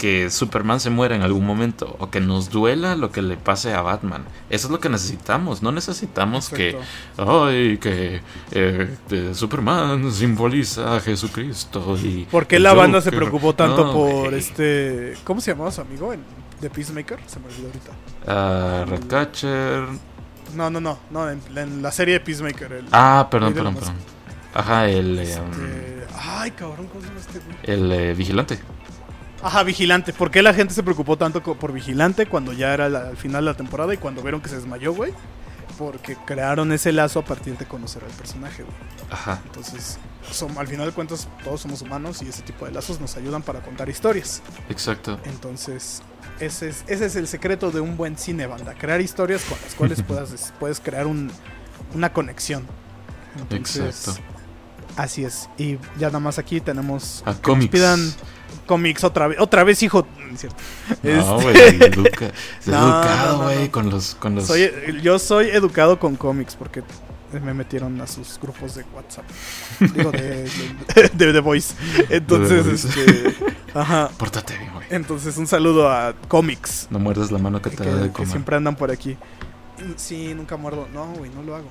[0.00, 3.74] que Superman se muera en algún momento o que nos duela lo que le pase
[3.74, 4.24] a Batman.
[4.48, 5.62] Eso es lo que necesitamos.
[5.62, 6.78] No necesitamos que.
[7.18, 12.24] Ay, que eh, de Superman simboliza a Jesucristo y...
[12.30, 15.12] ¿Por qué el la banda se preocupó tanto No, por este.
[15.22, 16.14] ¿Cómo se llamaba su amigo?
[16.14, 16.24] En
[16.62, 17.18] The Peacemaker.
[17.26, 17.92] Se me olvidó ahorita.
[18.26, 19.84] Ah, Ratcatcher...
[20.54, 20.98] No, no, no.
[21.10, 22.72] no en, en la serie de Peacemaker.
[22.72, 23.96] El, Ah, perdón, perdón, perdón.
[24.54, 25.12] Ajá, el...
[25.12, 27.56] um, este, Ay, cabrón, ¿cómo se llama este güey?
[27.64, 28.58] el eh, vigilante.
[29.42, 30.12] Ajá, Vigilante.
[30.12, 33.44] ¿Por qué la gente se preocupó tanto por Vigilante cuando ya era la- al final
[33.44, 35.12] de la temporada y cuando vieron que se desmayó, güey?
[35.78, 38.74] Porque crearon ese lazo a partir de conocer al personaje, güey.
[39.10, 39.40] Ajá.
[39.46, 39.98] Entonces,
[40.30, 43.40] som- al final de cuentas todos somos humanos y ese tipo de lazos nos ayudan
[43.42, 44.42] para contar historias.
[44.68, 45.18] Exacto.
[45.24, 46.02] Entonces,
[46.38, 48.74] ese es, ese es el secreto de un buen cine, banda.
[48.74, 51.30] Crear historias con las cuales puedas, puedes crear un-
[51.94, 52.66] una conexión.
[53.38, 54.20] Entonces, Exacto.
[54.96, 55.48] así es.
[55.56, 57.22] Y ya nada más aquí tenemos...
[57.24, 57.70] A que nos cómics.
[57.72, 58.12] pidan
[58.70, 59.38] cómics otra vez.
[59.40, 60.06] Otra vez, hijo.
[60.28, 60.56] No es cierto.
[61.02, 62.30] No, Este- güey, educa.
[62.66, 63.72] No, educado, no, güey, no.
[63.72, 64.46] con los, con los.
[64.46, 64.70] Soy,
[65.02, 66.82] yo soy educado con cómics porque
[67.44, 69.24] me metieron a sus grupos de WhatsApp.
[69.80, 70.44] Digo, de,
[70.94, 71.74] de, de The Voice.
[72.08, 73.34] Entonces, este.
[73.74, 74.08] Ajá.
[74.16, 74.86] Pórtate bien, güey.
[74.90, 76.86] Entonces, un saludo a cómics.
[76.90, 78.30] No muerdas la mano que Que, te da de que comer.
[78.30, 79.16] siempre andan por aquí.
[79.96, 80.86] Sí, nunca muerdo.
[80.94, 81.68] No, güey, no lo hago.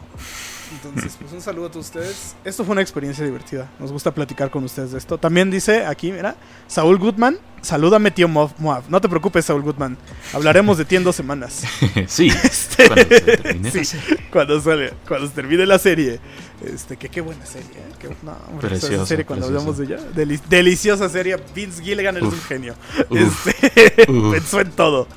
[0.72, 2.36] Entonces, pues un saludo a todos ustedes.
[2.44, 3.70] Esto fue una experiencia divertida.
[3.80, 5.18] Nos gusta platicar con ustedes de esto.
[5.18, 6.36] También dice aquí, mira,
[6.68, 8.84] Saúl Goodman, salúdame tío Moab.
[8.88, 9.98] No te preocupes, Saúl Goodman.
[10.34, 11.64] Hablaremos de ti en dos semanas.
[12.08, 12.30] sí.
[12.44, 14.18] Este, Cuando se termine sí, la serie.
[14.32, 16.20] cuando sale, cuando se termine la serie.
[16.64, 17.94] Este, que qué buena serie, ¿eh?
[18.00, 19.70] Qué- no, hombre, Preciosa, serie cuando preciosa.
[19.70, 20.12] hablamos de ella.
[20.16, 21.38] Deli- deliciosa serie.
[21.56, 22.34] Vince Gilligan Uf.
[22.34, 22.76] un genio.
[23.10, 23.48] Uf.
[23.48, 24.32] Este, Uf.
[24.34, 25.08] pensó en todo.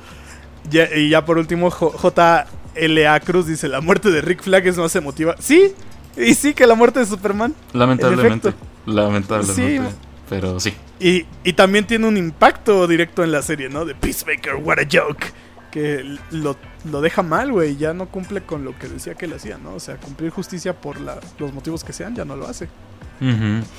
[0.69, 4.77] Ya- y ya por último, J- JLA Cruz dice: La muerte de Rick Flag es
[4.77, 5.35] más emotiva.
[5.39, 5.73] Sí,
[6.17, 7.53] y sí que la muerte de Superman.
[7.73, 8.53] Lamentablemente.
[8.85, 9.89] Lamentablemente.
[9.89, 9.95] Sí.
[10.29, 10.73] Pero sí.
[10.99, 13.85] Y, y también tiene un impacto directo en la serie, ¿no?
[13.85, 15.25] De Peacemaker, what a joke.
[15.71, 16.55] Que lo,
[16.89, 17.75] lo deja mal, güey.
[17.77, 19.73] Ya no cumple con lo que decía que le hacía, ¿no?
[19.73, 22.69] O sea, cumplir justicia por la- los motivos que sean, ya no lo hace.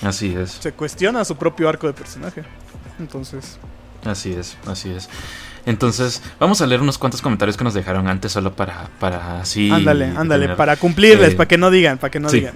[0.03, 0.53] Así es.
[0.53, 2.43] Se cuestiona su propio arco de personaje.
[2.99, 3.59] Entonces,
[4.05, 5.09] Así es, así es.
[5.67, 9.71] Entonces, vamos a leer unos cuantos comentarios que nos dejaron antes solo para, para así.
[9.71, 12.37] ándale, ándale, tener- para cumplirles, eh, para que no digan, para que no sí.
[12.41, 12.55] digan.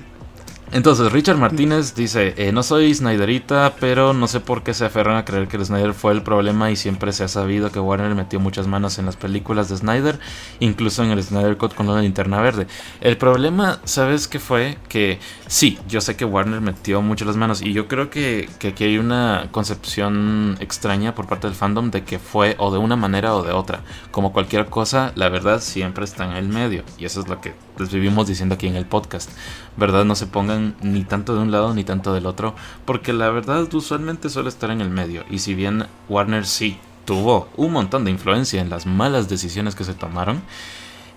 [0.71, 5.17] Entonces, Richard Martínez dice, eh, no soy Snyderita, pero no sé por qué se aferran
[5.17, 8.15] a creer que el Snyder fue el problema y siempre se ha sabido que Warner
[8.15, 10.19] metió muchas manos en las películas de Snyder,
[10.61, 12.67] incluso en el Snyder Cut con la linterna verde.
[13.01, 14.77] El problema, ¿sabes qué fue?
[14.91, 15.19] Que
[15.49, 18.85] sí, yo sé que Warner metió mucho las manos y yo creo que, que aquí
[18.85, 23.35] hay una concepción extraña por parte del fandom de que fue o de una manera
[23.35, 23.81] o de otra.
[24.13, 27.55] Como cualquier cosa, la verdad siempre está en el medio y eso es lo que
[27.79, 29.31] les vivimos diciendo aquí en el podcast.
[29.77, 30.05] ¿Verdad?
[30.05, 32.55] No se pongan ni tanto de un lado ni tanto del otro,
[32.85, 35.25] porque la verdad usualmente suele estar en el medio.
[35.31, 39.85] Y si bien Warner sí tuvo un montón de influencia en las malas decisiones que
[39.85, 40.43] se tomaron,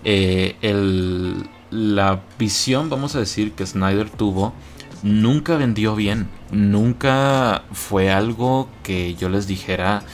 [0.04, 4.52] eh, el- la visión, vamos a decir, que Snyder tuvo,
[5.02, 6.28] nunca vendió bien.
[6.50, 10.04] Nunca fue algo que yo les dijera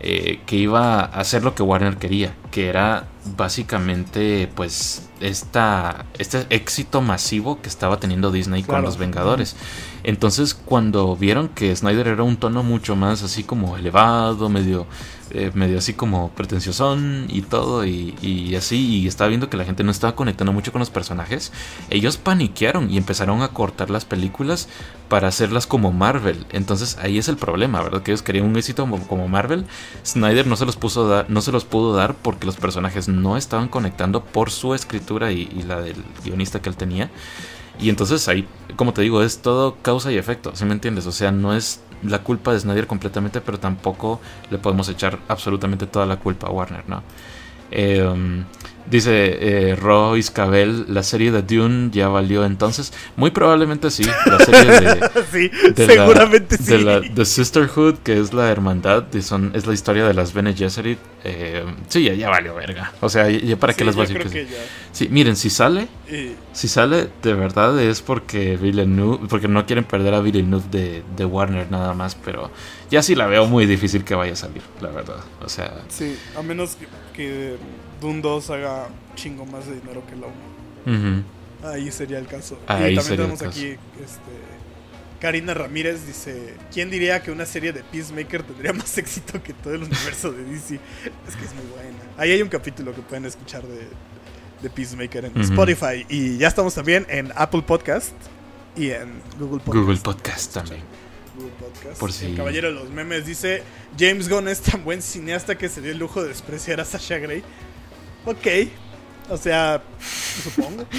[0.00, 6.46] eh, que iba a hacer lo que Warner quería, que era básicamente pues esta, este
[6.50, 9.56] éxito masivo que estaba teniendo Disney con los Vengadores.
[10.04, 14.86] Entonces cuando vieron que Snyder era un tono mucho más así como elevado, medio,
[15.30, 19.84] eh, medio así como pretenciosón y todo y, así, y estaba viendo que la gente
[19.84, 21.52] no estaba conectando mucho con los personajes,
[21.90, 24.68] ellos paniquearon y empezaron a cortar las películas
[25.08, 26.46] para hacerlas como Marvel.
[26.50, 28.02] Entonces ahí es el problema, ¿verdad?
[28.02, 29.64] Que ellos querían un éxito como, Marvel.
[30.04, 33.36] Snyder no se los puso dar, no se los pudo dar porque los personajes no
[33.36, 37.10] estaban conectando por su escritura y, y la del guionista que él tenía.
[37.80, 38.46] Y entonces ahí,
[38.76, 41.06] como te digo, es todo causa y efecto, ¿sí me entiendes?
[41.06, 44.20] O sea, no es la culpa de Snyder completamente, pero tampoco
[44.50, 47.02] le podemos echar absolutamente toda la culpa a Warner, ¿no?
[47.70, 48.44] Eh,
[48.90, 52.92] dice eh, Roy Iscabel, la serie de Dune ya valió entonces.
[53.16, 56.64] Muy probablemente sí, la serie de, sí, de la- seguramente sí.
[56.64, 60.32] de la The Sisterhood, que es la hermandad, y son, es la historia de las
[60.32, 60.98] Bene Gesserit.
[61.24, 62.92] eh, sí, ya, ya valió verga.
[63.00, 64.56] O sea, ya, ya para qué Sí, las yo voy a decir que
[64.92, 65.08] sí.
[65.10, 70.14] miren, si sale, Y- si sale de verdad es porque Villeneuve, porque no quieren perder
[70.14, 72.50] a Villeneuve de, de Warner nada más, pero
[72.90, 75.18] ya sí la veo muy difícil que vaya a salir, la verdad.
[75.44, 77.56] O sea, sí, a menos que, que
[78.00, 80.26] Dune 2 haga chingo más de dinero que la
[80.86, 81.22] 1.
[81.22, 82.58] ujú, Ahí sería el caso.
[82.66, 83.66] Ahí y también sería el tenemos aquí
[84.02, 84.32] este,
[85.20, 89.74] Karina Ramírez dice, ¿quién diría que una serie de Peacemaker tendría más éxito que todo
[89.74, 90.74] el universo de DC?
[91.28, 91.98] Es que es muy buena.
[92.16, 93.88] Ahí hay un capítulo que pueden escuchar de,
[94.62, 95.40] de Peacemaker en.
[95.40, 96.06] Spotify.
[96.08, 98.12] Y ya estamos también en Apple Podcast
[98.76, 99.74] y en Google Podcast.
[99.84, 100.82] Google Podcast también.
[101.36, 101.98] Google Podcast.
[101.98, 103.64] Por si- El caballero de los memes dice,
[103.98, 107.18] James Gunn es tan buen cineasta que se dio el lujo de despreciar a Sasha
[107.18, 107.42] Grey.
[108.28, 108.46] Ok.
[109.30, 109.82] O sea,
[110.44, 110.84] supongo.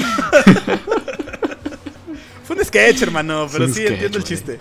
[2.44, 4.60] Fue un sketch, hermano, pero sí sketch, entiendo el chiste.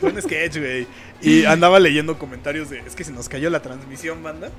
[0.00, 0.86] Fue un sketch, güey.
[1.20, 4.50] Y andaba leyendo comentarios de, es que se nos cayó la transmisión, banda.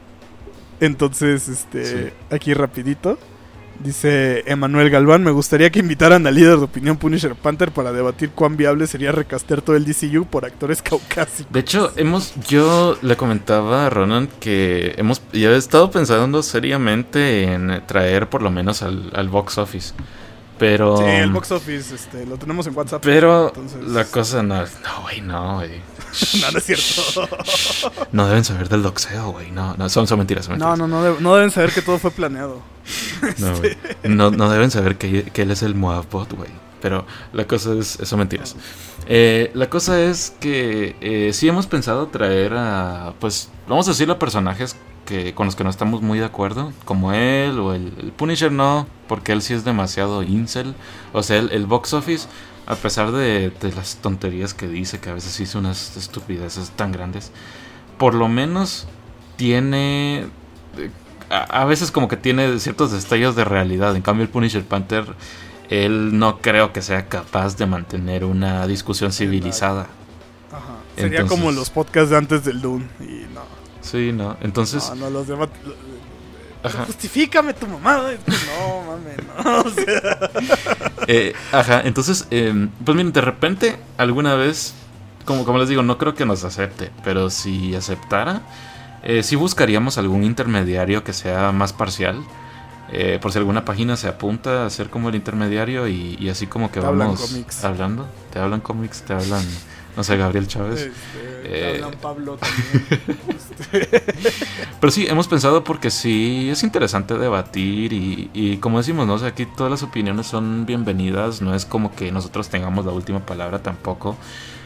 [0.80, 2.14] Entonces, este, Sí.
[2.30, 3.18] aquí rapidito.
[3.84, 8.32] Dice Emanuel Galván, me gustaría que invitaran al líder de opinión Punisher Panther para debatir
[8.32, 11.52] cuán viable sería recastear todo el DCU por actores caucásicos.
[11.54, 17.44] De hecho, hemos, yo le comentaba a Ronan que hemos, yo he estado pensando seriamente
[17.44, 19.94] en traer por lo menos al, al box office.
[20.58, 20.98] Pero.
[20.98, 23.04] Sí, el box office este, lo tenemos en WhatsApp.
[23.06, 24.56] Pero entonces- la cosa no.
[24.64, 25.70] No, güey, no, güey.
[26.42, 27.30] no, no es cierto.
[28.12, 29.52] No deben saber del doxeo, güey.
[29.52, 30.90] No, no, son, son mentiras, son No, mentiras.
[30.90, 32.62] no, no, deb- no deben saber que todo fue planeado.
[33.38, 33.78] No, güey.
[34.04, 36.50] no, no deben saber que, que él es el Moabbot, güey.
[36.82, 38.56] Pero la cosa es, son mentiras.
[39.08, 44.14] Eh, la cosa es que eh, sí hemos pensado traer a, pues, vamos a decirlo
[44.14, 44.76] a personajes
[45.06, 48.52] que, con los que no estamos muy de acuerdo, como él o el, el Punisher
[48.52, 50.76] no, porque él sí es demasiado incel.
[51.14, 52.28] O sea, el, el box office,
[52.68, 56.91] a pesar de, de las tonterías que dice, que a veces hizo unas estupideces tan
[56.91, 57.31] grandes,
[57.98, 58.88] por lo menos
[59.38, 60.27] tiene...
[60.77, 60.91] eh,
[61.30, 63.95] A, a veces como que tiene ciertos destellos de realidad.
[63.95, 65.06] En cambio el Punisher Panther,
[65.69, 69.88] él no creo que sea capaz de mantener una discusión civilizada.
[70.52, 70.76] Ajá.
[70.95, 72.85] Sería Entonces- como los podcasts de antes del Dune.
[73.02, 73.41] Y no.
[73.81, 74.38] Sí, ¿no?
[74.41, 74.89] Entonces...
[74.89, 75.49] No, no, los demás.
[76.64, 76.86] Ajá.
[76.86, 78.12] Justifícame tu mamá.
[78.12, 79.62] Es que No, mames, no.
[79.66, 80.30] O sea,
[81.08, 84.74] Eh, ajá, entonces, eh, pues miren, de repente, alguna vez,
[85.26, 88.42] como, como les digo, no creo que nos acepte, pero si aceptara,
[89.04, 92.24] eh, sí buscaríamos algún intermediario que sea más parcial.
[92.92, 96.48] eh, por si alguna página se apunta a ser como el intermediario y, y así
[96.48, 97.20] como que Te vamos
[97.66, 98.08] hablando.
[98.32, 99.44] Te hablan cómics, te hablan,
[99.98, 100.82] no sé, Gabriel Chávez.
[100.82, 100.94] este,
[101.44, 101.76] Eh.
[101.84, 103.19] hablan Pablo también.
[104.80, 109.15] Pero sí, hemos pensado porque sí es interesante debatir y, y como decimos, ¿no?
[109.15, 112.91] O sea, aquí todas las opiniones son bienvenidas, no es como que nosotros tengamos la
[112.91, 114.15] última palabra tampoco.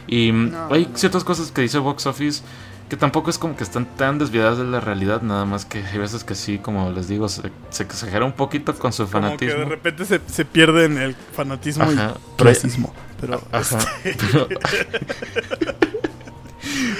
[0.07, 0.97] Y No, hay no.
[0.97, 2.43] ciertas cosas que dice Box Office
[2.91, 5.97] que tampoco es como que están tan desviadas de la realidad, nada más que hay
[5.97, 9.45] veces que sí, como les digo, se, se exagera un poquito con su como que
[9.45, 9.63] de fanatismo.
[9.63, 12.93] repente se, se pierde en el fanatismo Ajá, y racismo.
[13.21, 13.77] Pero Ajá.
[14.03, 14.49] Pero,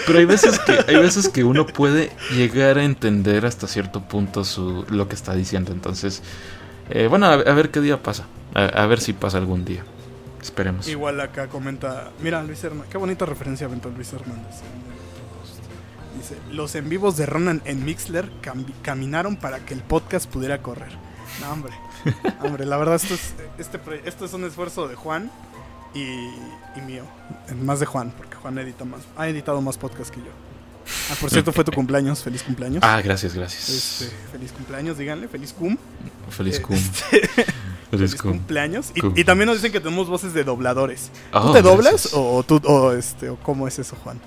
[0.08, 4.46] pero hay veces que hay veces que uno puede llegar a entender hasta cierto punto
[4.46, 5.74] su lo que está diciendo.
[5.74, 6.24] Entonces,
[6.90, 8.28] eh, bueno, a, a ver qué día pasa.
[8.54, 9.84] A, a ver si pasa algún día.
[10.42, 10.88] Esperemos.
[10.88, 14.62] Igual acá comenta, mira Luis Hernández, qué bonita referencia aventó Luis Hernández.
[16.22, 18.30] Dice, los en vivos de Ronan en Mixler
[18.84, 20.92] caminaron para que el podcast pudiera correr.
[21.42, 21.74] No, hombre,
[22.44, 25.32] hombre, la verdad esto es, este, esto es un esfuerzo de Juan
[25.96, 27.04] y, y mío.
[27.64, 30.32] Más de Juan, porque Juan edita más, ha editado más podcasts que yo.
[31.10, 32.84] Ah, por cierto, fue tu cumpleaños, feliz cumpleaños.
[32.84, 33.70] Ah, gracias, gracias.
[33.70, 35.76] Este, feliz cumpleaños, díganle, feliz cum.
[36.30, 36.76] Feliz cum.
[36.76, 37.22] este,
[37.92, 38.32] Feliz feliz cum.
[38.34, 38.92] cumpleaños.
[38.94, 39.14] Y, Cum.
[39.16, 41.10] y también nos dicen que tenemos voces de dobladores.
[41.34, 44.20] Oh, ¿Tú te doblas o tú o este o cómo es eso, Juan?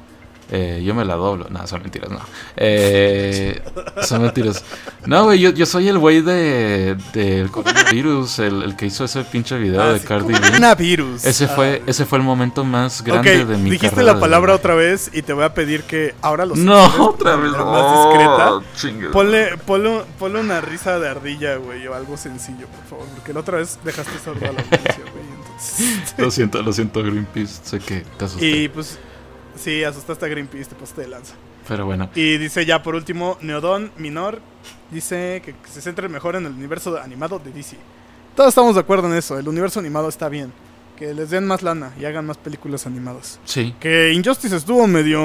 [0.51, 1.47] Eh, yo me la doblo.
[1.51, 2.21] No, son mentiras, no.
[2.57, 3.61] Eh,
[4.03, 4.63] son mentiras.
[5.07, 9.25] No, güey, yo, yo soy el güey de del coronavirus, el, el que hizo ese
[9.25, 10.41] pinche video Ah, de sí, Cardi B.
[10.41, 11.25] Coronavirus.
[11.25, 14.53] Ese fue, Ah, ese fue el momento más grande de mi dijiste carrera la palabra
[14.53, 17.53] de- otra vez y te voy a pedir que ahora los No, otra de vez.
[17.53, 19.11] no, más discreta.
[19.13, 23.41] Ponle, ponle, ponle una risa de ardilla, güey, o algo sencillo, por favor, porque la
[23.41, 25.25] otra vez dejaste sordo a la audiencia, güey.
[25.39, 27.61] Entonces, Lo siento, lo siento, Greenpeace.
[27.65, 28.47] Sé que te asusté.
[28.47, 28.99] y pues
[29.57, 31.35] sí, asustaste a Greenpeace, te pasaste de lanza.
[31.69, 32.11] Pero bueno.
[32.15, 34.41] Y dice ya por último, Neodon Minor
[34.91, 37.77] dice que se centre mejor en el universo animado de DC.
[38.37, 40.53] Todos estamos de acuerdo en eso, el universo animado está bien.
[40.97, 43.41] Que les den más lana y hagan más películas animadas.
[43.45, 43.75] Sí.
[43.81, 45.21] Que Injustice estuvo medio...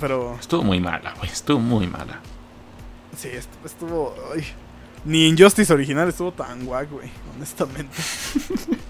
[0.00, 0.36] Pero...
[0.40, 1.28] Estuvo muy mala, güey.
[1.30, 2.20] Estuvo muy mala.
[3.14, 4.14] Sí, est- estuvo...
[4.34, 4.42] ay,
[5.04, 7.94] Ni Injustice original estuvo tan guay, güey, honestamente.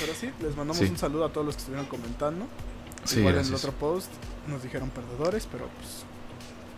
[0.00, 0.84] Pero sí, les mandamos Sí.
[0.84, 2.46] un saludo a todos los que estuvieron comentando.
[3.06, 4.08] Sí, Igual en el otro post
[4.48, 6.04] nos dijeron perdedores, pero pues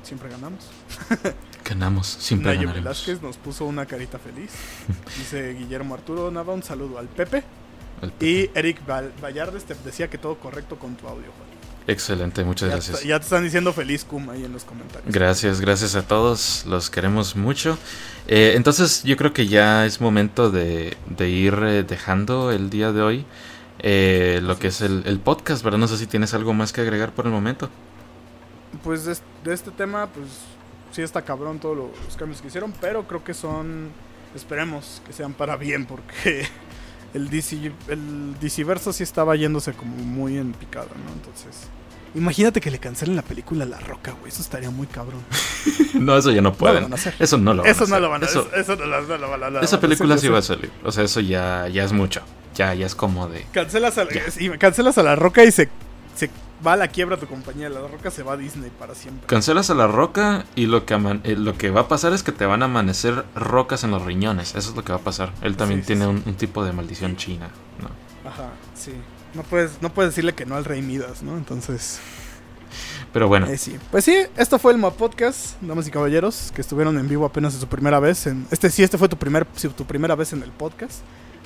[0.02, 0.64] siempre ganamos.
[1.64, 2.06] Ganamos.
[2.06, 2.84] Siempre Nayo ganaremos.
[3.06, 4.50] Velázquez nos puso una carita feliz.
[5.18, 7.44] Dice Guillermo Arturo Nava, un saludo al Pepe.
[8.20, 11.48] Y Eric Val- Vallardes te decía que todo correcto con tu audio, Juan.
[11.88, 13.00] Excelente, muchas Ya, gracias.
[13.00, 15.12] te- ya te están diciendo feliz cum ahí en los comentarios.
[15.12, 17.76] Gracias, gracias a todos, los queremos mucho.
[18.28, 22.92] Eh, entonces yo creo que ya es momento de, de ir eh, dejando el día
[22.92, 23.26] de hoy
[23.80, 25.78] eh, lo que es el, el podcast, ¿verdad?
[25.78, 27.68] No sé si tienes algo más que agregar por el momento.
[28.82, 30.26] Pues de, de este tema, pues
[30.92, 33.88] sí está cabrón todos lo- los cambios que hicieron, pero creo que son,
[34.34, 36.46] esperemos que sean para bien, porque
[37.14, 41.12] el DC, el DC verso sí estaba yéndose como muy en picada, ¿no?
[41.14, 41.68] Entonces,
[42.14, 45.22] imagínate que le cancelen la película a La Roca, güey, eso estaría muy cabrón.
[45.94, 46.92] No, eso ya no No lo pueden.
[46.92, 47.14] a hacer.
[47.18, 48.02] Eso no lo van a Eso no hacer.
[48.02, 49.80] lo van a Eso- eso, no lo, no lo van a no lo Esa a
[49.80, 50.70] película sí va a salir.
[50.84, 52.20] O sea, eso ya, ya es mucho.
[52.58, 53.46] Ya, ya es como de...
[53.52, 55.68] Cancelas a, la, cancelas a La Roca y se,
[56.16, 56.28] se
[56.66, 57.68] va a la quiebra tu compañía.
[57.68, 59.28] La Roca se va a Disney para siempre.
[59.28, 62.32] Cancelas a la roca y lo que, eh, lo que va a pasar es que
[62.32, 64.56] te van a amanecer rocas en los riñones.
[64.56, 65.32] Eso es lo que va a pasar.
[65.40, 66.10] Él también Sí, tiene sí.
[66.10, 67.48] Un, un tipo de maldición china.
[67.80, 68.28] ¿no?
[68.28, 68.92] Ajá, sí.
[69.34, 71.36] No puedes, no puedes decirle que no al Rey Midas, ¿no?
[71.36, 72.00] Entonces,
[73.12, 73.78] Pero bueno, eh, sí.
[73.92, 77.60] Pues sí, esto fue el Podcast, damas y caballeros, que estuvieron en vivo apenas en
[77.60, 78.26] su primera vez.
[78.26, 81.02] En, este sí, este fue tu, primer, tu primera vez en el podcast.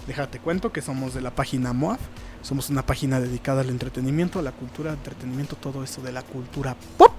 [0.07, 2.01] Déjate cuento que somos de la página MOAF.
[2.43, 6.77] Somos una página dedicada al entretenimiento, a la cultura, entretenimiento, todo eso de la cultura
[6.97, 7.13] pop.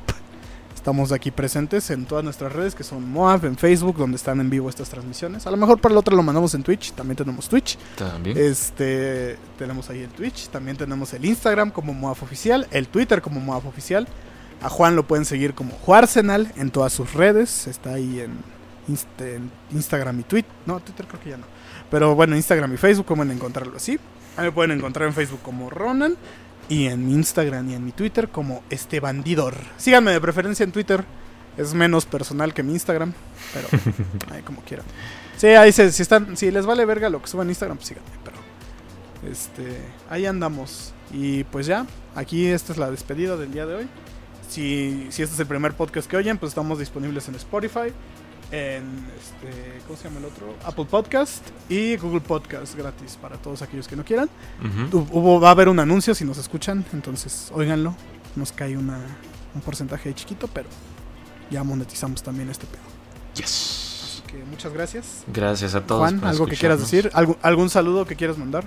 [0.76, 4.50] Estamos aquí presentes en todas nuestras redes que son MOAF, en Facebook, donde están en
[4.50, 5.48] vivo estas transmisiones.
[5.48, 7.78] A lo mejor para el otro lo mandamos en Twitch, también tenemos Twitch.
[7.96, 8.38] También.
[8.38, 13.40] Este, tenemos ahí el Twitch, también tenemos el Instagram como MOAF Oficial, el Twitter como
[13.40, 14.10] MOAF Oficial.
[14.62, 17.66] A Juan lo pueden seguir como Juarsenal en todas sus redes.
[17.68, 18.38] Está ahí en,
[19.20, 20.52] en Instagram y Twitter.
[20.66, 21.46] No, Twitter creo que ya no.
[21.90, 24.00] Pero bueno, Instagram y Facebook, pueden encontrarlo así.
[24.38, 26.18] A mí me pueden encontrar en Facebook como Ronan.
[26.70, 29.56] Y en mi Instagram y en mi Twitter como Este Bandidor.
[29.78, 31.04] Síganme de preferencia en Twitter.
[31.58, 33.14] Es menos personal que mi Instagram.
[33.54, 33.68] Pero
[34.32, 34.86] ahí como quieran.
[35.38, 37.90] Sí, ahí se, si, están, si les vale verga lo que suban en Instagram, pues
[37.90, 38.10] síganme.
[38.24, 38.38] Pero
[39.32, 39.78] este,
[40.10, 40.94] ahí andamos.
[41.12, 41.86] Y pues ya,
[42.16, 43.88] aquí esta es la despedida del día de hoy.
[44.50, 47.92] Si, si este es el primer podcast que oyen, pues estamos disponibles en Spotify,
[48.54, 50.54] en este, ¿cómo se llama el otro?
[50.64, 54.30] Apple Podcast y Google Podcast gratis para todos aquellos que no quieran.
[54.92, 57.96] Hubo, va a haber un anuncio si nos escuchan, entonces óiganlo.
[58.36, 59.00] Nos cae una,
[59.56, 60.70] un porcentaje chiquito, pero
[61.50, 62.84] ya monetizamos también este pedo.
[63.36, 64.22] Yes.
[64.22, 65.24] Así que muchas gracias.
[65.34, 66.02] Gracias a todos.
[66.02, 68.66] Juan, por algo que quieras decir, ¿Algún, algún saludo que quieras mandar.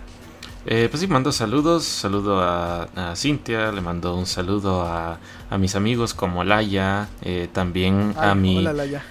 [0.67, 1.85] Eh, pues sí, mando saludos.
[1.85, 7.49] Saludo a, a Cintia, le mando un saludo a, a mis amigos como Laia, eh,
[7.53, 8.59] también a mi...
[8.59, 9.05] Hola, Laya.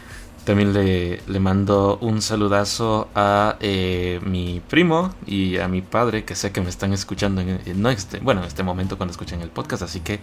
[0.46, 6.36] También le, le mando un saludazo a eh, mi primo y a mi padre, que
[6.36, 9.50] sé que me están escuchando en, no este, bueno, en este momento cuando escuchen el
[9.50, 9.82] podcast.
[9.82, 10.20] Así que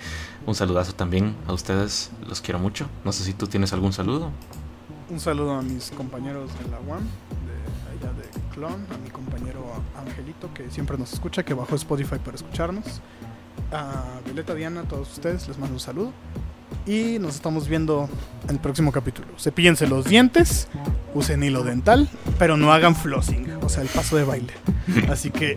[0.46, 2.86] un saludazo también a ustedes, los quiero mucho.
[3.04, 4.30] No sé si tú tienes algún saludo.
[5.10, 9.64] Un saludo a mis compañeros de la UAM, de allá de Clon, a mi compañero
[9.98, 13.00] Angelito, que siempre nos escucha, que bajó Spotify para escucharnos.
[13.72, 16.12] A Violeta Diana, a todos ustedes, les mando un saludo.
[16.86, 18.08] Y nos estamos viendo
[18.44, 19.28] en el próximo capítulo.
[19.38, 20.68] Cepíllense los dientes,
[21.14, 24.52] usen hilo dental, pero no hagan flossing, o sea, el paso de baile.
[25.08, 25.56] Así que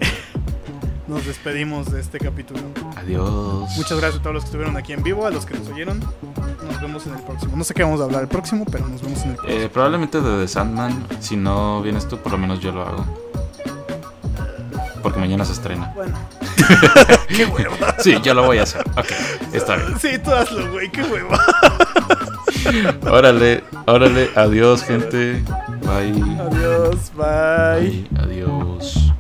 [1.07, 2.59] nos despedimos de este capítulo.
[2.95, 3.69] Adiós.
[3.75, 5.99] Muchas gracias a todos los que estuvieron aquí en vivo, a los que nos oyeron.
[5.99, 7.55] Nos vemos en el próximo.
[7.55, 9.61] No sé qué vamos a hablar el próximo, pero nos vemos en el próximo.
[9.61, 11.07] Eh, probablemente de The Sandman.
[11.19, 13.24] Si no vienes tú, por lo menos yo lo hago
[15.05, 15.91] porque mañana se estrena.
[15.93, 16.17] Bueno.
[17.27, 17.95] qué hueva.
[17.99, 18.81] Sí, yo lo voy a hacer.
[18.97, 19.11] Ok,
[19.53, 19.99] está bien.
[19.99, 21.39] Sí, tú hazlo, güey, qué hueva.
[23.11, 25.43] órale, órale, adiós, gente.
[25.83, 26.39] Bye.
[26.39, 29.13] Adiós, bye adiós.